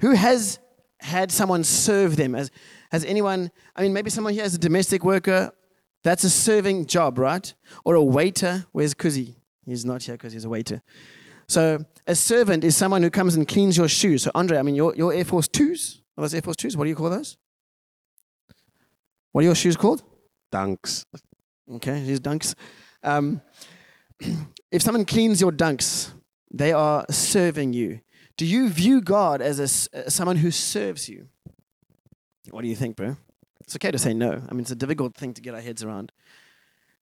Who 0.00 0.12
has 0.12 0.58
had 1.02 1.30
someone 1.32 1.64
serve 1.64 2.16
them? 2.16 2.34
Has, 2.34 2.50
has 2.90 3.04
anyone, 3.04 3.50
I 3.76 3.82
mean, 3.82 3.92
maybe 3.92 4.10
someone 4.10 4.32
here 4.32 4.44
is 4.44 4.54
a 4.54 4.58
domestic 4.58 5.04
worker. 5.04 5.52
That's 6.02 6.24
a 6.24 6.30
serving 6.30 6.86
job, 6.86 7.18
right? 7.18 7.52
Or 7.84 7.94
a 7.94 8.02
waiter. 8.02 8.66
Where's 8.72 8.94
Kuzi? 8.94 9.34
He's 9.66 9.84
not 9.84 10.02
here 10.02 10.14
because 10.14 10.32
he's 10.32 10.44
a 10.44 10.48
waiter. 10.48 10.82
So 11.46 11.84
a 12.06 12.14
servant 12.14 12.64
is 12.64 12.76
someone 12.76 13.02
who 13.02 13.10
comes 13.10 13.34
and 13.34 13.46
cleans 13.46 13.76
your 13.76 13.88
shoes. 13.88 14.22
So 14.22 14.30
Andre, 14.34 14.58
I 14.58 14.62
mean, 14.62 14.74
your, 14.74 14.94
your 14.96 15.12
Air 15.12 15.24
Force 15.24 15.48
2s, 15.48 16.00
are 16.16 16.22
those 16.22 16.34
Air 16.34 16.42
Force 16.42 16.56
2s? 16.56 16.76
What 16.76 16.84
do 16.84 16.90
you 16.90 16.96
call 16.96 17.10
those? 17.10 17.36
What 19.32 19.42
are 19.42 19.44
your 19.44 19.54
shoes 19.54 19.76
called? 19.76 20.02
Dunks. 20.52 21.04
Okay, 21.74 22.02
these 22.04 22.20
dunks. 22.20 22.54
Um, 23.02 23.40
if 24.70 24.82
someone 24.82 25.04
cleans 25.04 25.40
your 25.40 25.52
dunks, 25.52 26.12
they 26.52 26.72
are 26.72 27.06
serving 27.10 27.72
you. 27.72 28.00
Do 28.36 28.46
you 28.46 28.68
view 28.68 29.00
God 29.00 29.42
as 29.42 29.58
a, 29.58 29.64
as 29.64 29.88
uh, 29.94 30.10
someone 30.10 30.36
who 30.36 30.50
serves 30.50 31.08
you? 31.08 31.28
What 32.50 32.62
do 32.62 32.68
you 32.68 32.76
think, 32.76 32.96
bro? 32.96 33.16
It's 33.60 33.76
okay 33.76 33.90
to 33.90 33.98
say 33.98 34.14
no. 34.14 34.42
I 34.48 34.52
mean, 34.52 34.60
it's 34.60 34.70
a 34.70 34.76
difficult 34.76 35.14
thing 35.14 35.34
to 35.34 35.42
get 35.42 35.54
our 35.54 35.60
heads 35.60 35.82
around. 35.82 36.12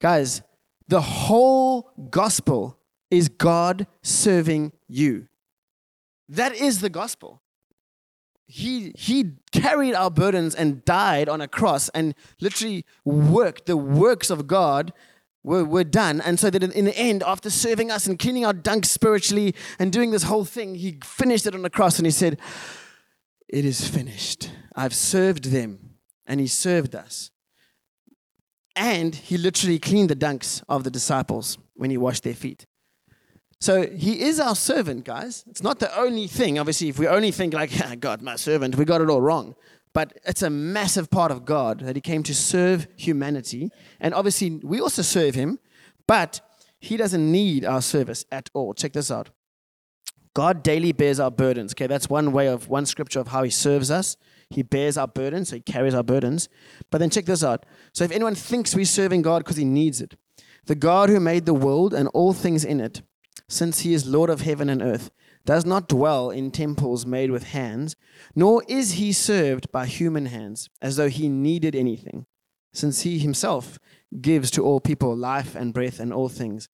Guys, 0.01 0.43
the 0.89 1.01
whole 1.01 1.93
gospel 2.11 2.79
is 3.11 3.29
God 3.29 3.87
serving 4.03 4.73
you. 4.89 5.29
That 6.29 6.55
is 6.55 6.81
the 6.81 6.91
gospel. 6.91 7.43
He, 8.47 8.93
he 8.97 9.33
carried 9.53 9.95
our 9.95 10.11
burdens 10.11 10.55
and 10.55 10.85
died 10.85 11.29
on 11.29 11.41
a 11.41 11.49
cross 11.49 11.89
and 11.91 12.15
literally 12.41 12.85
worked. 13.05 13.67
The 13.67 13.77
works 13.77 14.31
of 14.31 14.47
God 14.47 14.93
were, 15.43 15.65
were 15.65 15.85
done. 15.85 16.21
And 16.21 16.39
so 16.39 16.51
that 16.51 16.63
in 16.63 16.85
the 16.85 16.97
end, 16.97 17.23
after 17.23 17.51
serving 17.51 17.91
us 17.91 18.07
and 18.07 18.19
cleaning 18.19 18.45
our 18.45 18.53
dunks 18.53 18.87
spiritually 18.87 19.55
and 19.79 19.93
doing 19.93 20.11
this 20.11 20.25
whole 20.25 20.45
thing, 20.45 20.75
he 20.75 20.99
finished 21.05 21.47
it 21.47 21.55
on 21.55 21.63
the 21.63 21.71
cross 21.71 21.99
and 21.99 22.07
he 22.07 22.11
said, 22.13 22.39
It 23.49 23.65
is 23.65 23.87
finished. 23.89 24.51
I've 24.75 24.95
served 24.95 25.47
them. 25.47 25.97
And 26.27 26.39
he 26.39 26.47
served 26.47 26.95
us. 26.95 27.31
And 28.77 29.15
he 29.15 29.37
literally 29.37 29.79
cleaned 29.79 30.11
the 30.11 30.17
dunks 30.17 30.63
of 30.69 30.85
the 30.85 30.91
disciples 30.91 31.59
when 31.75 31.91
he 31.91 31.97
washed 31.97 32.23
their 32.23 32.35
feet. 32.35 32.67
So 33.61 33.87
he 33.89 34.23
is 34.23 34.41
our 34.41 34.55
servant, 34.55 35.05
guys. 35.05 35.45
It's 35.49 35.63
not 35.63 35.81
the 35.81 35.95
only 35.99 36.29
thing. 36.29 36.59
Obviously, 36.59 36.89
if 36.89 36.99
we 36.99 37.07
only 37.09 37.31
think 37.31 37.53
like, 37.53 37.79
yeah, 37.79 37.95
God, 37.97 38.23
my 38.23 38.37
servant, 38.37 38.77
we 38.77 38.85
got 38.85 39.01
it 39.01 39.11
all 39.11 39.21
wrong. 39.21 39.55
But 39.93 40.19
it's 40.25 40.43
a 40.43 40.51
massive 40.51 41.11
part 41.11 41.33
of 41.33 41.45
God 41.45 41.81
that 41.81 41.97
he 41.97 42.03
came 42.03 42.23
to 42.25 42.35
serve 42.35 42.87
humanity. 42.97 43.71
And 43.99 44.15
obviously, 44.15 44.61
we 44.63 44.81
also 44.81 45.03
serve 45.03 45.35
him, 45.35 45.59
but 46.07 46.41
he 46.79 46.97
doesn't 46.97 47.31
need 47.31 47.65
our 47.65 47.83
service 47.83 48.25
at 48.31 48.51
all. 48.55 48.73
Check 48.75 48.93
this 48.93 49.11
out. 49.11 49.31
God 50.33 50.63
daily 50.63 50.93
bears 50.93 51.19
our 51.19 51.31
burdens. 51.31 51.73
Okay, 51.73 51.89
that's 51.89 52.09
one 52.09 52.33
way 52.33 52.47
of 52.47 52.69
one 52.69 52.87
scripture 52.87 53.21
of 53.21 53.29
how 53.29 53.43
he 53.43 53.51
serves 53.51 53.91
us. 53.91 54.17
He 54.49 54.63
bears 54.63 54.97
our 54.97 55.09
burdens, 55.09 55.49
so 55.51 55.57
he 55.57 55.63
carries 55.63 55.95
our 55.95 56.03
burdens. 56.03 56.49
But 56.91 56.99
then 56.99 57.11
check 57.11 57.25
this 57.25 57.45
out. 57.45 57.67
So 57.93 58.05
if 58.05 58.13
anyone 58.13 58.35
thinks 58.35 58.75
we're 58.75 58.85
serving 58.85 59.23
God 59.23 59.41
because 59.45 59.57
he 59.57 59.65
needs 59.65 60.01
it, 60.01 60.15
the 60.67 60.75
God 60.75 61.09
who 61.09 61.21
made 61.21 61.47
the 61.47 61.55
world 61.55 61.93
and 61.93 62.09
all 62.09 62.33
things 62.33 62.65
in 62.65 62.81
it, 62.81 63.03
since 63.49 63.81
he 63.81 63.93
is 63.93 64.07
Lord 64.07 64.31
of 64.31 64.43
heaven 64.43 64.69
and 64.69 64.83
earth, 64.83 65.11
does 65.51 65.67
not 65.67 65.89
dwell 65.89 66.31
in 66.31 66.51
temples 66.51 67.05
made 67.05 67.31
with 67.31 67.43
hands, 67.43 67.97
nor 68.35 68.63
is 68.69 68.93
he 68.93 69.13
served 69.13 69.71
by 69.73 69.87
human 69.87 70.27
hands, 70.27 70.69
as 70.81 70.97
though 70.97 71.09
he 71.09 71.29
needed 71.29 71.75
anything, 71.75 72.27
since 72.73 73.01
he 73.03 73.19
himself 73.19 73.79
gives 74.21 74.51
to 74.53 74.65
all 74.65 74.81
people 74.81 75.17
life 75.17 75.57
and 75.57 75.75
breath 75.75 75.99
and 75.99 76.13
all 76.13 76.29
things. 76.29 76.69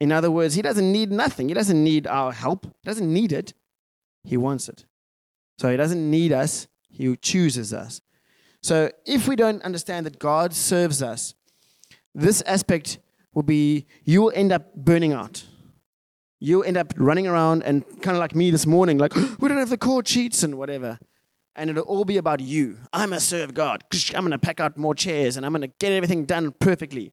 In 0.00 0.12
other 0.12 0.30
words, 0.30 0.54
He 0.54 0.62
doesn't 0.62 0.90
need 0.90 1.10
nothing. 1.10 1.48
He 1.48 1.54
doesn't 1.54 1.82
need 1.82 2.06
our 2.06 2.32
help. 2.32 2.64
He 2.64 2.86
doesn't 2.86 3.12
need 3.12 3.32
it. 3.32 3.52
He 4.24 4.36
wants 4.36 4.68
it. 4.68 4.86
So 5.58 5.70
He 5.70 5.76
doesn't 5.76 6.10
need 6.10 6.32
us. 6.32 6.68
He 6.88 7.14
chooses 7.16 7.74
us. 7.74 8.00
So 8.62 8.90
if 9.04 9.28
we 9.28 9.36
don't 9.36 9.62
understand 9.62 10.06
that 10.06 10.18
God 10.18 10.54
serves 10.54 11.02
us, 11.02 11.34
this 12.14 12.42
aspect 12.42 12.98
will 13.34 13.42
be 13.42 13.86
you 14.04 14.22
will 14.22 14.32
end 14.34 14.52
up 14.52 14.74
burning 14.74 15.12
out. 15.12 15.44
You'll 16.40 16.64
end 16.64 16.76
up 16.76 16.94
running 16.96 17.26
around 17.26 17.62
and 17.62 17.84
kind 18.00 18.16
of 18.16 18.20
like 18.20 18.34
me 18.34 18.50
this 18.50 18.66
morning, 18.66 18.98
like, 18.98 19.14
we 19.40 19.48
don't 19.48 19.58
have 19.58 19.70
the 19.70 19.78
core 19.78 20.02
cheats 20.02 20.42
and 20.42 20.56
whatever. 20.56 20.98
And 21.56 21.70
it'll 21.70 21.82
all 21.84 22.04
be 22.04 22.16
about 22.16 22.40
you. 22.40 22.78
I'm 22.92 23.08
going 23.10 23.18
to 23.18 23.24
serve 23.24 23.52
God. 23.54 23.82
I'm 24.14 24.22
going 24.22 24.30
to 24.30 24.38
pack 24.38 24.60
out 24.60 24.76
more 24.76 24.94
chairs 24.94 25.36
and 25.36 25.44
I'm 25.44 25.52
going 25.52 25.62
to 25.62 25.74
get 25.80 25.92
everything 25.92 26.24
done 26.24 26.52
perfectly. 26.52 27.12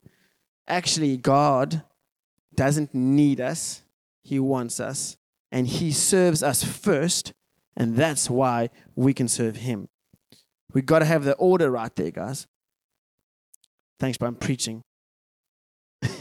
Actually, 0.67 1.17
God 1.17 1.83
doesn't 2.53 2.93
need 2.93 3.41
us, 3.41 3.81
He 4.23 4.39
wants 4.39 4.79
us. 4.79 5.17
And 5.51 5.67
He 5.67 5.91
serves 5.91 6.43
us 6.43 6.63
first. 6.63 7.33
And 7.75 7.95
that's 7.95 8.29
why 8.29 8.69
we 8.95 9.13
can 9.13 9.27
serve 9.27 9.57
Him. 9.57 9.89
We've 10.73 10.85
got 10.85 10.99
to 10.99 11.05
have 11.05 11.23
the 11.23 11.33
order 11.35 11.71
right 11.71 11.95
there, 11.95 12.11
guys. 12.11 12.47
Thanks, 13.99 14.17
but 14.17 14.27
I'm 14.27 14.35
preaching. 14.35 14.83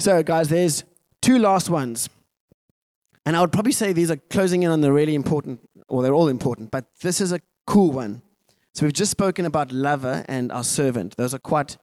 so, 0.00 0.22
guys, 0.22 0.48
there's 0.48 0.84
two 1.22 1.38
last 1.38 1.70
ones. 1.70 2.08
And 3.26 3.36
I 3.36 3.40
would 3.40 3.52
probably 3.52 3.72
say 3.72 3.92
these 3.92 4.10
are 4.10 4.16
closing 4.16 4.62
in 4.62 4.70
on 4.70 4.80
the 4.80 4.92
really 4.92 5.14
important, 5.14 5.60
or 5.88 6.02
they're 6.02 6.14
all 6.14 6.28
important, 6.28 6.70
but 6.70 6.86
this 7.00 7.20
is 7.20 7.32
a 7.32 7.40
cool 7.66 7.92
one. 7.92 8.22
So, 8.74 8.86
we've 8.86 8.92
just 8.92 9.10
spoken 9.10 9.44
about 9.44 9.72
lover 9.72 10.24
and 10.28 10.50
our 10.50 10.64
servant. 10.64 11.16
Those 11.16 11.34
are 11.34 11.38
quite 11.38 11.76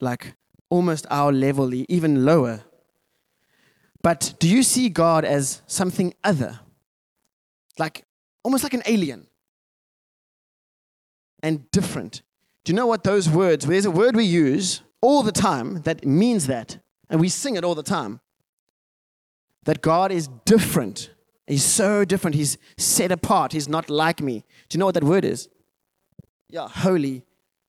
like 0.00 0.34
almost 0.70 1.06
our 1.10 1.32
level, 1.32 1.72
even 1.74 2.24
lower. 2.24 2.64
But 4.02 4.34
do 4.38 4.48
you 4.48 4.62
see 4.62 4.88
God 4.88 5.24
as 5.24 5.62
something 5.66 6.14
other? 6.24 6.60
Like 7.78 8.04
almost 8.42 8.62
like 8.62 8.74
an 8.74 8.82
alien 8.86 9.26
and 11.42 11.70
different. 11.70 12.22
Do 12.64 12.72
you 12.72 12.76
know 12.76 12.86
what 12.86 13.04
those 13.04 13.28
words, 13.28 13.66
there's 13.66 13.84
a 13.84 13.90
word 13.90 14.16
we 14.16 14.24
use 14.24 14.82
all 15.00 15.22
the 15.22 15.32
time 15.32 15.82
that 15.82 16.04
means 16.04 16.46
that, 16.46 16.78
and 17.08 17.20
we 17.20 17.28
sing 17.28 17.56
it 17.56 17.64
all 17.64 17.74
the 17.74 17.82
time. 17.82 18.20
That 19.64 19.82
God 19.82 20.12
is 20.12 20.28
different. 20.44 21.10
He's 21.46 21.64
so 21.64 22.04
different. 22.04 22.36
He's 22.36 22.58
set 22.76 23.10
apart. 23.10 23.52
He's 23.52 23.68
not 23.68 23.90
like 23.90 24.20
me. 24.20 24.44
Do 24.68 24.76
you 24.76 24.78
know 24.78 24.86
what 24.86 24.94
that 24.94 25.04
word 25.04 25.24
is? 25.24 25.48
Yeah, 26.48 26.68
holy. 26.68 27.24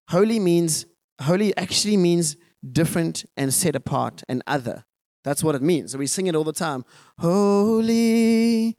Holy 0.09 0.39
means, 0.39 0.85
holy 1.21 1.55
actually 1.57 1.97
means 1.97 2.37
different 2.71 3.25
and 3.37 3.53
set 3.53 3.75
apart 3.75 4.23
and 4.27 4.43
other. 4.47 4.85
That's 5.23 5.43
what 5.43 5.55
it 5.55 5.61
means. 5.61 5.91
So 5.91 5.97
we 5.97 6.07
sing 6.07 6.27
it 6.27 6.35
all 6.35 6.43
the 6.43 6.53
time. 6.53 6.85
Holy, 7.19 8.77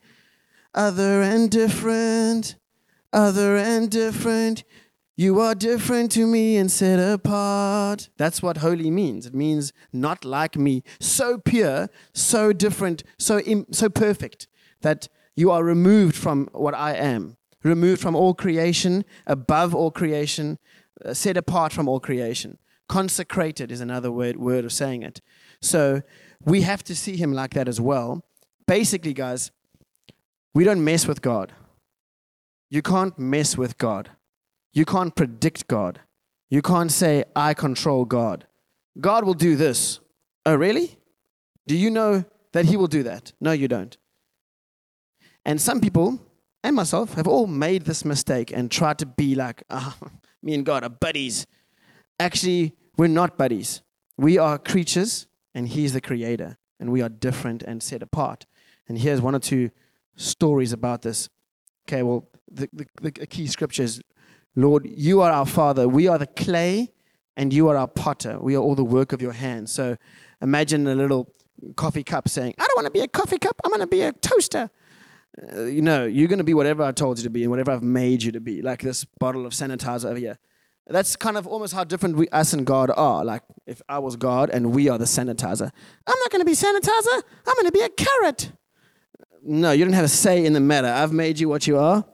other 0.74 1.22
and 1.22 1.50
different, 1.50 2.56
other 3.12 3.56
and 3.56 3.90
different. 3.90 4.64
You 5.20 5.38
are 5.40 5.54
different 5.54 6.10
to 6.12 6.26
me 6.26 6.56
and 6.56 6.72
set 6.72 6.98
apart. 6.98 8.08
That's 8.16 8.40
what 8.40 8.56
holy 8.56 8.90
means. 8.90 9.26
It 9.26 9.34
means 9.34 9.70
not 9.92 10.24
like 10.24 10.56
me, 10.56 10.82
so 10.98 11.36
pure, 11.36 11.90
so 12.14 12.54
different, 12.54 13.02
so 13.18 13.38
Im- 13.40 13.66
so 13.70 13.90
perfect 13.90 14.48
that 14.80 15.08
you 15.36 15.50
are 15.50 15.62
removed 15.62 16.16
from 16.16 16.48
what 16.52 16.74
I 16.74 16.94
am, 16.94 17.36
removed 17.62 18.00
from 18.00 18.16
all 18.16 18.32
creation, 18.32 19.04
above 19.26 19.74
all 19.74 19.90
creation, 19.90 20.58
uh, 21.04 21.12
set 21.12 21.36
apart 21.36 21.74
from 21.74 21.86
all 21.86 22.00
creation. 22.00 22.56
Consecrated 22.88 23.70
is 23.70 23.82
another 23.82 24.10
word 24.10 24.38
word 24.38 24.64
of 24.64 24.72
saying 24.72 25.02
it. 25.02 25.20
So 25.60 26.00
we 26.46 26.62
have 26.62 26.82
to 26.84 26.96
see 26.96 27.18
him 27.18 27.34
like 27.34 27.52
that 27.52 27.68
as 27.68 27.78
well. 27.78 28.24
Basically, 28.66 29.12
guys, 29.12 29.50
we 30.54 30.64
don't 30.64 30.82
mess 30.82 31.06
with 31.06 31.20
God. 31.20 31.52
You 32.70 32.80
can't 32.80 33.18
mess 33.18 33.58
with 33.58 33.76
God. 33.76 34.12
You 34.72 34.84
can't 34.84 35.14
predict 35.14 35.66
God. 35.68 36.00
You 36.48 36.62
can't 36.62 36.90
say, 36.90 37.24
I 37.34 37.54
control 37.54 38.04
God. 38.04 38.46
God 39.00 39.24
will 39.24 39.34
do 39.34 39.56
this. 39.56 40.00
Oh, 40.44 40.54
really? 40.54 40.98
Do 41.66 41.76
you 41.76 41.90
know 41.90 42.24
that 42.52 42.66
He 42.66 42.76
will 42.76 42.88
do 42.88 43.02
that? 43.04 43.32
No, 43.40 43.52
you 43.52 43.68
don't. 43.68 43.96
And 45.44 45.60
some 45.60 45.80
people, 45.80 46.20
and 46.62 46.76
myself, 46.76 47.14
have 47.14 47.26
all 47.26 47.46
made 47.46 47.84
this 47.84 48.04
mistake 48.04 48.52
and 48.52 48.70
tried 48.70 48.98
to 48.98 49.06
be 49.06 49.34
like, 49.34 49.62
ah, 49.70 49.96
me 50.42 50.54
and 50.54 50.66
God 50.66 50.82
are 50.82 50.90
buddies. 50.90 51.46
Actually, 52.18 52.74
we're 52.96 53.06
not 53.06 53.38
buddies. 53.38 53.82
We 54.18 54.38
are 54.38 54.58
creatures, 54.58 55.26
and 55.54 55.68
He's 55.68 55.92
the 55.92 56.00
creator, 56.00 56.58
and 56.78 56.90
we 56.92 57.00
are 57.02 57.08
different 57.08 57.62
and 57.62 57.82
set 57.82 58.02
apart. 58.02 58.46
And 58.88 58.98
here's 58.98 59.20
one 59.20 59.34
or 59.34 59.38
two 59.38 59.70
stories 60.16 60.72
about 60.72 61.02
this. 61.02 61.28
Okay, 61.88 62.02
well, 62.02 62.28
the, 62.50 62.68
the, 62.72 62.86
the 63.00 63.26
key 63.26 63.46
scripture 63.46 63.84
is 63.84 64.02
Lord, 64.56 64.86
you 64.86 65.20
are 65.20 65.30
our 65.30 65.46
Father. 65.46 65.88
We 65.88 66.08
are 66.08 66.18
the 66.18 66.26
clay, 66.26 66.92
and 67.36 67.52
you 67.52 67.68
are 67.68 67.76
our 67.76 67.88
potter. 67.88 68.38
We 68.40 68.56
are 68.56 68.60
all 68.60 68.74
the 68.74 68.84
work 68.84 69.12
of 69.12 69.22
your 69.22 69.32
hands. 69.32 69.72
So 69.72 69.96
imagine 70.42 70.86
a 70.86 70.94
little 70.94 71.32
coffee 71.76 72.02
cup 72.02 72.28
saying, 72.28 72.54
I 72.58 72.66
don't 72.66 72.76
want 72.76 72.86
to 72.86 72.90
be 72.90 73.00
a 73.00 73.08
coffee 73.08 73.38
cup. 73.38 73.60
I'm 73.64 73.70
going 73.70 73.80
to 73.80 73.86
be 73.86 74.02
a 74.02 74.12
toaster. 74.12 74.70
Uh, 75.52 75.62
you 75.64 75.82
know, 75.82 76.04
you're 76.04 76.28
going 76.28 76.38
to 76.38 76.44
be 76.44 76.54
whatever 76.54 76.82
I 76.82 76.92
told 76.92 77.18
you 77.18 77.24
to 77.24 77.30
be 77.30 77.42
and 77.42 77.50
whatever 77.50 77.70
I've 77.70 77.82
made 77.82 78.22
you 78.22 78.32
to 78.32 78.40
be, 78.40 78.62
like 78.62 78.82
this 78.82 79.04
bottle 79.04 79.46
of 79.46 79.52
sanitizer 79.52 80.06
over 80.06 80.18
here. 80.18 80.38
That's 80.86 81.14
kind 81.14 81.36
of 81.36 81.46
almost 81.46 81.72
how 81.72 81.84
different 81.84 82.16
we, 82.16 82.28
us 82.30 82.52
and 82.52 82.66
God 82.66 82.90
are. 82.96 83.24
Like, 83.24 83.42
if 83.66 83.80
I 83.88 84.00
was 84.00 84.16
God 84.16 84.50
and 84.50 84.74
we 84.74 84.88
are 84.88 84.98
the 84.98 85.04
sanitizer, 85.04 85.70
I'm 86.06 86.18
not 86.18 86.30
going 86.32 86.40
to 86.40 86.44
be 86.44 86.52
sanitizer. 86.52 87.22
I'm 87.46 87.54
going 87.54 87.66
to 87.66 87.72
be 87.72 87.82
a 87.82 87.88
carrot. 87.90 88.52
No, 89.42 89.70
you 89.70 89.84
don't 89.84 89.94
have 89.94 90.04
a 90.04 90.08
say 90.08 90.44
in 90.44 90.52
the 90.52 90.60
matter. 90.60 90.88
I've 90.88 91.12
made 91.12 91.38
you 91.38 91.48
what 91.48 91.66
you 91.66 91.78
are, 91.78 92.04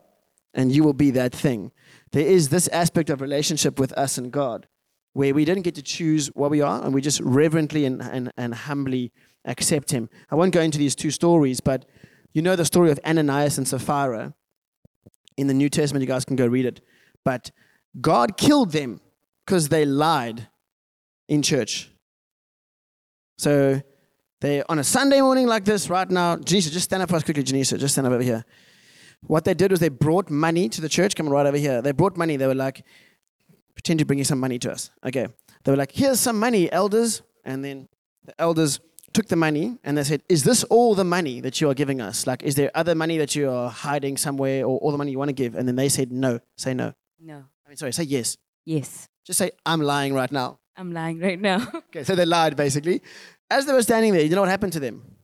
and 0.53 0.71
you 0.71 0.85
will 0.85 0.93
be 0.93 1.11
that 1.13 1.33
thing 1.33 1.73
there 2.17 2.27
is 2.27 2.49
this 2.49 2.67
aspect 2.69 3.11
of 3.11 3.21
relationship 3.21 3.79
with 3.79 3.93
us 3.93 4.17
and 4.17 4.33
God 4.33 4.67
where 5.13 5.35
we 5.35 5.45
didn't 5.45 5.65
get 5.65 5.75
to 5.75 5.83
choose 5.83 6.29
what 6.29 6.51
we 6.51 6.63
are 6.63 6.83
and 6.83 6.95
we 6.95 7.03
just 7.03 7.21
reverently 7.21 7.85
and, 7.85 8.01
and, 8.01 8.33
and 8.39 8.55
humbly 8.55 9.13
accept 9.45 9.91
Him. 9.91 10.09
I 10.31 10.35
won't 10.35 10.55
go 10.55 10.63
into 10.63 10.79
these 10.79 10.95
two 10.95 11.11
stories, 11.11 11.61
but 11.61 11.85
you 12.33 12.41
know 12.41 12.57
the 12.57 12.65
story 12.65 12.91
of 12.91 12.99
Ananias 13.05 13.59
and 13.59 13.69
Sapphira 13.69 14.33
in 15.37 15.47
the 15.47 15.53
New 15.53 15.69
Testament. 15.69 16.01
You 16.01 16.07
guys 16.07 16.25
can 16.25 16.37
go 16.37 16.47
read 16.47 16.65
it. 16.65 16.81
But 17.23 17.51
God 18.01 18.39
killed 18.39 18.73
them 18.73 19.03
because 19.45 19.69
they 19.69 19.85
lied 19.85 20.49
in 21.29 21.43
church. 21.43 21.91
So 23.37 23.83
they 24.41 24.63
on 24.71 24.79
a 24.79 24.85
Sunday 24.85 25.21
morning 25.21 25.49
like 25.49 25.67
this 25.67 25.91
right 25.91 26.11
now. 26.11 26.37
Janisa, 26.37 26.73
just 26.73 26.85
stand 26.85 27.03
up 27.03 27.11
for 27.11 27.17
us 27.17 27.25
quickly, 27.25 27.45
Janisa. 27.45 27.79
Just 27.79 27.93
stand 27.93 28.07
up 28.07 28.15
over 28.15 28.23
here. 28.23 28.47
What 29.27 29.45
they 29.45 29.55
did 29.55 29.71
was 29.71 29.81
they 29.81 29.89
brought 29.89 30.31
money 30.31 30.69
to 30.69 30.81
the 30.81 30.89
church. 30.89 31.15
Come 31.17 31.29
right 31.29 31.47
over 31.47 31.57
here. 31.57 31.83
They 31.83 31.93
brought 31.93 32.17
money. 32.17 32.37
They 32.37 32.47
were 32.47 32.55
like, 32.55 32.85
pretend 33.75 33.99
to 33.99 34.05
bring 34.05 34.19
you 34.19 34.25
some 34.25 34.41
money 34.41 34.59
to 34.61 34.73
us. 34.73 34.91
Okay. 35.05 35.27
They 35.65 35.71
were 35.73 35.77
like, 35.77 35.93
here's 35.93 36.21
some 36.21 36.39
money, 36.39 36.71
elders. 36.71 37.23
And 37.45 37.65
then 37.65 37.89
the 38.25 38.41
elders 38.41 38.81
took 39.13 39.29
the 39.29 39.37
money 39.37 39.79
and 39.83 39.97
they 39.97 40.05
said, 40.05 40.23
Is 40.29 40.45
this 40.45 40.63
all 40.65 40.95
the 40.95 41.05
money 41.05 41.41
that 41.41 41.61
you 41.61 41.71
are 41.71 41.75
giving 41.75 42.01
us? 42.01 42.27
Like, 42.27 42.43
is 42.43 42.55
there 42.55 42.71
other 42.75 42.95
money 42.95 43.19
that 43.19 43.35
you 43.35 43.51
are 43.51 43.71
hiding 43.71 44.17
somewhere 44.17 44.65
or 44.65 44.79
all 44.79 44.93
the 44.93 44.99
money 44.99 45.11
you 45.11 45.19
want 45.19 45.31
to 45.31 45.35
give? 45.35 45.55
And 45.55 45.67
then 45.67 45.77
they 45.77 45.89
said, 45.89 46.13
No. 46.13 46.41
Say 46.57 46.75
no. 46.75 46.93
No. 47.21 47.45
I 47.65 47.69
mean, 47.69 47.77
sorry, 47.77 47.93
say 47.93 48.05
yes. 48.05 48.37
Yes. 48.65 49.09
Just 49.25 49.39
say, 49.39 49.51
I'm 49.65 49.81
lying 49.81 50.15
right 50.15 50.31
now. 50.31 50.59
I'm 50.77 50.93
lying 50.93 51.19
right 51.19 51.41
now. 51.41 51.67
Okay, 51.89 52.05
so 52.05 52.15
they 52.15 52.27
lied 52.27 52.57
basically. 52.57 53.01
As 53.51 53.65
they 53.65 53.73
were 53.73 53.83
standing 53.83 54.13
there, 54.13 54.23
you 54.23 54.35
know 54.35 54.43
what 54.43 54.51
happened 54.51 54.75
to 54.75 54.81
them? 54.81 55.16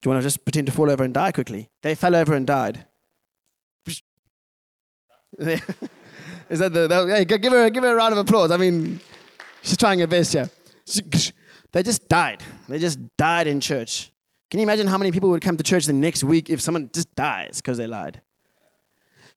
Do 0.00 0.08
you 0.08 0.12
want 0.12 0.22
to 0.22 0.26
just 0.26 0.44
pretend 0.44 0.66
to 0.68 0.72
fall 0.72 0.90
over 0.90 1.02
and 1.02 1.12
die 1.12 1.32
quickly? 1.32 1.70
They 1.82 1.94
fell 1.94 2.14
over 2.14 2.34
and 2.34 2.46
died. 2.46 2.86
Is 5.38 6.58
that 6.60 6.72
the, 6.72 7.14
hey, 7.14 7.24
give 7.24 7.52
her, 7.52 7.68
give 7.70 7.82
her 7.82 7.92
a 7.92 7.94
round 7.94 8.12
of 8.12 8.18
applause. 8.18 8.50
I 8.50 8.56
mean, 8.56 9.00
she's 9.62 9.76
trying 9.76 9.98
her 9.98 10.06
best 10.06 10.32
here. 10.32 10.50
They 11.72 11.82
just 11.82 12.08
died. 12.08 12.42
They 12.68 12.78
just 12.78 12.98
died 13.16 13.46
in 13.46 13.60
church. 13.60 14.10
Can 14.50 14.60
you 14.60 14.64
imagine 14.64 14.86
how 14.86 14.96
many 14.96 15.12
people 15.12 15.28
would 15.30 15.42
come 15.42 15.56
to 15.58 15.62
church 15.62 15.84
the 15.84 15.92
next 15.92 16.24
week 16.24 16.48
if 16.48 16.60
someone 16.60 16.88
just 16.92 17.14
dies 17.14 17.60
because 17.60 17.76
they 17.76 17.86
lied? 17.86 18.22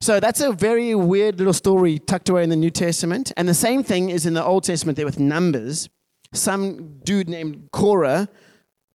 So 0.00 0.18
that's 0.18 0.40
a 0.40 0.52
very 0.52 0.94
weird 0.94 1.38
little 1.38 1.52
story 1.52 1.98
tucked 1.98 2.28
away 2.28 2.42
in 2.42 2.50
the 2.50 2.56
New 2.56 2.70
Testament. 2.70 3.30
And 3.36 3.48
the 3.48 3.54
same 3.54 3.84
thing 3.84 4.10
is 4.10 4.26
in 4.26 4.34
the 4.34 4.44
Old 4.44 4.64
Testament 4.64 4.96
there 4.96 5.04
with 5.04 5.20
Numbers. 5.20 5.88
Some 6.32 6.98
dude 7.04 7.28
named 7.28 7.68
Korah 7.72 8.28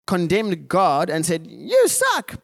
condemned 0.07 0.69
God 0.69 1.11
and 1.11 1.25
said, 1.25 1.47
You 1.49 1.89
suck. 1.89 2.41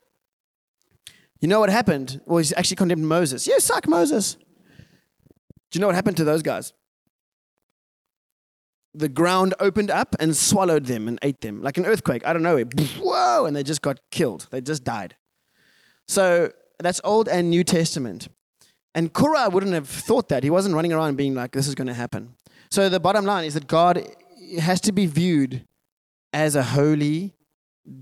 You 1.41 1.49
know 1.49 1.61
what 1.61 1.71
happened? 1.71 2.21
Well, 2.25 2.43
he 2.43 2.55
actually 2.55 2.77
condemned 2.77 3.07
Moses. 3.07 3.47
You 3.47 3.59
suck, 3.61 3.89
Moses. 3.89 4.35
Do 4.35 5.79
you 5.79 5.81
know 5.81 5.87
what 5.87 5.97
happened 5.97 6.17
to 6.19 6.25
those 6.25 6.43
guys? 6.43 6.73
The 8.95 9.09
ground 9.09 9.55
opened 9.59 9.91
up 9.91 10.15
and 10.21 10.37
swallowed 10.37 10.85
them 10.85 11.09
and 11.09 11.19
ate 11.23 11.41
them 11.41 11.63
like 11.63 11.79
an 11.79 11.87
earthquake. 11.87 12.27
I 12.27 12.33
don't 12.33 12.43
know. 12.43 12.59
It, 12.59 12.73
whoa! 12.99 13.47
And 13.47 13.57
they 13.57 13.63
just 13.63 13.83
got 13.83 14.01
killed. 14.11 14.49
They 14.51 14.61
just 14.61 14.85
died. 14.85 15.17
So 16.07 16.53
that's 16.79 17.01
Old 17.03 17.29
and 17.29 17.49
New 17.49 17.65
Testament. 17.65 18.29
And 18.95 19.13
Korah 19.13 19.49
wouldn't 19.49 19.73
have 19.73 19.89
thought 19.89 20.29
that. 20.29 20.45
He 20.45 20.51
wasn't 20.51 20.75
running 20.75 20.93
around 20.93 21.17
being 21.17 21.35
like, 21.35 21.53
this 21.53 21.67
is 21.67 21.75
going 21.75 21.87
to 21.87 21.95
happen. 21.95 22.35
So 22.71 22.89
the 22.89 23.01
bottom 23.01 23.25
line 23.25 23.45
is 23.45 23.55
that 23.55 23.67
God 23.67 24.07
has 24.61 24.81
to 24.83 24.93
be 24.93 25.07
viewed 25.07 25.67
as 26.33 26.55
a 26.55 26.63
holy, 26.63 27.35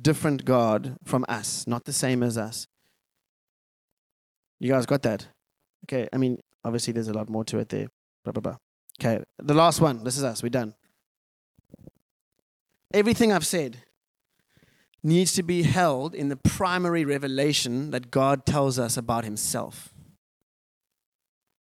different 0.02 0.44
God 0.44 0.96
from 1.04 1.24
us, 1.28 1.66
not 1.66 1.84
the 1.84 1.92
same 1.92 2.22
as 2.22 2.36
us. 2.36 2.66
You 4.58 4.70
guys 4.70 4.86
got 4.86 5.02
that? 5.02 5.28
Okay, 5.84 6.08
I 6.12 6.18
mean, 6.18 6.38
obviously 6.64 6.92
there's 6.92 7.08
a 7.08 7.14
lot 7.14 7.28
more 7.28 7.44
to 7.44 7.58
it 7.58 7.70
there. 7.70 7.88
Blah, 8.24 8.32
blah, 8.32 8.40
blah. 8.40 8.56
Okay, 9.00 9.22
the 9.38 9.54
last 9.54 9.80
one. 9.80 10.04
This 10.04 10.18
is 10.18 10.24
us. 10.24 10.42
We're 10.42 10.50
done. 10.50 10.74
Everything 12.92 13.32
I've 13.32 13.46
said 13.46 13.78
needs 15.02 15.32
to 15.34 15.42
be 15.42 15.62
held 15.62 16.14
in 16.14 16.28
the 16.28 16.36
primary 16.36 17.04
revelation 17.04 17.90
that 17.92 18.10
God 18.10 18.44
tells 18.44 18.78
us 18.78 18.96
about 18.96 19.24
Himself 19.24 19.94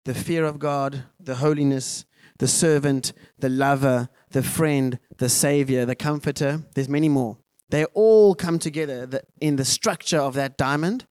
the 0.05 0.15
fear 0.15 0.45
of 0.45 0.59
God, 0.59 1.05
the 1.21 1.37
holiness, 1.37 2.05
the 2.39 2.49
servant, 2.49 3.13
the 3.39 3.49
lover, 3.49 4.09
the 4.31 4.43
friend, 4.43 4.99
the 5.19 5.29
savior, 5.29 5.87
the 5.87 5.95
comforter. 5.95 6.63
There's 6.75 6.89
many 6.89 7.09
more. 7.09 7.39
They 7.73 7.87
all 7.87 8.35
come 8.35 8.59
together 8.59 9.23
in 9.41 9.57
the 9.57 9.65
structure 9.65 10.19
of 10.19 10.35
that 10.35 10.59
diamond 10.59 11.07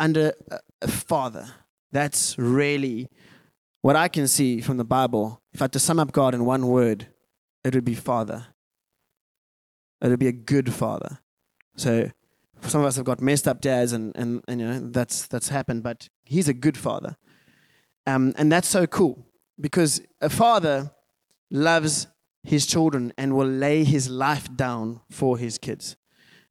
under 0.00 0.32
a 0.82 0.88
father. 0.88 1.46
That's 1.92 2.36
really 2.36 3.08
what 3.82 3.94
I 3.94 4.08
can 4.08 4.26
see 4.26 4.60
from 4.60 4.78
the 4.78 4.84
Bible. 4.84 5.40
If 5.54 5.62
I 5.62 5.66
had 5.66 5.72
to 5.74 5.78
sum 5.78 6.00
up 6.00 6.10
God 6.10 6.34
in 6.34 6.44
one 6.44 6.66
word, 6.66 7.06
it 7.62 7.72
would 7.72 7.84
be 7.84 7.94
father. 7.94 8.48
It 10.02 10.08
would 10.08 10.18
be 10.18 10.26
a 10.26 10.32
good 10.32 10.74
father. 10.74 11.20
So 11.76 12.10
some 12.62 12.80
of 12.80 12.88
us 12.88 12.96
have 12.96 13.04
got 13.04 13.20
messed 13.20 13.46
up 13.46 13.60
dads 13.60 13.92
and, 13.92 14.10
and, 14.16 14.42
and 14.48 14.60
you 14.60 14.66
know 14.66 14.80
that's 14.90 15.28
that's 15.28 15.50
happened, 15.50 15.84
but 15.84 16.08
he's 16.24 16.48
a 16.48 16.52
good 16.52 16.76
father. 16.76 17.16
Um, 18.08 18.34
and 18.36 18.50
that's 18.50 18.66
so 18.66 18.88
cool 18.88 19.24
because 19.60 20.00
a 20.20 20.30
father 20.30 20.90
loves 21.48 22.08
his 22.46 22.64
children 22.64 23.12
and 23.18 23.34
will 23.34 23.48
lay 23.48 23.82
his 23.82 24.08
life 24.08 24.48
down 24.54 25.00
for 25.10 25.36
his 25.36 25.58
kids. 25.58 25.96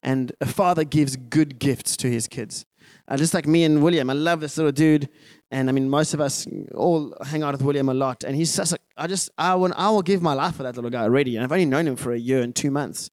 And 0.04 0.34
a 0.42 0.46
father 0.46 0.84
gives 0.84 1.16
good 1.16 1.58
gifts 1.58 1.96
to 1.98 2.12
his 2.12 2.28
kids. 2.28 2.66
Uh, 3.08 3.16
just 3.16 3.34
like 3.34 3.48
me 3.48 3.64
and 3.64 3.82
William, 3.82 4.10
I 4.10 4.14
love 4.14 4.42
this 4.42 4.58
little 4.58 4.74
dude. 4.74 5.08
And 5.52 5.70
I 5.70 5.72
mean, 5.72 5.90
most 5.90 6.14
of 6.14 6.20
us 6.20 6.48
all 6.76 7.16
hang 7.26 7.44
out 7.44 7.54
with 7.54 7.62
William 7.62 7.88
a 7.88 7.94
lot. 7.94 8.26
And 8.26 8.36
he's 8.36 8.54
just 8.54 8.74
like, 8.74 8.82
I 8.98 9.08
just, 9.08 9.30
I 9.38 9.56
will, 9.56 9.74
I 9.76 9.90
will 9.90 10.02
give 10.02 10.22
my 10.22 10.34
life 10.34 10.56
for 10.56 10.64
that 10.64 10.76
little 10.76 10.92
guy 10.92 11.04
already. 11.04 11.38
And 11.38 11.46
I've 11.46 11.52
only 11.52 11.66
known 11.66 11.88
him 11.88 11.96
for 11.96 12.12
a 12.12 12.20
year 12.20 12.42
and 12.42 12.54
two 12.54 12.72
months. 12.72 13.10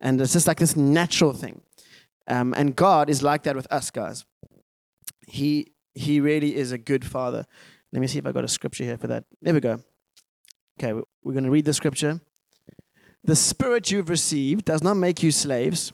And 0.00 0.18
it's 0.18 0.32
just 0.32 0.46
like 0.46 0.58
this 0.58 0.76
natural 0.76 1.34
thing. 1.34 1.60
Um, 2.26 2.54
and 2.56 2.74
God 2.74 3.10
is 3.10 3.22
like 3.22 3.42
that 3.42 3.54
with 3.54 3.70
us, 3.70 3.90
guys. 3.90 4.24
He, 5.28 5.72
he 5.94 6.20
really 6.20 6.56
is 6.56 6.72
a 6.72 6.78
good 6.78 7.04
father. 7.04 7.44
Let 7.92 8.00
me 8.00 8.06
see 8.06 8.18
if 8.18 8.26
I 8.26 8.32
got 8.32 8.44
a 8.44 8.48
scripture 8.48 8.84
here 8.84 8.96
for 8.96 9.08
that. 9.08 9.24
There 9.42 9.52
we 9.52 9.60
go. 9.60 9.80
Okay, 10.78 10.92
we're 10.92 11.32
going 11.32 11.44
to 11.44 11.50
read 11.50 11.64
the 11.64 11.74
scripture. 11.74 12.20
The 13.22 13.36
spirit 13.36 13.90
you've 13.90 14.10
received 14.10 14.64
does 14.64 14.82
not 14.82 14.96
make 14.96 15.22
you 15.22 15.30
slaves 15.30 15.92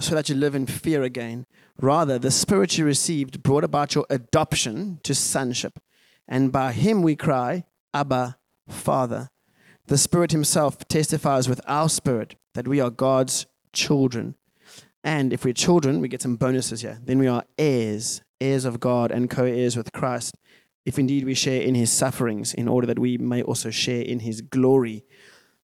so 0.00 0.14
that 0.14 0.28
you 0.28 0.34
live 0.34 0.54
in 0.54 0.66
fear 0.66 1.02
again. 1.02 1.46
Rather, 1.80 2.18
the 2.18 2.30
spirit 2.30 2.78
you 2.78 2.84
received 2.84 3.42
brought 3.42 3.64
about 3.64 3.94
your 3.94 4.06
adoption 4.10 4.98
to 5.02 5.14
sonship. 5.14 5.78
And 6.26 6.50
by 6.50 6.72
him 6.72 7.02
we 7.02 7.16
cry, 7.16 7.64
Abba, 7.92 8.38
Father. 8.68 9.30
The 9.86 9.98
Spirit 9.98 10.32
Himself 10.32 10.88
testifies 10.88 11.46
with 11.46 11.60
our 11.66 11.90
spirit 11.90 12.36
that 12.54 12.66
we 12.66 12.80
are 12.80 12.88
God's 12.88 13.44
children. 13.74 14.34
And 15.02 15.30
if 15.30 15.44
we're 15.44 15.52
children, 15.52 16.00
we 16.00 16.08
get 16.08 16.22
some 16.22 16.36
bonuses 16.36 16.80
here. 16.80 16.98
Then 17.04 17.18
we 17.18 17.26
are 17.26 17.44
heirs, 17.58 18.22
heirs 18.40 18.64
of 18.64 18.80
God 18.80 19.10
and 19.10 19.28
co 19.28 19.44
heirs 19.44 19.76
with 19.76 19.92
Christ 19.92 20.36
if 20.84 20.98
indeed 20.98 21.24
we 21.24 21.34
share 21.34 21.62
in 21.62 21.74
his 21.74 21.90
sufferings, 21.90 22.54
in 22.54 22.68
order 22.68 22.86
that 22.86 22.98
we 22.98 23.16
may 23.18 23.42
also 23.42 23.70
share 23.70 24.02
in 24.02 24.20
his 24.20 24.40
glory. 24.40 25.04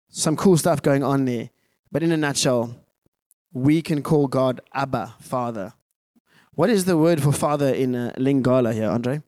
Some 0.09 0.37
cool 0.37 0.57
stuff 0.57 0.83
going 0.83 1.05
on 1.05 1.25
there. 1.25 1.51
But 1.93 2.03
in 2.03 2.13
a 2.13 2.17
nutshell, 2.17 2.77
we 3.53 3.83
can 3.83 4.03
call 4.03 4.29
God 4.29 4.61
Abba, 4.73 5.15
Father. 5.21 5.75
What 6.55 6.71
is 6.71 6.85
the 6.85 6.97
word 6.97 7.23
for 7.23 7.33
father 7.33 7.69
in 7.69 7.95
uh, 7.95 8.13
Lingala 8.17 8.73
here, 8.73 8.89
Andre? 8.89 9.23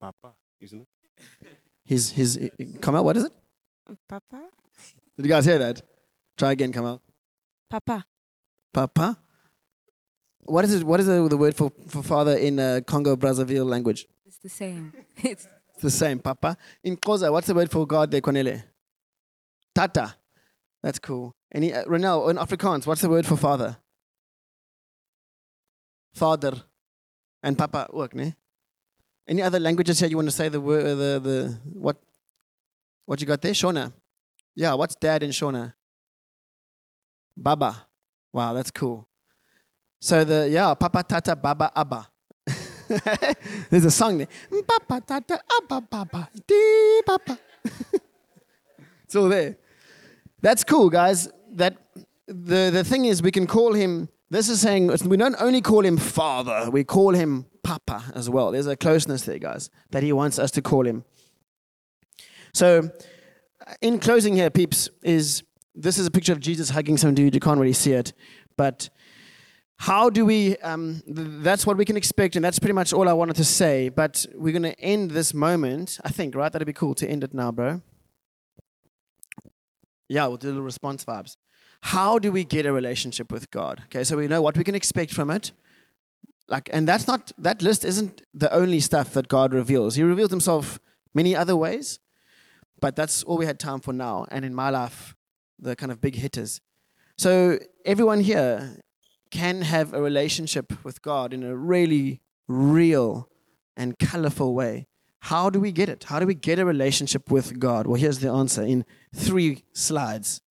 Papa, 0.00 0.32
isn't 0.60 0.80
it? 0.80 0.88
His, 1.84 2.10
his, 2.10 2.50
come 2.80 2.94
out, 2.94 3.04
what 3.04 3.16
is 3.16 3.24
it? 3.24 3.32
Papa? 4.08 4.48
Did 5.16 5.26
you 5.26 5.28
guys 5.28 5.44
hear 5.44 5.58
that? 5.58 5.82
Try 6.36 6.52
again, 6.52 6.72
come 6.72 6.86
out. 6.86 7.02
Papa. 7.70 8.04
Papa? 8.72 9.18
What 10.44 10.64
is 10.64 10.74
it? 10.74 10.84
What 10.84 10.98
is 11.00 11.06
the, 11.06 11.28
the 11.28 11.36
word 11.36 11.54
for, 11.54 11.70
for 11.88 12.02
father 12.02 12.36
in 12.36 12.58
uh, 12.58 12.80
Congo 12.86 13.14
Brazzaville 13.16 13.66
language? 13.66 14.06
The 14.42 14.48
same. 14.48 14.92
It's 15.74 15.82
the 15.82 15.90
same, 15.90 16.18
Papa. 16.18 16.56
In 16.84 16.96
Xhosa, 16.96 17.32
what's 17.32 17.46
the 17.46 17.54
word 17.54 17.70
for 17.70 17.86
God 17.86 18.10
there, 18.10 18.20
Cornele? 18.20 18.62
Tata. 19.74 20.14
That's 20.82 20.98
cool. 20.98 21.34
Any 21.52 21.72
uh, 21.72 21.84
Renel, 21.84 22.30
in 22.30 22.36
Afrikaans, 22.36 22.86
what's 22.86 23.00
the 23.00 23.08
word 23.08 23.26
for 23.26 23.36
father? 23.36 23.76
Father. 26.14 26.62
And 27.42 27.56
Papa 27.56 27.88
work, 27.92 28.14
ne? 28.14 28.34
Any 29.26 29.42
other 29.42 29.58
languages 29.58 29.98
here 29.98 30.08
you 30.08 30.16
want 30.16 30.28
to 30.28 30.34
say 30.34 30.48
the 30.48 30.60
word, 30.60 30.84
the, 30.84 31.20
the, 31.20 31.58
what, 31.72 31.96
what 33.06 33.20
you 33.20 33.26
got 33.26 33.40
there? 33.40 33.52
Shona. 33.52 33.92
Yeah, 34.54 34.74
what's 34.74 34.94
dad 34.94 35.22
in 35.22 35.30
Shona? 35.30 35.74
Baba. 37.36 37.86
Wow, 38.32 38.52
that's 38.52 38.70
cool. 38.70 39.08
So 40.00 40.24
the, 40.24 40.48
yeah, 40.50 40.74
Papa, 40.74 41.02
Tata, 41.02 41.34
Baba, 41.34 41.72
Abba. 41.74 42.08
There's 43.70 43.84
a 43.84 43.90
song 43.90 44.18
there. 44.18 44.28
It's 49.04 49.16
all 49.16 49.28
there. 49.28 49.58
That's 50.40 50.64
cool, 50.64 50.88
guys. 50.88 51.28
That 51.52 51.76
the, 52.26 52.70
the 52.72 52.82
thing 52.82 53.04
is, 53.04 53.22
we 53.22 53.30
can 53.30 53.46
call 53.46 53.74
him. 53.74 54.08
This 54.30 54.48
is 54.48 54.58
saying 54.58 54.90
we 55.04 55.18
don't 55.18 55.36
only 55.38 55.60
call 55.60 55.84
him 55.84 55.98
father, 55.98 56.70
we 56.70 56.82
call 56.82 57.14
him 57.14 57.44
papa 57.62 58.04
as 58.14 58.30
well. 58.30 58.52
There's 58.52 58.66
a 58.66 58.74
closeness 58.74 59.22
there, 59.22 59.38
guys, 59.38 59.68
that 59.90 60.02
he 60.02 60.14
wants 60.14 60.38
us 60.38 60.50
to 60.52 60.62
call 60.62 60.86
him. 60.86 61.04
So, 62.54 62.90
in 63.82 63.98
closing 63.98 64.34
here, 64.34 64.48
peeps, 64.48 64.88
is 65.02 65.42
this 65.74 65.98
is 65.98 66.06
a 66.06 66.10
picture 66.10 66.32
of 66.32 66.40
Jesus 66.40 66.70
hugging 66.70 66.96
some 66.96 67.14
dude. 67.14 67.34
You 67.34 67.40
can't 67.40 67.60
really 67.60 67.72
see 67.74 67.92
it, 67.92 68.14
but 68.56 68.88
how 69.82 70.08
do 70.08 70.24
we 70.24 70.56
um, 70.58 71.02
that's 71.08 71.66
what 71.66 71.76
we 71.76 71.84
can 71.84 71.96
expect 71.96 72.36
and 72.36 72.44
that's 72.44 72.60
pretty 72.60 72.72
much 72.72 72.92
all 72.92 73.08
i 73.08 73.12
wanted 73.12 73.34
to 73.34 73.44
say 73.44 73.88
but 73.88 74.24
we're 74.32 74.52
going 74.52 74.62
to 74.62 74.80
end 74.80 75.10
this 75.10 75.34
moment 75.34 75.98
i 76.04 76.08
think 76.08 76.36
right? 76.36 76.52
That'd 76.52 76.66
be 76.66 76.72
cool 76.72 76.94
to 76.94 77.06
end 77.06 77.24
it 77.24 77.34
now 77.34 77.50
bro. 77.50 77.82
Yeah 80.08 80.28
we'll 80.28 80.36
do 80.36 80.54
the 80.54 80.62
response 80.62 81.04
vibes. 81.04 81.36
How 81.80 82.20
do 82.20 82.30
we 82.30 82.44
get 82.44 82.64
a 82.64 82.72
relationship 82.72 83.32
with 83.32 83.50
god? 83.50 83.82
Okay 83.86 84.04
so 84.04 84.16
we 84.16 84.28
know 84.28 84.40
what 84.40 84.56
we 84.56 84.62
can 84.62 84.76
expect 84.76 85.12
from 85.12 85.30
it. 85.30 85.50
Like 86.46 86.70
and 86.72 86.86
that's 86.86 87.08
not 87.08 87.32
that 87.38 87.60
list 87.60 87.84
isn't 87.84 88.22
the 88.32 88.54
only 88.54 88.78
stuff 88.78 89.12
that 89.14 89.26
god 89.26 89.52
reveals. 89.52 89.96
He 89.96 90.04
reveals 90.04 90.30
himself 90.30 90.78
many 91.12 91.34
other 91.34 91.56
ways 91.56 91.98
but 92.80 92.94
that's 92.94 93.24
all 93.24 93.36
we 93.36 93.46
had 93.46 93.58
time 93.58 93.80
for 93.80 93.92
now 93.92 94.26
and 94.30 94.44
in 94.44 94.54
my 94.54 94.70
life 94.70 95.16
the 95.58 95.74
kind 95.74 95.90
of 95.90 96.00
big 96.00 96.14
hitters. 96.14 96.60
So 97.18 97.58
everyone 97.84 98.20
here 98.20 98.78
can 99.32 99.62
have 99.62 99.92
a 99.92 100.00
relationship 100.00 100.84
with 100.84 101.02
God 101.02 101.32
in 101.32 101.42
a 101.42 101.56
really 101.56 102.20
real 102.46 103.28
and 103.76 103.98
colorful 103.98 104.54
way. 104.54 104.86
How 105.20 105.50
do 105.50 105.58
we 105.58 105.72
get 105.72 105.88
it? 105.88 106.04
How 106.04 106.20
do 106.20 106.26
we 106.26 106.34
get 106.34 106.58
a 106.58 106.64
relationship 106.64 107.30
with 107.30 107.58
God? 107.58 107.86
Well, 107.86 108.00
here's 108.00 108.18
the 108.18 108.30
answer 108.30 108.62
in 108.62 108.84
three 109.14 109.64
slides. 109.72 110.42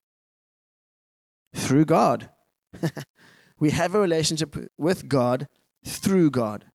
Through 1.54 1.86
God. 1.86 2.30
we 3.60 3.70
have 3.72 3.94
a 3.94 4.00
relationship 4.00 4.56
with 4.78 5.08
God 5.08 5.48
through 5.86 6.32
God. 6.32 6.66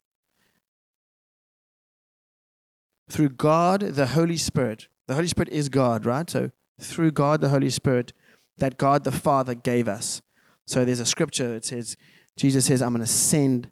Through 3.09 3.31
God, 3.31 3.81
the 3.81 4.09
Holy 4.09 4.37
Spirit. 4.37 4.89
The 5.07 5.15
Holy 5.15 5.29
Spirit 5.29 5.49
is 5.49 5.69
God, 5.69 6.05
right? 6.05 6.29
So 6.29 6.51
through 6.81 7.13
God, 7.13 7.41
the 7.41 7.49
Holy 7.49 7.71
Spirit, 7.71 8.13
that 8.59 8.77
God 8.77 9.05
the 9.05 9.13
Father 9.13 9.55
gave 9.55 9.89
us. 9.89 10.21
So 10.67 10.85
there's 10.85 11.01
a 11.01 11.07
scripture 11.07 11.49
that 11.55 11.65
says, 11.65 11.97
Jesus 12.37 12.67
says, 12.67 12.83
I'm 12.83 12.93
going 12.93 13.05
to 13.05 13.11
send 13.11 13.71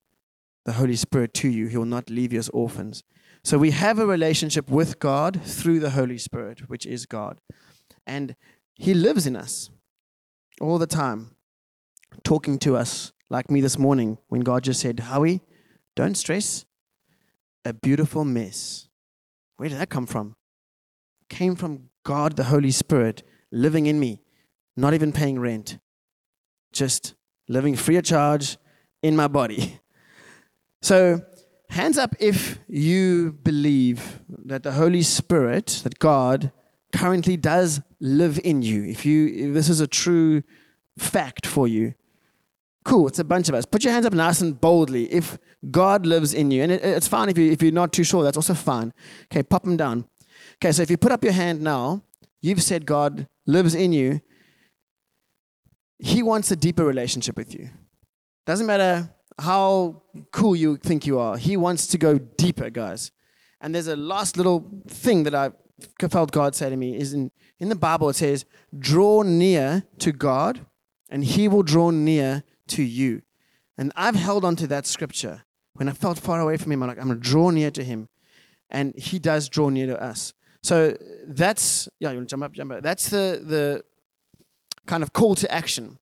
the 0.65 0.73
Holy 0.73 0.97
Spirit 0.97 1.35
to 1.35 1.49
you. 1.49 1.67
He 1.67 1.77
will 1.77 1.85
not 1.85 2.09
leave 2.09 2.33
you 2.33 2.39
as 2.39 2.49
orphans. 2.51 3.03
So 3.43 3.59
we 3.59 3.73
have 3.73 3.99
a 3.99 4.07
relationship 4.07 4.71
with 4.71 4.99
God 4.99 5.43
through 5.43 5.81
the 5.81 5.91
Holy 5.91 6.19
Spirit, 6.19 6.69
which 6.69 6.87
is 6.87 7.05
God. 7.05 7.41
And 8.07 8.37
He 8.75 8.95
lives 8.95 9.27
in 9.27 9.37
us 9.37 9.71
all 10.61 10.79
the 10.79 10.87
time, 10.87 11.35
talking 12.23 12.59
to 12.61 12.77
us, 12.77 13.13
like 13.29 13.51
me 13.51 13.61
this 13.61 13.79
morning 13.79 14.19
when 14.29 14.43
God 14.43 14.65
just 14.65 14.81
said, 14.81 15.01
Howie, 15.01 15.43
don't 15.97 16.17
stress. 16.17 16.65
A 17.67 17.73
beautiful 17.73 18.25
mess. 18.25 18.89
Where 19.57 19.69
did 19.69 19.79
that 19.79 19.91
come 19.91 20.07
from? 20.07 20.37
came 21.29 21.57
from 21.57 21.91
God, 22.05 22.37
the 22.37 22.45
Holy 22.45 22.71
Spirit, 22.71 23.23
living 23.51 23.87
in 23.87 23.99
me, 23.99 24.21
not 24.77 24.95
even 24.95 25.13
paying 25.13 25.39
rent 25.41 25.79
just 26.75 27.15
living 27.49 27.77
free 27.77 27.97
of 27.97 28.05
charge 28.05 28.59
in 29.03 29.17
my 29.17 29.29
body. 29.29 29.81
So, 30.83 31.23
hands 31.71 31.97
up 31.97 32.15
if 32.21 32.59
you 32.69 33.33
believe 33.43 34.21
that 34.29 34.63
the 34.63 34.73
Holy 34.73 35.03
Spirit, 35.03 35.81
that 35.85 35.99
God 35.99 36.53
currently 36.93 37.37
does 37.37 37.81
live 38.01 38.39
in 38.45 38.63
you, 38.63 38.85
if 38.85 39.07
you 39.07 39.49
if 39.49 39.55
this 39.55 39.69
is 39.69 39.81
a 39.81 39.87
true 39.87 40.43
fact 40.99 41.47
for 41.47 41.67
you, 41.67 41.95
cool. 42.85 43.09
It's 43.09 43.19
a 43.19 43.25
bunch 43.25 43.49
of 43.49 43.55
us. 43.55 43.65
Put 43.65 43.83
your 43.83 43.93
hands 43.93 44.07
up 44.07 44.13
nice 44.13 44.41
and 44.41 44.61
boldly. 44.61 45.13
If 45.13 45.39
God 45.71 46.07
lives 46.07 46.35
in 46.35 46.51
you, 46.51 46.63
and 46.63 46.71
it, 46.73 46.85
it's 46.85 47.09
fine 47.09 47.29
if 47.29 47.39
you 47.39 47.51
if 47.51 47.63
you're 47.63 47.73
not 47.73 47.93
too 47.93 48.05
sure. 48.05 48.23
That's 48.23 48.37
also 48.37 48.55
fine. 48.55 48.93
Okay, 49.33 49.43
pop 49.43 49.65
them 49.65 49.77
down. 49.77 50.07
Okay, 50.57 50.73
so 50.73 50.83
if 50.83 50.91
you 50.91 50.97
put 50.97 51.13
up 51.13 51.25
your 51.25 51.33
hand 51.33 51.63
now, 51.63 52.03
you've 52.41 52.63
said 52.63 52.87
God 52.87 53.27
lives 53.47 53.75
in 53.75 53.93
you. 53.93 54.21
He 55.99 56.23
wants 56.23 56.51
a 56.51 56.57
deeper 56.57 56.85
relationship 56.85 57.37
with 57.37 57.55
you. 57.55 57.71
Doesn't 58.47 58.67
matter 58.67 59.11
how 59.39 60.03
cool 60.33 60.55
you 60.55 60.77
think 60.77 61.07
you 61.07 61.19
are. 61.19 61.37
He 61.37 61.57
wants 61.57 61.87
to 61.89 61.99
go 61.99 62.19
deeper, 62.19 62.71
guys. 62.71 63.11
And 63.61 63.75
there's 63.75 63.87
a 63.87 63.97
last 63.97 64.37
little 64.37 64.71
thing 64.89 65.25
that 65.25 65.35
I 65.35 65.51
felt 66.09 66.33
God 66.33 66.55
say 66.55 66.71
to 66.71 66.77
me 66.77 66.97
is 66.97 67.15
in, 67.15 67.31
in 67.59 67.69
the 67.69 67.75
Bible 67.75 68.09
it 68.11 68.17
says, 68.17 68.45
draw 68.79 69.23
near 69.23 69.85
to 69.99 70.13
God 70.13 70.67
and 71.09 71.25
he 71.25 71.49
will 71.49 71.63
draw 71.63 71.91
near 71.91 72.45
to 72.69 72.83
you. 72.83 73.23
And 73.77 73.93
I've 73.97 74.15
held 74.15 74.45
on 74.45 74.57
to 74.57 74.67
that 74.69 74.87
scripture. 74.87 75.45
When 75.75 75.89
I 75.89 75.93
felt 75.93 76.19
far 76.19 76.41
away 76.41 76.57
from 76.57 76.71
him, 76.73 76.83
I'm 76.83 76.89
like, 76.89 76.99
I'm 76.99 77.09
gonna 77.09 77.19
draw 77.19 77.51
near 77.51 77.71
to 77.73 77.83
him. 77.83 78.09
And 78.71 78.97
he 78.97 79.19
does 79.19 79.49
draw 79.49 79.69
near 79.69 79.87
to 79.87 80.01
us. 80.01 80.33
So 80.63 80.97
that's 81.27 81.89
yeah, 81.99 82.11
you 82.11 82.17
want 82.19 82.29
to 82.29 82.33
jump 82.33 82.45
up, 82.45 82.53
jump 82.53 82.73
up. 82.73 82.83
That's 82.83 83.11
the 83.11 83.43
the 83.45 83.85
kind 84.87 85.03
of 85.03 85.13
call 85.13 85.35
to 85.37 85.51
action. 85.53 85.99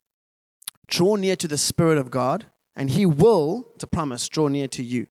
Draw 0.86 1.16
near 1.16 1.36
to 1.36 1.48
the 1.48 1.58
Spirit 1.58 1.98
of 1.98 2.10
God, 2.10 2.46
and 2.76 2.90
He 2.90 3.06
will, 3.06 3.68
to 3.78 3.86
promise, 3.86 4.28
draw 4.28 4.48
near 4.48 4.68
to 4.68 4.82
you. 4.82 5.06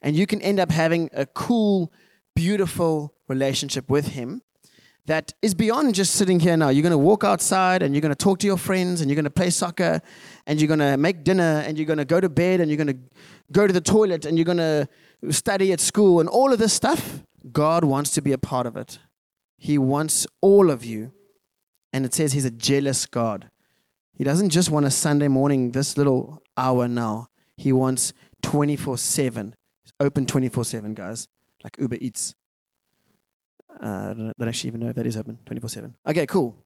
And 0.00 0.16
you 0.16 0.26
can 0.26 0.40
end 0.42 0.60
up 0.60 0.70
having 0.70 1.10
a 1.12 1.26
cool, 1.26 1.92
beautiful 2.34 3.14
relationship 3.28 3.88
with 3.88 4.08
Him 4.08 4.42
that 5.06 5.34
is 5.42 5.54
beyond 5.54 5.94
just 5.94 6.14
sitting 6.14 6.40
here 6.40 6.56
now. 6.56 6.70
You're 6.70 6.82
going 6.82 6.92
to 6.92 6.98
walk 6.98 7.24
outside 7.24 7.82
and 7.82 7.94
you're 7.94 8.00
going 8.00 8.14
to 8.14 8.24
talk 8.24 8.38
to 8.38 8.46
your 8.46 8.56
friends 8.56 9.00
and 9.00 9.10
you're 9.10 9.16
going 9.16 9.24
to 9.24 9.30
play 9.30 9.50
soccer 9.50 10.00
and 10.46 10.60
you're 10.60 10.68
going 10.68 10.80
to 10.80 10.96
make 10.96 11.24
dinner 11.24 11.62
and 11.66 11.76
you're 11.76 11.86
going 11.86 11.98
to 11.98 12.04
go 12.04 12.20
to 12.20 12.28
bed 12.28 12.60
and 12.60 12.70
you're 12.70 12.82
going 12.82 12.86
to 12.86 12.98
go 13.52 13.66
to 13.66 13.72
the 13.72 13.80
toilet 13.80 14.24
and 14.24 14.38
you're 14.38 14.46
going 14.46 14.56
to 14.58 14.88
study 15.30 15.72
at 15.72 15.80
school 15.80 16.20
and 16.20 16.28
all 16.28 16.52
of 16.52 16.58
this 16.58 16.72
stuff. 16.72 17.22
God 17.52 17.84
wants 17.84 18.12
to 18.12 18.22
be 18.22 18.32
a 18.32 18.38
part 18.38 18.66
of 18.66 18.76
it. 18.76 18.98
He 19.58 19.76
wants 19.76 20.26
all 20.40 20.70
of 20.70 20.84
you. 20.84 21.12
And 21.94 22.04
it 22.04 22.12
says 22.12 22.32
He's 22.32 22.44
a 22.44 22.50
jealous 22.50 23.06
God. 23.06 23.48
He 24.14 24.24
doesn't 24.24 24.50
just 24.50 24.68
want 24.68 24.84
a 24.84 24.90
Sunday 24.90 25.28
morning, 25.28 25.70
this 25.70 25.96
little 25.96 26.42
hour 26.56 26.88
now. 26.88 27.28
He 27.56 27.72
wants 27.72 28.12
24 28.42 28.98
7. 28.98 29.54
Open 30.00 30.26
24 30.26 30.64
7, 30.64 30.94
guys, 30.94 31.28
like 31.62 31.76
Uber 31.78 31.96
Eats. 32.00 32.34
Uh, 33.80 33.86
I 34.10 34.14
don't, 34.14 34.48
actually 34.48 34.68
even 34.68 34.80
know 34.80 34.88
if 34.88 34.96
that 34.96 35.06
is 35.06 35.16
open 35.16 35.38
24 35.46 35.70
7. 35.70 35.94
Okay, 36.08 36.26
cool. 36.26 36.56